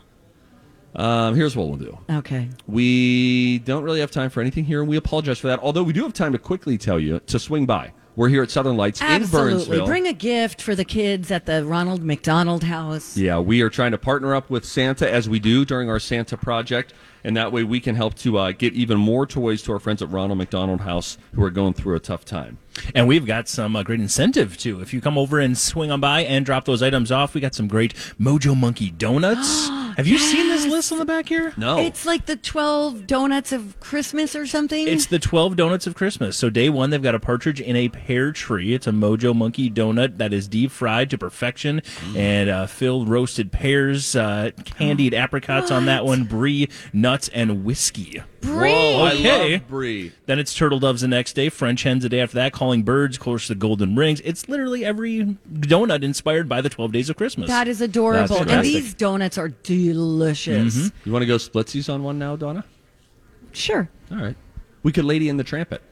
Um, 0.94 1.34
here's 1.36 1.54
what 1.54 1.68
we'll 1.68 1.76
do. 1.76 1.98
Okay. 2.10 2.48
We 2.66 3.58
don't 3.60 3.84
really 3.84 4.00
have 4.00 4.10
time 4.10 4.30
for 4.30 4.40
anything 4.40 4.64
here, 4.64 4.80
and 4.80 4.88
we 4.88 4.96
apologize 4.96 5.38
for 5.38 5.46
that. 5.48 5.60
Although 5.62 5.82
we 5.82 5.92
do 5.92 6.02
have 6.02 6.12
time 6.14 6.32
to 6.32 6.38
quickly 6.38 6.78
tell 6.78 6.98
you 6.98 7.20
to 7.26 7.38
swing 7.38 7.66
by. 7.66 7.92
We're 8.16 8.30
here 8.30 8.42
at 8.42 8.50
Southern 8.50 8.76
Lights 8.76 9.00
in 9.00 9.06
Absolutely. 9.06 9.52
Burnsville. 9.78 9.86
Bring 9.86 10.08
a 10.08 10.12
gift 10.12 10.60
for 10.60 10.74
the 10.74 10.84
kids 10.84 11.30
at 11.30 11.46
the 11.46 11.64
Ronald 11.64 12.02
McDonald 12.02 12.64
House. 12.64 13.16
yeah, 13.16 13.38
we 13.38 13.60
are 13.62 13.70
trying 13.70 13.92
to 13.92 13.98
partner 13.98 14.34
up 14.34 14.50
with 14.50 14.64
Santa 14.64 15.08
as 15.08 15.28
we 15.28 15.38
do 15.38 15.64
during 15.64 15.88
our 15.88 16.00
Santa 16.00 16.36
project, 16.36 16.92
and 17.24 17.36
that 17.36 17.52
way 17.52 17.64
we 17.64 17.80
can 17.80 17.94
help 17.94 18.14
to 18.16 18.38
uh, 18.38 18.52
get 18.52 18.72
even 18.74 18.98
more 18.98 19.26
toys 19.26 19.62
to 19.62 19.72
our 19.72 19.78
friends 19.78 20.02
at 20.02 20.10
Ronald 20.10 20.38
McDonald 20.38 20.82
House 20.82 21.18
who 21.34 21.42
are 21.42 21.50
going 21.50 21.74
through 21.74 21.96
a 21.96 22.00
tough 22.00 22.24
time. 22.24 22.58
And 22.94 23.06
we've 23.08 23.26
got 23.26 23.48
some 23.48 23.76
uh, 23.76 23.82
great 23.82 24.00
incentive 24.00 24.56
too. 24.56 24.80
If 24.80 24.92
you 24.92 25.00
come 25.00 25.18
over 25.18 25.38
and 25.38 25.56
swing 25.56 25.90
on 25.90 26.00
by 26.00 26.20
and 26.22 26.44
drop 26.44 26.64
those 26.64 26.82
items 26.82 27.12
off, 27.12 27.34
we 27.34 27.40
got 27.40 27.54
some 27.54 27.68
great 27.68 27.94
Mojo 28.20 28.56
Monkey 28.56 28.90
donuts 28.90 29.68
Have 29.98 30.06
you 30.06 30.16
seen 30.16 30.48
this 30.48 30.64
list 30.64 30.92
on 30.92 30.98
the 30.98 31.04
back 31.04 31.28
here? 31.28 31.52
No. 31.56 31.78
It's 31.78 32.06
like 32.06 32.26
the 32.26 32.36
12 32.36 33.04
donuts 33.04 33.50
of 33.50 33.80
Christmas 33.80 34.36
or 34.36 34.46
something. 34.46 34.86
It's 34.86 35.06
the 35.06 35.18
12 35.18 35.56
donuts 35.56 35.88
of 35.88 35.96
Christmas. 35.96 36.36
So 36.36 36.50
day 36.50 36.68
one, 36.68 36.90
they've 36.90 37.02
got 37.02 37.16
a 37.16 37.18
partridge 37.18 37.60
in 37.60 37.74
a 37.74 37.88
pear 37.88 38.30
tree. 38.30 38.74
It's 38.74 38.86
a 38.86 38.92
Mojo 38.92 39.34
Monkey 39.34 39.68
donut 39.68 40.18
that 40.18 40.32
is 40.32 40.46
deep 40.46 40.70
fried 40.70 41.10
to 41.10 41.18
perfection 41.18 41.82
and 42.14 42.48
uh, 42.48 42.66
filled 42.68 43.08
roasted 43.08 43.50
pears, 43.50 44.14
uh, 44.14 44.52
candied 44.64 45.14
apricots 45.14 45.72
on 45.72 45.86
that 45.86 46.04
one, 46.04 46.22
brie, 46.22 46.68
nuts, 46.92 47.28
and 47.30 47.64
whiskey. 47.64 48.22
Brie. 48.40 48.70
Whoa, 48.72 49.02
I 49.02 49.12
Okay. 49.14 49.52
love 49.54 49.68
brie. 49.68 50.12
Then 50.26 50.38
it's 50.38 50.54
turtle 50.54 50.78
doves 50.78 51.00
the 51.02 51.08
next 51.08 51.32
day, 51.34 51.48
French 51.48 51.82
hens 51.82 52.02
the 52.04 52.08
day 52.08 52.20
after 52.20 52.36
that, 52.36 52.52
calling 52.52 52.82
birds, 52.82 53.16
of 53.16 53.22
course, 53.22 53.48
the 53.48 53.54
golden 53.54 53.96
rings. 53.96 54.20
It's 54.24 54.48
literally 54.48 54.84
every 54.84 55.36
donut 55.52 56.02
inspired 56.02 56.48
by 56.48 56.60
the 56.60 56.68
12 56.68 56.92
days 56.92 57.10
of 57.10 57.16
Christmas. 57.16 57.48
That 57.48 57.66
is 57.68 57.80
adorable. 57.80 58.38
That's 58.38 58.50
and 58.50 58.64
these 58.64 58.94
donuts 58.94 59.38
are 59.38 59.48
delicious. 59.48 60.76
Mm-hmm. 60.76 60.88
You 61.04 61.12
want 61.12 61.22
to 61.22 61.26
go 61.26 61.36
splitsies 61.36 61.92
on 61.92 62.02
one 62.02 62.18
now, 62.18 62.36
Donna? 62.36 62.64
Sure. 63.52 63.88
All 64.10 64.18
right. 64.18 64.36
We 64.82 64.92
could 64.92 65.04
lady 65.04 65.28
in 65.28 65.36
the 65.36 65.44
trampet. 65.44 65.82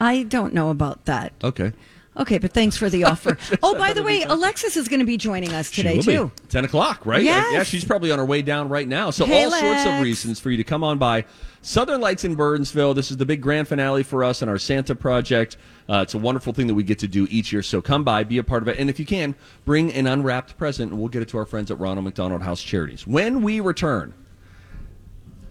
I 0.00 0.22
don't 0.24 0.54
know 0.54 0.70
about 0.70 1.06
that. 1.06 1.32
Okay. 1.42 1.72
Okay, 2.18 2.38
but 2.38 2.52
thanks 2.52 2.76
for 2.76 2.88
the 2.88 3.04
offer. 3.12 3.36
oh, 3.62 3.76
by 3.76 3.92
the 3.92 4.02
way, 4.02 4.22
Alexis 4.22 4.76
is 4.76 4.88
going 4.88 5.00
to 5.00 5.06
be 5.06 5.16
joining 5.16 5.52
us 5.52 5.70
today, 5.70 6.00
too. 6.00 6.30
10 6.48 6.64
o'clock, 6.64 7.04
right? 7.04 7.22
Yes. 7.22 7.52
Yeah, 7.52 7.62
she's 7.62 7.84
probably 7.84 8.10
on 8.10 8.18
her 8.18 8.24
way 8.24 8.42
down 8.42 8.68
right 8.68 8.88
now. 8.88 9.10
So, 9.10 9.26
Hey, 9.26 9.44
all 9.44 9.50
sorts 9.50 9.84
of 9.86 10.00
reasons 10.02 10.40
for 10.40 10.50
you 10.50 10.56
to 10.56 10.64
come 10.64 10.82
on 10.82 10.96
by. 10.98 11.24
Southern 11.60 12.00
Lights 12.00 12.24
in 12.24 12.34
Burnsville. 12.36 12.94
This 12.94 13.10
is 13.10 13.16
the 13.16 13.26
big 13.26 13.40
grand 13.42 13.68
finale 13.68 14.02
for 14.02 14.24
us 14.24 14.40
and 14.40 14.50
our 14.50 14.56
Santa 14.56 14.94
project. 14.94 15.56
Uh, 15.88 15.98
it's 15.98 16.14
a 16.14 16.18
wonderful 16.18 16.52
thing 16.52 16.68
that 16.68 16.74
we 16.74 16.82
get 16.84 16.98
to 17.00 17.08
do 17.08 17.26
each 17.30 17.52
year. 17.52 17.62
So, 17.62 17.82
come 17.82 18.02
by, 18.02 18.24
be 18.24 18.38
a 18.38 18.44
part 18.44 18.62
of 18.62 18.68
it. 18.68 18.78
And 18.78 18.88
if 18.88 18.98
you 18.98 19.04
can, 19.04 19.34
bring 19.66 19.92
an 19.92 20.06
unwrapped 20.06 20.56
present, 20.56 20.92
and 20.92 21.00
we'll 21.00 21.08
get 21.10 21.20
it 21.22 21.28
to 21.30 21.38
our 21.38 21.44
friends 21.46 21.70
at 21.70 21.78
Ronald 21.78 22.04
McDonald 22.04 22.40
House 22.42 22.62
Charities. 22.62 23.06
When 23.06 23.42
we 23.42 23.60
return, 23.60 24.14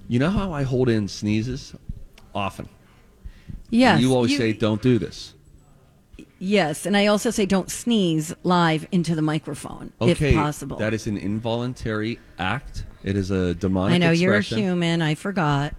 you 0.08 0.18
know 0.18 0.32
how 0.32 0.52
I 0.52 0.64
hold 0.64 0.90
in 0.90 1.08
sneezes? 1.08 1.76
Often. 2.34 2.70
Yes. 3.70 4.02
You 4.02 4.14
always 4.16 4.36
say, 4.36 4.52
don't 4.54 4.82
do 4.82 4.98
this. 4.98 5.35
Yes, 6.46 6.86
and 6.86 6.96
I 6.96 7.08
also 7.08 7.32
say 7.32 7.48
don't 7.48 7.72
sneeze 7.72 8.32
live 8.44 8.86
into 8.92 9.16
the 9.16 9.24
microphone 9.24 9.92
Okay, 10.00 10.30
if 10.30 10.36
possible. 10.36 10.78
that 10.78 10.94
is 10.94 11.08
an 11.08 11.18
involuntary 11.18 12.20
act. 12.38 12.86
It 13.04 13.18
is 13.18 13.32
a 13.32 13.56
demonic 13.56 13.96
I 13.96 13.98
know 13.98 14.12
you're 14.12 14.36
a 14.36 14.42
human. 14.42 15.02
I 15.02 15.16
forgot. 15.16 15.74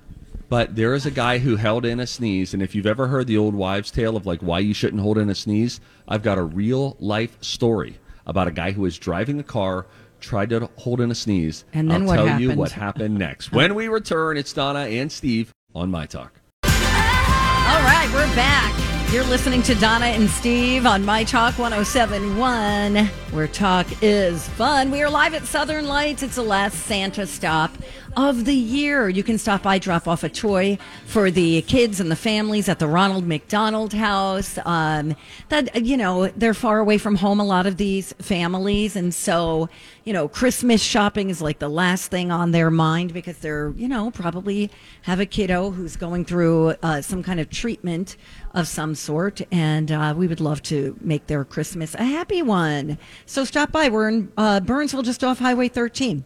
But 0.48 0.74
there 0.74 0.94
is 0.94 1.06
a 1.06 1.12
guy 1.12 1.38
who 1.38 1.54
held 1.54 1.84
in 1.86 2.00
a 2.00 2.06
sneeze, 2.06 2.52
and 2.52 2.60
if 2.64 2.74
you've 2.74 2.86
ever 2.86 3.06
heard 3.06 3.28
the 3.28 3.36
old 3.36 3.54
wives' 3.54 3.92
tale 3.92 4.16
of 4.16 4.26
like 4.26 4.40
why 4.40 4.58
you 4.58 4.74
shouldn't 4.74 5.02
hold 5.02 5.18
in 5.18 5.30
a 5.30 5.36
sneeze, 5.36 5.80
I've 6.08 6.24
got 6.24 6.36
a 6.36 6.42
real 6.42 6.96
life 6.98 7.36
story 7.44 7.98
about 8.26 8.48
a 8.48 8.52
guy 8.52 8.72
who 8.72 8.82
was 8.82 8.98
driving 8.98 9.38
a 9.38 9.44
car, 9.44 9.86
tried 10.18 10.50
to 10.50 10.68
hold 10.74 11.00
in 11.00 11.12
a 11.12 11.14
sneeze, 11.14 11.64
And 11.74 11.88
then 11.88 12.02
I'll 12.02 12.08
what 12.08 12.16
tell 12.16 12.40
you 12.40 12.56
what 12.56 12.72
happened 12.72 13.16
next. 13.16 13.52
when 13.52 13.76
we 13.76 13.86
return, 13.86 14.36
it's 14.36 14.52
Donna 14.52 14.80
and 14.80 15.12
Steve 15.12 15.52
on 15.76 15.92
My 15.92 16.06
Talk. 16.06 16.40
All 16.64 16.70
right, 16.72 18.08
we're 18.12 18.34
back. 18.34 18.95
You're 19.12 19.24
listening 19.24 19.62
to 19.62 19.74
Donna 19.76 20.06
and 20.06 20.28
Steve 20.28 20.84
on 20.84 21.04
My 21.04 21.22
Talk 21.22 21.56
1071, 21.60 23.06
where 23.30 23.46
talk 23.46 23.86
is 24.02 24.48
fun. 24.50 24.90
We 24.90 25.00
are 25.00 25.08
live 25.08 25.32
at 25.32 25.44
Southern 25.44 25.86
Lights. 25.86 26.24
It's 26.24 26.34
the 26.34 26.42
last 26.42 26.74
Santa 26.86 27.24
stop 27.24 27.70
of 28.16 28.46
the 28.46 28.54
year. 28.54 29.08
You 29.08 29.22
can 29.22 29.36
stop 29.36 29.62
by, 29.62 29.78
drop 29.78 30.08
off 30.08 30.24
a 30.24 30.28
toy 30.28 30.78
for 31.04 31.30
the 31.30 31.60
kids 31.62 32.00
and 32.00 32.10
the 32.10 32.16
families 32.16 32.68
at 32.68 32.78
the 32.78 32.88
Ronald 32.88 33.26
McDonald 33.26 33.92
House. 33.92 34.58
Um, 34.64 35.14
that 35.50 35.84
you 35.84 35.96
know 35.96 36.28
they're 36.28 36.54
far 36.54 36.78
away 36.78 36.96
from 36.98 37.16
home. 37.16 37.38
A 37.38 37.44
lot 37.44 37.66
of 37.66 37.76
these 37.76 38.14
families, 38.14 38.96
and 38.96 39.14
so 39.14 39.68
you 40.04 40.12
know 40.12 40.28
Christmas 40.28 40.82
shopping 40.82 41.28
is 41.28 41.42
like 41.42 41.58
the 41.58 41.68
last 41.68 42.10
thing 42.10 42.30
on 42.32 42.52
their 42.52 42.70
mind 42.70 43.12
because 43.12 43.38
they're 43.38 43.72
you 43.76 43.86
know 43.86 44.10
probably 44.10 44.70
have 45.02 45.20
a 45.20 45.26
kiddo 45.26 45.70
who's 45.70 45.96
going 45.96 46.24
through 46.24 46.74
uh, 46.82 47.02
some 47.02 47.22
kind 47.22 47.38
of 47.38 47.50
treatment 47.50 48.16
of 48.54 48.66
some 48.66 48.94
sort, 48.94 49.42
and 49.52 49.92
uh, 49.92 50.14
we 50.16 50.26
would 50.26 50.40
love 50.40 50.62
to 50.62 50.96
make 51.02 51.26
their 51.26 51.44
Christmas 51.44 51.94
a 51.94 52.04
happy 52.04 52.40
one. 52.40 52.96
So 53.26 53.44
stop 53.44 53.70
by. 53.72 53.90
We're 53.90 54.08
in 54.08 54.32
uh, 54.38 54.60
Burnsville, 54.60 55.02
just 55.02 55.22
off 55.22 55.38
Highway 55.38 55.68
13. 55.68 56.24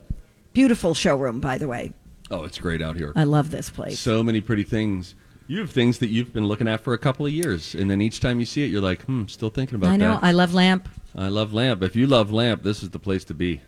Beautiful 0.53 0.95
showroom, 0.95 1.41
by 1.41 1.59
the 1.59 1.69
way. 1.69 1.93
Oh, 2.31 2.45
it's 2.45 2.59
great 2.59 2.81
out 2.83 2.97
here. 2.97 3.13
I 3.17 3.25
love 3.25 3.51
this 3.51 3.71
place. 3.71 3.99
So 3.99 4.23
many 4.23 4.41
pretty 4.41 4.63
things. 4.63 5.15
You 5.47 5.59
have 5.61 5.71
things 5.71 5.99
that 5.99 6.09
you've 6.09 6.33
been 6.33 6.47
looking 6.47 6.69
at 6.69 6.81
for 6.81 6.95
a 6.95 6.99
couple 6.99 7.27
of 7.27 7.33
years, 7.33 7.75
and 7.75 7.91
then 7.91 8.01
each 8.01 8.21
time 8.21 8.39
you 8.39 8.47
see 8.47 8.63
it, 8.65 8.69
you're 8.69 8.81
like, 8.81 9.03
hmm, 9.03 9.27
still 9.27 9.51
thinking 9.51 9.75
about 9.75 9.89
that. 9.89 9.95
I 9.95 9.97
know. 9.97 10.13
that. 10.15 10.23
I 10.25 10.31
love 10.31 10.55
lamp. 10.55 10.89
I 11.17 11.29
love 11.29 11.53
Lamp. 11.53 11.83
If 11.83 11.97
you 11.97 12.07
love 12.07 12.31
Lamp, 12.31 12.63
this 12.63 12.83
is 12.83 12.91
the 12.91 12.99
place 12.99 13.25
to 13.25 13.35
be. 13.35 13.61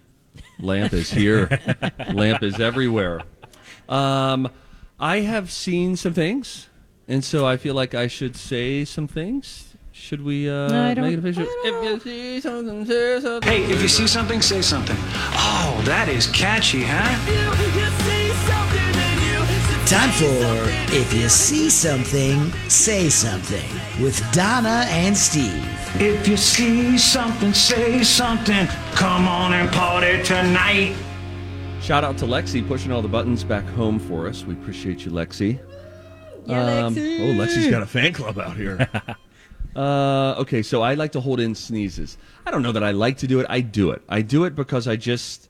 Lamp 0.60 0.92
is 0.92 1.10
here. 1.10 1.48
Lamp 2.12 2.42
is 2.42 2.60
everywhere. 2.60 3.20
Um, 3.88 4.48
I 5.00 5.20
have 5.20 5.50
seen 5.50 5.96
some 5.96 6.14
things, 6.14 6.68
and 7.08 7.24
so 7.24 7.44
I 7.44 7.56
feel 7.56 7.74
like 7.74 7.94
I 7.94 8.06
should 8.06 8.36
say 8.36 8.84
some 8.84 9.08
things. 9.08 9.71
Should 10.02 10.24
we 10.24 10.50
uh, 10.50 10.64
I 10.64 10.94
don't- 10.94 11.04
make 11.04 11.12
it 11.12 11.18
official? 11.20 11.44
I 11.44 11.70
don't 11.70 11.84
If 11.86 12.04
you 12.04 12.12
see 12.12 12.40
something, 12.40 12.84
say 12.84 13.20
something. 13.20 13.48
Hey, 13.48 13.62
if 13.70 13.80
you 13.80 13.86
see 13.86 14.08
something, 14.08 14.42
say 14.42 14.60
something. 14.60 14.96
Oh, 14.98 15.80
that 15.84 16.08
is 16.08 16.26
catchy, 16.26 16.82
huh? 16.84 17.06
Time 19.86 20.10
for 20.10 20.92
If 20.92 21.14
You 21.14 21.28
See 21.28 21.70
Something, 21.70 22.50
Say 22.68 23.10
Something 23.10 23.64
with 24.02 24.20
Donna 24.32 24.86
and 24.88 25.16
Steve. 25.16 25.64
If 26.00 26.26
you 26.26 26.36
see 26.36 26.98
something, 26.98 27.52
say 27.54 28.02
something. 28.02 28.66
Come 28.94 29.28
on 29.28 29.52
and 29.52 29.70
party 29.70 30.20
tonight. 30.24 30.96
Shout 31.80 32.02
out 32.02 32.18
to 32.18 32.24
Lexi 32.24 32.66
pushing 32.66 32.90
all 32.90 33.02
the 33.02 33.08
buttons 33.08 33.44
back 33.44 33.64
home 33.76 34.00
for 34.00 34.26
us. 34.26 34.44
We 34.44 34.54
appreciate 34.54 35.04
you, 35.04 35.12
Lexi. 35.12 35.60
Um, 36.48 36.96
oh, 36.96 37.38
Lexi's 37.38 37.68
got 37.70 37.82
a 37.82 37.86
fan 37.86 38.12
club 38.12 38.38
out 38.40 38.56
here. 38.56 38.88
uh, 39.74 40.34
okay, 40.38 40.62
so 40.62 40.82
I 40.82 40.94
like 40.94 41.12
to 41.12 41.20
hold 41.20 41.40
in 41.40 41.54
sneezes. 41.54 42.18
I 42.46 42.50
don't 42.50 42.62
know 42.62 42.72
that 42.72 42.84
I 42.84 42.90
like 42.90 43.18
to 43.18 43.26
do 43.26 43.40
it. 43.40 43.46
I 43.48 43.60
do 43.60 43.90
it. 43.90 44.02
I 44.08 44.22
do 44.22 44.44
it 44.44 44.54
because 44.54 44.86
I 44.86 44.96
just. 44.96 45.48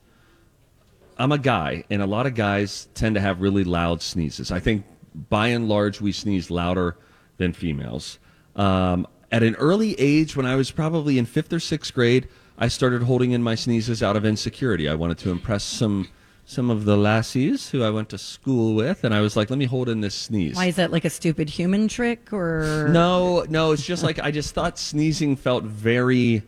I'm 1.19 1.31
a 1.31 1.39
guy, 1.39 1.85
and 1.91 2.01
a 2.01 2.07
lot 2.07 2.27
of 2.27 2.35
guys 2.35 2.89
tend 2.95 3.15
to 3.17 3.21
have 3.21 3.41
really 3.41 3.65
loud 3.65 4.01
sneezes. 4.01 4.51
I 4.51 4.61
think 4.61 4.85
by 5.29 5.49
and 5.49 5.69
large, 5.69 6.01
we 6.01 6.11
sneeze 6.11 6.51
louder 6.51 6.97
than 7.37 7.53
females. 7.53 8.19
Um, 8.57 9.07
at 9.31 9.43
an 9.43 9.55
early 9.57 9.95
age, 9.99 10.37
when 10.37 10.47
I 10.47 10.57
was 10.57 10.71
probably 10.71 11.19
in 11.19 11.27
fifth 11.27 11.53
or 11.53 11.61
sixth 11.61 11.93
grade, 11.95 12.29
I 12.59 12.69
started 12.69 13.03
holding 13.03 13.33
in 13.33 13.43
my 13.43 13.55
sneezes 13.55 14.03
out 14.03 14.17
of 14.17 14.25
insecurity. 14.25 14.89
I 14.89 14.95
wanted 14.95 15.19
to 15.19 15.31
impress 15.31 15.65
some 15.65 16.09
some 16.45 16.71
of 16.71 16.85
the 16.85 16.97
lassies 16.97 17.71
who 17.71 17.83
I 17.83 17.91
went 17.91 18.09
to 18.11 18.19
school 18.19 18.75
with, 18.75 19.05
and 19.05 19.15
I 19.15 19.21
was 19.21 19.37
like, 19.37 19.49
"Let 19.51 19.59
me 19.59 19.65
hold 19.65 19.89
in 19.89 20.01
this 20.01 20.15
sneeze." 20.15 20.57
Why 20.57 20.67
is 20.67 20.77
that 20.77 20.91
like 20.93 21.05
a 21.05 21.11
stupid 21.11 21.49
human 21.49 21.89
trick 21.89 22.33
or 22.33 22.89
No, 22.91 23.45
no, 23.49 23.73
it's 23.73 23.85
just 23.85 24.03
like 24.03 24.19
I 24.19 24.31
just 24.31 24.55
thought 24.55 24.79
sneezing 24.79 25.37
felt 25.37 25.65
very 25.65 26.43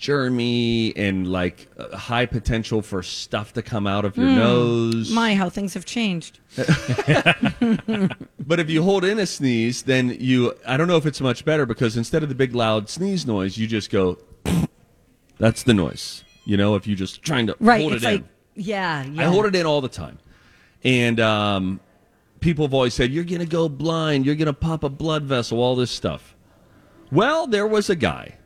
germy 0.00 0.92
and 0.96 1.26
like 1.30 1.66
uh, 1.78 1.96
high 1.96 2.26
potential 2.26 2.82
for 2.82 3.02
stuff 3.02 3.52
to 3.54 3.62
come 3.62 3.86
out 3.86 4.04
of 4.04 4.16
your 4.16 4.28
nose. 4.28 5.10
My, 5.10 5.34
how 5.34 5.48
things 5.48 5.74
have 5.74 5.84
changed. 5.86 6.40
But 8.46 8.60
if 8.60 8.68
you 8.68 8.82
hold 8.82 9.04
in 9.06 9.18
a 9.18 9.24
sneeze, 9.26 9.82
then 9.84 10.14
you 10.20 10.52
I 10.66 10.76
don't 10.76 10.86
know 10.86 10.98
if 10.98 11.06
it's 11.06 11.20
much 11.20 11.46
better 11.46 11.64
because 11.64 11.96
instead 11.96 12.22
of 12.22 12.28
the 12.28 12.34
big 12.34 12.54
loud 12.54 12.90
sneeze 12.90 13.26
noise, 13.26 13.56
you 13.56 13.66
just 13.66 13.90
go 13.90 14.18
That's 15.38 15.62
the 15.62 15.72
noise. 15.72 16.24
You 16.44 16.58
know, 16.58 16.74
if 16.74 16.86
you 16.86 16.94
just 16.94 17.22
trying 17.22 17.46
to 17.46 17.56
Right. 17.58 17.80
hold 17.80 17.94
it 17.94 18.02
like, 18.02 18.20
in. 18.20 18.28
Yeah, 18.54 19.04
yeah. 19.04 19.22
I 19.22 19.24
hold 19.26 19.46
it 19.46 19.54
in 19.54 19.66
all 19.66 19.80
the 19.80 19.88
time. 19.88 20.18
And 20.82 21.18
um, 21.18 21.80
people 22.40 22.66
have 22.66 22.74
always 22.74 22.94
said, 22.94 23.10
You're 23.10 23.24
going 23.24 23.40
to 23.40 23.46
go 23.46 23.68
blind. 23.68 24.26
You're 24.26 24.34
going 24.34 24.46
to 24.46 24.52
pop 24.52 24.84
a 24.84 24.88
blood 24.88 25.24
vessel, 25.24 25.58
all 25.58 25.76
this 25.76 25.90
stuff. 25.90 26.34
Well, 27.10 27.46
there 27.46 27.66
was 27.66 27.90
a 27.90 27.96
guy 27.96 28.36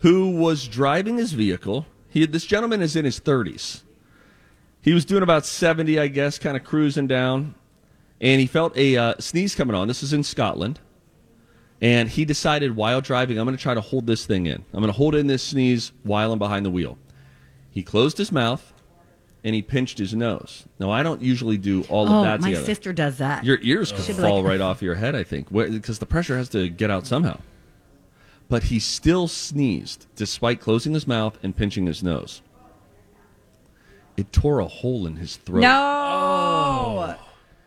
who 0.00 0.30
was 0.30 0.66
driving 0.66 1.18
his 1.18 1.32
vehicle. 1.32 1.86
He 2.08 2.22
had, 2.22 2.32
this 2.32 2.44
gentleman 2.44 2.82
is 2.82 2.96
in 2.96 3.04
his 3.04 3.20
30s. 3.20 3.82
He 4.82 4.92
was 4.92 5.04
doing 5.04 5.22
about 5.22 5.46
70, 5.46 5.98
I 5.98 6.08
guess, 6.08 6.38
kind 6.38 6.56
of 6.56 6.64
cruising 6.64 7.06
down. 7.06 7.54
And 8.20 8.40
he 8.40 8.46
felt 8.46 8.76
a 8.76 8.96
uh, 8.96 9.14
sneeze 9.18 9.54
coming 9.54 9.76
on. 9.76 9.88
This 9.88 10.02
is 10.02 10.12
in 10.12 10.22
Scotland. 10.22 10.80
And 11.80 12.08
he 12.08 12.24
decided 12.24 12.76
while 12.76 13.00
driving, 13.00 13.38
I'm 13.38 13.44
going 13.44 13.56
to 13.56 13.62
try 13.62 13.74
to 13.74 13.80
hold 13.80 14.06
this 14.06 14.26
thing 14.26 14.46
in. 14.46 14.64
I'm 14.72 14.80
going 14.80 14.86
to 14.86 14.96
hold 14.96 15.14
in 15.14 15.26
this 15.26 15.42
sneeze 15.42 15.92
while 16.02 16.32
I'm 16.32 16.38
behind 16.38 16.64
the 16.64 16.70
wheel. 16.70 16.98
He 17.70 17.82
closed 17.82 18.18
his 18.18 18.30
mouth 18.30 18.72
and 19.44 19.54
he 19.54 19.62
pinched 19.62 19.98
his 19.98 20.14
nose. 20.14 20.64
Now, 20.78 20.90
I 20.90 21.02
don't 21.02 21.20
usually 21.20 21.58
do 21.58 21.82
all 21.88 22.08
oh, 22.08 22.18
of 22.18 22.24
that 22.24 22.40
my 22.40 22.48
together. 22.48 22.64
sister 22.64 22.92
does 22.92 23.18
that. 23.18 23.44
Your 23.44 23.58
ears 23.62 23.92
could 23.92 24.04
She'd 24.04 24.16
fall 24.16 24.42
like- 24.42 24.50
right 24.50 24.60
off 24.60 24.82
your 24.82 24.94
head, 24.94 25.14
I 25.14 25.24
think, 25.24 25.52
because 25.52 25.98
the 25.98 26.06
pressure 26.06 26.36
has 26.36 26.48
to 26.50 26.68
get 26.68 26.90
out 26.90 27.06
somehow. 27.06 27.38
But 28.48 28.64
he 28.64 28.78
still 28.78 29.28
sneezed 29.28 30.06
despite 30.14 30.60
closing 30.60 30.92
his 30.94 31.06
mouth 31.06 31.38
and 31.42 31.56
pinching 31.56 31.86
his 31.86 32.02
nose. 32.02 32.42
It 34.16 34.32
tore 34.32 34.60
a 34.60 34.66
hole 34.66 35.06
in 35.06 35.16
his 35.16 35.36
throat. 35.36 35.60
no. 35.60 35.68
Oh. 35.68 37.16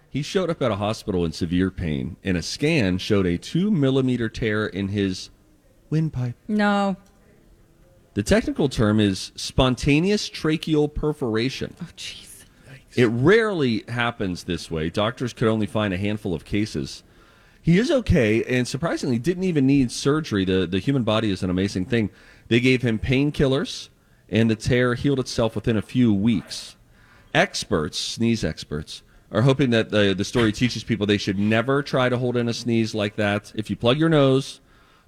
He 0.09 0.21
showed 0.21 0.49
up 0.49 0.61
at 0.61 0.71
a 0.71 0.75
hospital 0.77 1.25
in 1.25 1.33
severe 1.33 1.69
pain, 1.69 2.15
and 2.23 2.37
a 2.37 2.41
scan 2.41 2.99
showed 2.99 3.25
a 3.25 3.37
two 3.37 3.69
millimeter 3.69 4.29
tear 4.29 4.65
in 4.65 4.87
his 4.87 5.29
windpipe. 5.89 6.35
No. 6.47 6.95
The 8.15 8.23
technical 8.23 8.69
term 8.69 9.01
is 9.01 9.33
spontaneous 9.35 10.29
tracheal 10.29 10.91
perforation. 10.93 11.75
Oh, 11.81 11.89
jeez. 11.97 12.45
It 12.95 13.07
rarely 13.07 13.83
happens 13.89 14.45
this 14.45 14.71
way. 14.71 14.89
Doctors 14.89 15.33
could 15.33 15.49
only 15.49 15.67
find 15.67 15.93
a 15.93 15.97
handful 15.97 16.33
of 16.33 16.45
cases. 16.45 17.03
He 17.61 17.77
is 17.77 17.91
okay, 17.91 18.41
and 18.45 18.65
surprisingly, 18.65 19.19
didn't 19.19 19.43
even 19.43 19.67
need 19.67 19.91
surgery. 19.91 20.45
The 20.45 20.65
the 20.65 20.79
human 20.79 21.03
body 21.03 21.29
is 21.29 21.43
an 21.43 21.49
amazing 21.49 21.85
thing. 21.87 22.09
They 22.47 22.61
gave 22.61 22.83
him 22.83 22.99
painkillers, 22.99 23.89
and 24.29 24.49
the 24.49 24.55
tear 24.55 24.93
healed 24.93 25.19
itself 25.19 25.53
within 25.53 25.75
a 25.75 25.81
few 25.81 26.13
weeks. 26.13 26.77
Experts, 27.33 27.99
sneeze 27.99 28.45
experts, 28.45 29.03
are 29.29 29.41
hoping 29.41 29.71
that 29.71 29.89
the 29.89 30.13
the 30.15 30.23
story 30.23 30.53
teaches 30.53 30.85
people 30.85 31.05
they 31.05 31.17
should 31.17 31.37
never 31.37 31.83
try 31.83 32.07
to 32.07 32.17
hold 32.17 32.37
in 32.37 32.47
a 32.47 32.53
sneeze 32.53 32.95
like 32.95 33.17
that. 33.17 33.51
If 33.55 33.69
you 33.69 33.75
plug 33.75 33.97
your 33.97 34.09
nose, 34.09 34.61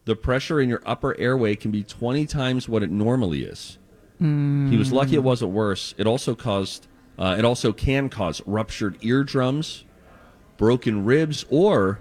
the 0.08 0.16
pressure 0.16 0.60
in 0.60 0.70
your 0.70 0.82
upper 0.86 1.16
airway 1.20 1.56
can 1.56 1.70
be 1.70 1.84
twenty 1.84 2.26
times 2.26 2.68
what 2.68 2.82
it 2.82 2.90
normally 2.90 3.44
is. 3.44 3.78
He 4.20 4.78
was 4.78 4.92
lucky 4.92 5.14
it 5.14 5.24
wasn't 5.24 5.52
worse. 5.52 5.94
It 6.00 6.08
also 6.08 6.34
caused. 6.34 6.88
Uh, 7.20 7.36
it 7.38 7.46
also 7.46 7.72
can 7.72 8.10
cause 8.10 8.42
ruptured 8.48 8.98
eardrums, 9.02 9.86
broken 10.58 11.06
ribs, 11.06 11.46
or 11.50 12.00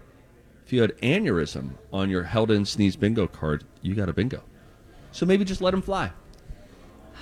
if 0.65 0.73
you 0.73 0.81
had 0.81 0.97
aneurysm 0.99 1.73
on 1.93 2.09
your 2.09 2.23
held 2.23 2.51
in 2.51 2.65
sneeze 2.65 2.97
bingo 2.97 3.27
card, 3.27 3.65
you 3.83 3.95
got 3.95 4.09
a 4.09 4.13
bingo. 4.13 4.43
So 5.13 5.27
maybe 5.27 5.45
just 5.45 5.61
let 5.61 5.75
him 5.75 5.83
fly. 5.83 6.13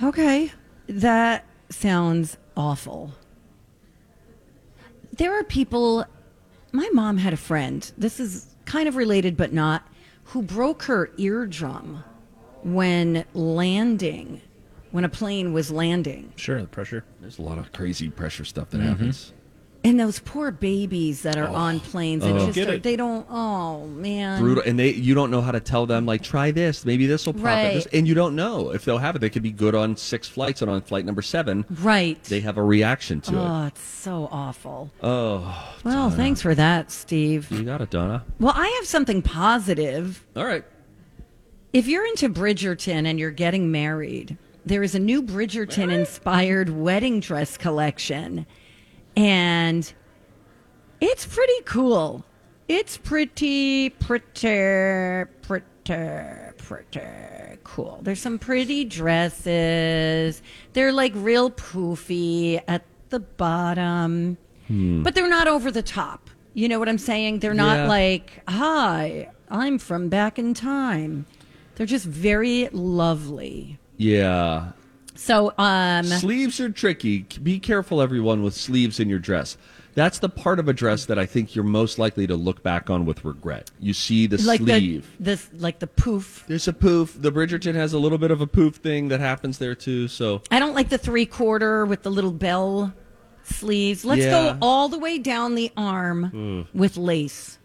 Okay. 0.03 0.51
That 0.87 1.45
sounds 1.69 2.37
awful. 2.55 3.13
There 5.17 5.37
are 5.37 5.43
people, 5.43 6.05
my 6.71 6.89
mom 6.93 7.17
had 7.17 7.33
a 7.33 7.37
friend, 7.37 7.89
this 7.97 8.19
is 8.19 8.55
kind 8.65 8.87
of 8.87 8.95
related 8.95 9.37
but 9.37 9.53
not, 9.53 9.87
who 10.25 10.41
broke 10.41 10.83
her 10.83 11.11
eardrum 11.17 12.03
when 12.63 13.25
landing, 13.33 14.41
when 14.91 15.03
a 15.03 15.09
plane 15.09 15.53
was 15.53 15.71
landing. 15.71 16.33
Sure, 16.35 16.61
the 16.61 16.67
pressure. 16.67 17.05
There's 17.21 17.39
a 17.39 17.43
lot 17.43 17.57
of 17.57 17.71
crazy 17.71 18.09
pressure 18.09 18.45
stuff 18.45 18.69
that 18.71 18.77
mm-hmm. 18.77 18.89
happens. 18.89 19.33
And 19.85 19.99
those 19.99 20.17
poor 20.17 20.49
babies 20.49 21.21
that 21.21 21.37
are 21.37 21.47
oh. 21.47 21.53
on 21.53 21.79
planes 21.79 22.23
and 22.23 22.39
just 22.39 22.55
Get 22.55 22.69
are, 22.69 22.73
it. 22.73 22.83
they 22.83 22.95
don't, 22.95 23.25
oh 23.29 23.85
man. 23.85 24.41
Brutal, 24.41 24.63
and 24.65 24.79
they 24.79 24.89
you 24.91 25.13
don't 25.13 25.29
know 25.29 25.41
how 25.41 25.51
to 25.51 25.59
tell 25.59 25.85
them 25.85 26.07
like 26.07 26.23
try 26.23 26.49
this, 26.49 26.85
maybe 26.85 27.05
this 27.05 27.27
will 27.27 27.33
pop, 27.33 27.43
Right. 27.43 27.65
at 27.65 27.73
this, 27.75 27.85
and 27.93 28.07
you 28.07 28.15
don't 28.15 28.35
know 28.35 28.71
if 28.73 28.83
they'll 28.83 28.97
have 28.97 29.15
it. 29.15 29.19
They 29.19 29.29
could 29.29 29.43
be 29.43 29.51
good 29.51 29.75
on 29.75 29.95
six 29.95 30.27
flights, 30.27 30.63
and 30.63 30.71
on 30.71 30.81
flight 30.81 31.05
number 31.05 31.21
seven, 31.21 31.65
Right. 31.81 32.21
they 32.23 32.39
have 32.39 32.57
a 32.57 32.63
reaction 32.63 33.21
to 33.21 33.33
it. 33.33 33.37
oh, 33.37 33.65
it's 33.67 33.81
so 33.81 34.27
awful. 34.31 34.89
it. 34.97 35.05
Oh, 35.05 35.73
Well, 35.83 36.09
thanks 36.09 36.41
for 36.41 36.55
that, 36.55 36.91
Steve. 36.91 37.51
you 37.51 37.61
got 37.63 37.79
it, 37.81 37.91
Donna. 37.91 38.23
Well, 38.39 38.53
I 38.55 38.67
have 38.79 38.87
something 38.87 39.21
positive. 39.21 40.25
All 40.35 40.45
right. 40.45 40.65
If 41.73 41.87
you're 41.87 42.07
into 42.07 42.27
Bridgerton 42.29 43.05
and 43.05 43.19
you're 43.19 43.29
getting 43.31 43.71
married, 43.71 44.37
there 44.65 44.81
is 44.81 44.95
a 44.95 44.99
new 44.99 45.21
Bridgerton 45.21 45.91
inspired 45.93 46.69
wedding 46.69 47.19
dress 47.19 47.55
collection. 47.55 48.47
And 49.15 49.91
it's 51.01 51.25
pretty 51.25 51.61
cool. 51.65 52.25
It's 52.67 52.97
pretty, 52.97 53.89
pretty, 53.91 55.25
pretty, 55.41 55.63
pretty 56.57 57.57
cool. 57.63 57.99
There's 58.01 58.19
some 58.19 58.39
pretty 58.39 58.85
dresses. 58.85 60.41
They're 60.73 60.91
like 60.91 61.11
real 61.15 61.51
poofy 61.51 62.61
at 62.67 62.83
the 63.09 63.19
bottom, 63.19 64.37
hmm. 64.67 65.03
but 65.03 65.13
they're 65.15 65.29
not 65.29 65.47
over 65.47 65.69
the 65.69 65.83
top. 65.83 66.29
You 66.53 66.69
know 66.69 66.79
what 66.79 66.89
I'm 66.89 66.97
saying? 66.97 67.39
They're 67.39 67.53
not 67.53 67.77
Yeah. 67.79 67.87
like, 67.87 68.41
hi, 68.47 69.29
I'm 69.49 69.77
from 69.77 70.09
back 70.09 70.39
in 70.39 70.53
time. 70.53 71.25
They're 71.75 71.85
just 71.85 72.05
very 72.05 72.69
lovely. 72.71 73.77
Yeah. 73.97 74.71
So, 75.15 75.53
um, 75.57 76.03
Sleeves 76.05 76.59
are 76.59 76.69
tricky. 76.69 77.19
Be 77.41 77.59
careful, 77.59 78.01
everyone, 78.01 78.43
with 78.43 78.53
sleeves 78.53 78.99
in 78.99 79.09
your 79.09 79.19
dress. 79.19 79.57
That's 79.93 80.19
the 80.19 80.27
part 80.27 80.59
of 80.59 80.67
a 80.67 80.73
dress 80.73 81.05
that 81.05 81.17
I 81.17 81.25
think 81.25 81.55
you're 81.55 81.63
most 81.63 81.97
likely 81.97 82.27
to 82.27 82.35
look 82.35 82.61
back 82.61 82.89
on 82.89 83.05
with 83.05 83.23
regret. 83.23 83.71
You 83.79 83.93
see 83.93 84.27
the 84.27 84.35
like 84.41 84.59
sleeve. 84.59 85.09
the 85.17 85.23
this 85.23 85.49
like 85.53 85.79
the 85.79 85.87
poof. 85.87 86.43
There's 86.47 86.67
a 86.67 86.73
poof. 86.73 87.15
The 87.17 87.31
Bridgerton 87.31 87.75
has 87.75 87.93
a 87.93 87.97
little 87.99 88.17
bit 88.17 88.29
of 88.29 88.41
a 88.41 88.47
poof 88.47 88.75
thing 88.75 89.07
that 89.07 89.21
happens 89.21 89.57
there 89.57 89.73
too. 89.73 90.09
So 90.09 90.41
I 90.51 90.59
don't 90.59 90.73
like 90.75 90.89
the 90.89 90.97
three 90.97 91.25
quarter 91.25 91.85
with 91.85 92.03
the 92.03 92.11
little 92.11 92.33
bell 92.33 92.93
sleeves. 93.43 94.03
Let's 94.03 94.23
Yeah. 94.23 94.31
go 94.31 94.57
all 94.61 94.89
the 94.89 94.99
way 94.99 95.17
down 95.17 95.55
the 95.55 95.71
arm 95.77 96.67
with 96.73 96.97
lace. 96.97 97.57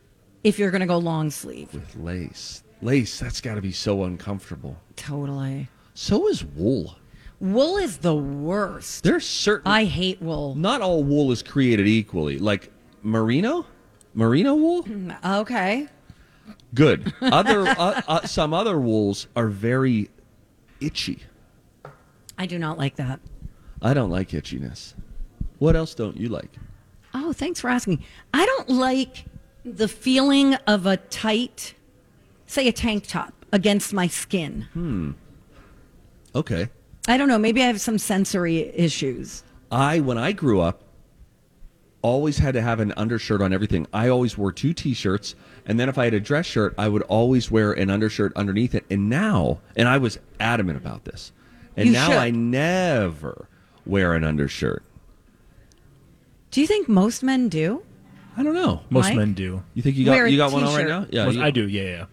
If 0.45 0.57
you're 0.59 0.71
going 0.71 0.81
to 0.83 0.87
go 0.87 0.99
long 0.99 1.31
sleeve, 1.31 1.75
with 1.75 1.97
lace, 1.97 2.63
lace 2.81 3.19
that's 3.19 3.41
got 3.41 3.57
to 3.57 3.61
be 3.61 3.73
so 3.73 4.05
uncomfortable. 4.05 4.77
totally. 4.95 5.69
So 5.95 6.29
is 6.29 6.45
wool. 6.45 6.97
Wool 7.41 7.79
is 7.79 7.99
the 7.99 8.15
worst. 8.15 9.03
There's 9.03 9.27
certain. 9.27 9.71
I 9.71 9.85
hate 9.85 10.21
wool. 10.21 10.55
not 10.55 10.83
all 10.83 11.03
wool 11.03 11.33
is 11.33 11.43
created 11.43 11.87
equally. 11.87 12.39
Like 12.39 12.71
merino, 13.03 13.65
merino 14.15 14.55
wool, 14.55 14.87
Okay. 15.25 15.89
good. 16.75 17.13
Other 17.23 17.67
uh, 17.67 18.03
uh, 18.07 18.27
some 18.27 18.53
other 18.53 18.79
wools 18.79 19.27
are 19.35 19.49
very 19.49 20.11
itchy. 20.81 21.21
I 22.37 22.45
do 22.47 22.59
not 22.59 22.77
like 22.79 22.97
that. 22.97 23.21
I 23.81 23.95
don't 23.95 24.11
like 24.11 24.31
itchiness. 24.31 24.95
What 25.59 25.77
else 25.77 25.95
don't 25.95 26.17
you 26.19 26.29
like? 26.29 26.51
Oh, 27.15 27.33
thanks 27.33 27.61
for 27.61 27.71
asking. 27.71 28.05
I 28.35 28.45
don't 28.45 28.69
like 28.69 29.25
the 29.65 29.89
feeling 29.89 30.55
of 30.67 30.85
a 30.87 30.97
tight, 30.99 31.75
say 32.47 32.69
a 32.69 32.73
tank 32.73 33.07
top 33.07 33.47
against 33.53 33.93
my 33.95 34.07
skin. 34.07 34.69
Hmm. 34.75 35.11
Okay. 36.35 36.69
I 37.09 37.17
don't 37.17 37.29
know. 37.29 37.39
Maybe 37.39 37.63
I 37.63 37.67
have 37.67 37.81
some 37.81 37.99
sensory 37.99 38.59
issues. 38.75 39.43
I 39.73 40.01
when 40.01 40.19
I 40.19 40.33
grew 40.33 40.61
up 40.61 40.83
always 42.03 42.39
had 42.39 42.55
to 42.55 42.63
have 42.63 42.81
an 42.81 42.93
undershirt 42.97 43.43
on 43.43 43.53
everything. 43.53 43.87
I 43.93 44.09
always 44.09 44.37
wore 44.39 44.53
two 44.53 44.73
t-shirts 44.73 45.35
and 45.67 45.79
then 45.79 45.89
if 45.89 45.99
I 45.99 46.05
had 46.05 46.15
a 46.15 46.21
dress 46.21 46.47
shirt, 46.47 46.75
I 46.79 46.89
would 46.89 47.03
always 47.03 47.51
wear 47.51 47.73
an 47.73 47.91
undershirt 47.91 48.33
underneath 48.37 48.75
it. 48.75 48.85
And 48.91 49.09
now, 49.11 49.61
and 49.77 49.87
I 49.89 49.99
was 49.99 50.19
adamant 50.41 50.79
about 50.79 51.05
this. 51.05 51.33
And 51.77 51.87
You 51.87 51.93
now 51.93 52.09
should. 52.09 52.17
I 52.17 52.31
never 52.31 53.49
wear 53.87 54.15
an 54.15 54.25
undershirt. 54.25 54.83
Do 56.51 56.61
you 56.61 56.67
think 56.67 56.89
most 56.89 57.23
men 57.23 57.49
do? 57.49 57.83
I 58.37 58.43
don't 58.43 58.55
know. 58.55 58.81
Most 58.91 59.09
Mike? 59.09 59.17
men 59.17 59.35
do. 59.35 59.63
You 59.75 59.83
think 59.83 59.97
you 59.97 60.05
got 60.05 60.13
Wear 60.13 60.25
a 60.25 60.31
you 60.31 60.37
got 60.39 60.53
one 60.53 60.65
on 60.65 60.71
right 60.75 60.83
t-shirt. 60.85 60.89
now? 60.89 61.07
Yeah, 61.11 61.27
Most- 61.27 61.37
you- 61.37 61.43
I 61.43 61.51
do. 61.51 61.69
Yeah, 61.69 61.83
yeah. 61.83 62.05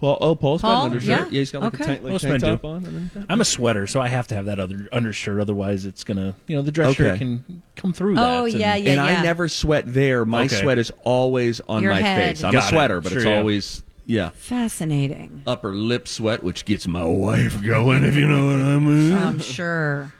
Paul, 0.00 0.16
oh, 0.20 0.34
Paul's 0.34 0.62
got 0.62 0.68
Paul? 0.68 0.80
an 0.86 0.92
undershirt. 0.92 1.08
Yeah? 1.08 1.24
Yeah, 1.24 1.38
he's 1.40 1.50
got 1.50 1.62
like 1.62 1.74
Okay. 1.74 1.84
a 1.84 1.86
tank, 1.86 2.02
like 2.04 2.20
tank 2.20 2.40
top 2.42 2.62
do. 2.62 2.68
on. 2.68 2.76
underneath. 2.86 3.16
I'm 3.28 3.40
a 3.40 3.44
sweater, 3.44 3.86
so 3.86 4.00
I 4.00 4.08
have 4.08 4.26
to 4.28 4.34
have 4.34 4.46
that 4.46 4.58
other 4.60 4.88
undershirt. 4.92 5.40
Otherwise, 5.40 5.84
it's 5.86 6.04
gonna, 6.04 6.34
you 6.46 6.56
know, 6.56 6.62
the 6.62 6.70
dress 6.72 6.94
shirt 6.94 7.18
can 7.18 7.62
come 7.76 7.92
through. 7.92 8.12
Oh, 8.12 8.16
that 8.16 8.38
Oh, 8.40 8.44
and- 8.44 8.54
yeah, 8.54 8.74
yeah. 8.76 8.90
and 8.92 9.00
I 9.00 9.22
never 9.22 9.48
sweat 9.48 9.84
there. 9.92 10.24
My 10.24 10.44
Okay. 10.44 10.60
sweat 10.60 10.78
is 10.78 10.92
always 11.04 11.60
on 11.68 11.82
Your 11.82 11.92
my 11.92 12.00
head. 12.00 12.36
face. 12.36 12.44
I'm 12.44 12.52
Got 12.52 12.64
a 12.64 12.66
it. 12.66 12.70
sweater, 12.70 13.00
but 13.00 13.10
Sure, 13.10 13.18
it's 13.18 13.26
yeah. 13.26 13.36
always 13.38 13.82
yeah. 14.06 14.30
Fascinating. 14.36 15.42
Upper 15.46 15.74
lip 15.74 16.06
sweat, 16.08 16.42
which 16.42 16.64
gets 16.64 16.86
my 16.86 17.04
wife 17.04 17.62
going, 17.62 18.04
if 18.04 18.14
you 18.16 18.26
know 18.28 18.46
what 18.46 18.64
I 18.64 18.78
mean. 18.78 19.12
I'm 19.14 19.38
sure. 19.40 20.12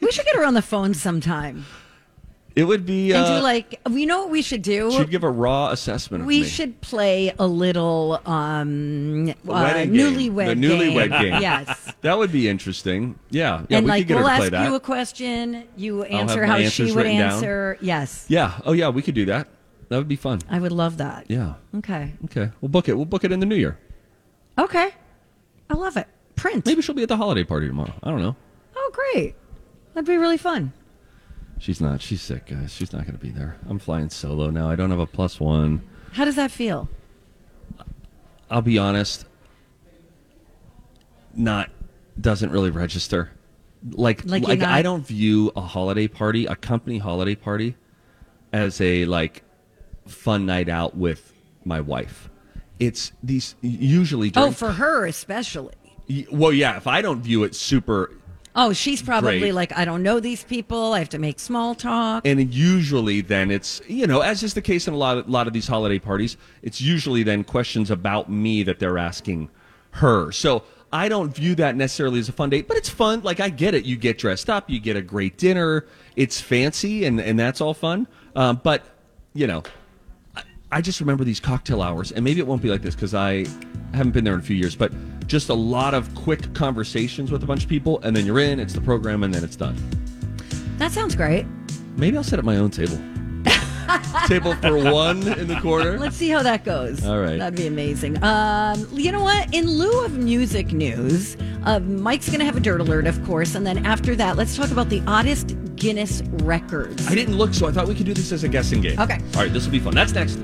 We 0.00 0.10
should 0.12 0.24
get 0.24 0.36
her 0.36 0.44
on 0.44 0.54
the 0.54 0.62
phone 0.62 0.94
sometime 0.94 1.64
It 2.54 2.64
would 2.64 2.84
be. 2.84 3.12
and 3.12 3.24
Uh, 3.24 3.38
do 3.38 3.42
like 3.42 3.80
we 3.90 4.04
know 4.06 4.20
what 4.22 4.30
we 4.30 4.42
should 4.42 4.62
do. 4.62 4.90
should 4.90 5.10
give 5.10 5.24
a 5.24 5.30
raw 5.30 5.70
assessment. 5.70 6.22
Of 6.22 6.26
we 6.26 6.44
should 6.44 6.80
play 6.82 7.32
a 7.38 7.46
little 7.46 8.20
um 8.26 9.28
uh, 9.30 9.32
wedding 9.44 9.92
game. 9.92 10.14
newlywed 10.34 10.46
The 10.46 10.54
newlywed 10.66 11.20
game. 11.20 11.32
Yes. 11.42 11.92
That 12.02 12.18
would 12.18 12.30
be 12.32 12.48
interesting. 12.48 13.18
Yeah, 13.30 13.64
yeah. 13.68 13.78
and 13.78 13.86
we 13.86 13.90
like 13.90 14.00
could 14.02 14.08
get 14.08 14.14
we'll 14.16 14.26
her 14.28 14.30
to 14.30 14.36
play 14.36 14.46
ask 14.46 14.52
that. 14.52 14.68
you 14.68 14.74
a 14.74 14.80
question, 14.80 15.64
you 15.76 16.02
answer 16.04 16.44
how 16.44 16.60
she 16.62 16.84
would 16.86 16.96
written 16.96 17.16
down. 17.18 17.32
answer. 17.34 17.78
Yes. 17.80 18.26
yeah. 18.28 18.60
Oh 18.66 18.72
yeah, 18.72 18.88
we 18.90 19.02
could 19.02 19.14
do 19.14 19.24
that. 19.26 19.48
That 19.88 19.98
would 19.98 20.08
be 20.08 20.16
fun. 20.16 20.40
I 20.50 20.58
would 20.58 20.72
love 20.72 20.96
that. 20.98 21.26
Yeah. 21.28 21.54
Okay. 21.76 22.12
Okay. 22.24 22.50
We'll 22.60 22.70
book 22.70 22.88
it. 22.88 22.96
We'll 22.96 23.04
book 23.06 23.24
it 23.24 23.32
in 23.32 23.40
the 23.40 23.46
new 23.46 23.56
year. 23.56 23.78
Okay. 24.58 24.90
I 25.70 25.74
love 25.74 25.96
it. 25.96 26.06
Print. 26.36 26.64
Maybe 26.66 26.82
she'll 26.82 26.94
be 26.94 27.02
at 27.02 27.08
the 27.08 27.16
holiday 27.16 27.44
party 27.44 27.66
tomorrow. 27.66 27.92
I 28.02 28.10
don't 28.10 28.20
know. 28.22 28.36
Oh, 28.74 28.90
great. 28.92 29.34
That'd 29.94 30.06
be 30.06 30.16
really 30.16 30.38
fun. 30.38 30.72
She's 31.62 31.80
not. 31.80 32.02
She's 32.02 32.20
sick, 32.20 32.46
guys. 32.46 32.74
She's 32.74 32.92
not 32.92 33.02
going 33.02 33.16
to 33.16 33.24
be 33.24 33.30
there. 33.30 33.56
I'm 33.68 33.78
flying 33.78 34.10
solo 34.10 34.50
now. 34.50 34.68
I 34.68 34.74
don't 34.74 34.90
have 34.90 34.98
a 34.98 35.06
plus 35.06 35.38
one. 35.38 35.88
How 36.10 36.24
does 36.24 36.34
that 36.34 36.50
feel? 36.50 36.88
I'll 38.50 38.62
be 38.62 38.78
honest. 38.78 39.26
Not 41.36 41.70
doesn't 42.20 42.50
really 42.50 42.70
register. 42.70 43.30
Like 43.92 44.24
Like 44.24 44.42
like, 44.42 44.58
not- 44.58 44.70
I 44.70 44.82
don't 44.82 45.06
view 45.06 45.52
a 45.54 45.60
holiday 45.60 46.08
party, 46.08 46.46
a 46.46 46.56
company 46.56 46.98
holiday 46.98 47.36
party, 47.36 47.76
as 48.52 48.80
a 48.80 49.04
like 49.04 49.44
fun 50.08 50.44
night 50.44 50.68
out 50.68 50.96
with 50.96 51.32
my 51.64 51.80
wife. 51.80 52.28
It's 52.80 53.12
these 53.22 53.54
usually 53.60 54.30
oh, 54.30 54.32
during, 54.32 54.48
Oh, 54.48 54.52
for 54.52 54.72
her 54.72 55.06
especially. 55.06 55.74
Well, 56.32 56.52
yeah. 56.52 56.76
If 56.76 56.88
I 56.88 57.02
don't 57.02 57.22
view 57.22 57.44
it 57.44 57.54
super, 57.54 58.12
Oh, 58.54 58.72
she's 58.72 59.00
probably 59.00 59.38
Great. 59.40 59.54
like, 59.54 59.76
I 59.76 59.84
don't 59.84 60.02
know 60.02 60.20
these 60.20 60.44
people. 60.44 60.92
I 60.92 60.98
have 60.98 61.08
to 61.10 61.18
make 61.18 61.40
small 61.40 61.74
talk. 61.74 62.26
and 62.26 62.52
usually 62.52 63.22
then 63.22 63.50
it's 63.50 63.80
you 63.88 64.06
know 64.06 64.20
as 64.20 64.42
is 64.42 64.54
the 64.54 64.62
case 64.62 64.86
in 64.86 64.94
a 64.94 64.96
lot 64.96 65.18
of, 65.18 65.28
lot 65.28 65.46
of 65.46 65.52
these 65.52 65.66
holiday 65.66 65.98
parties, 65.98 66.36
it's 66.62 66.80
usually 66.80 67.22
then 67.22 67.44
questions 67.44 67.90
about 67.90 68.30
me 68.30 68.62
that 68.62 68.78
they're 68.78 68.98
asking 68.98 69.48
her. 69.92 70.32
So 70.32 70.64
I 70.92 71.08
don't 71.08 71.34
view 71.34 71.54
that 71.54 71.74
necessarily 71.76 72.20
as 72.20 72.28
a 72.28 72.32
fun 72.32 72.50
date, 72.50 72.68
but 72.68 72.76
it's 72.76 72.90
fun. 72.90 73.22
Like 73.22 73.40
I 73.40 73.48
get 73.48 73.74
it. 73.74 73.86
You 73.86 73.96
get 73.96 74.18
dressed 74.18 74.50
up, 74.50 74.68
you 74.68 74.78
get 74.78 74.96
a 74.96 75.02
great 75.02 75.38
dinner. 75.38 75.86
It's 76.16 76.40
fancy, 76.40 77.06
and 77.06 77.18
and 77.20 77.38
that's 77.38 77.60
all 77.62 77.74
fun. 77.74 78.06
Um, 78.36 78.60
but 78.62 78.84
you 79.32 79.46
know, 79.46 79.62
I, 80.36 80.42
I 80.70 80.80
just 80.82 81.00
remember 81.00 81.24
these 81.24 81.40
cocktail 81.40 81.80
hours, 81.80 82.12
and 82.12 82.22
maybe 82.22 82.40
it 82.40 82.46
won't 82.46 82.60
be 82.60 82.68
like 82.68 82.82
this 82.82 82.94
because 82.94 83.14
I 83.14 83.46
haven't 83.94 84.12
been 84.12 84.24
there 84.24 84.34
in 84.34 84.40
a 84.40 84.42
few 84.42 84.56
years. 84.56 84.76
But 84.76 84.92
just 85.32 85.48
a 85.48 85.54
lot 85.54 85.94
of 85.94 86.14
quick 86.14 86.52
conversations 86.52 87.32
with 87.32 87.42
a 87.42 87.46
bunch 87.46 87.62
of 87.62 87.68
people, 87.70 87.98
and 88.02 88.14
then 88.14 88.26
you're 88.26 88.38
in. 88.38 88.60
It's 88.60 88.74
the 88.74 88.82
program, 88.82 89.22
and 89.22 89.32
then 89.32 89.42
it's 89.42 89.56
done. 89.56 89.74
That 90.76 90.92
sounds 90.92 91.14
great. 91.14 91.46
Maybe 91.96 92.18
I'll 92.18 92.22
set 92.22 92.38
up 92.38 92.44
my 92.44 92.58
own 92.58 92.70
table. 92.70 93.00
table 94.26 94.54
for 94.56 94.76
one 94.92 95.26
in 95.38 95.48
the 95.48 95.58
corner. 95.62 95.98
Let's 95.98 96.16
see 96.16 96.28
how 96.28 96.42
that 96.42 96.66
goes. 96.66 97.06
All 97.06 97.18
right. 97.18 97.38
That'd 97.38 97.58
be 97.58 97.66
amazing. 97.66 98.22
Um, 98.22 98.86
you 98.92 99.10
know 99.10 99.22
what? 99.22 99.54
In 99.54 99.70
lieu 99.70 100.04
of 100.04 100.18
music 100.18 100.74
news, 100.74 101.38
uh, 101.64 101.80
Mike's 101.80 102.28
going 102.28 102.40
to 102.40 102.44
have 102.44 102.58
a 102.58 102.60
dirt 102.60 102.82
alert, 102.82 103.06
of 103.06 103.24
course. 103.24 103.54
And 103.54 103.66
then 103.66 103.86
after 103.86 104.14
that, 104.16 104.36
let's 104.36 104.54
talk 104.54 104.70
about 104.70 104.90
the 104.90 105.02
oddest 105.06 105.56
Guinness 105.76 106.20
records. 106.42 107.08
I 107.08 107.14
didn't 107.14 107.38
look, 107.38 107.54
so 107.54 107.66
I 107.66 107.72
thought 107.72 107.88
we 107.88 107.94
could 107.94 108.06
do 108.06 108.12
this 108.14 108.32
as 108.32 108.44
a 108.44 108.48
guessing 108.48 108.82
game. 108.82 109.00
Okay. 109.00 109.18
All 109.34 109.42
right, 109.42 109.52
this 109.52 109.64
will 109.64 109.72
be 109.72 109.80
fun. 109.80 109.94
That's 109.94 110.12
next. 110.12 110.38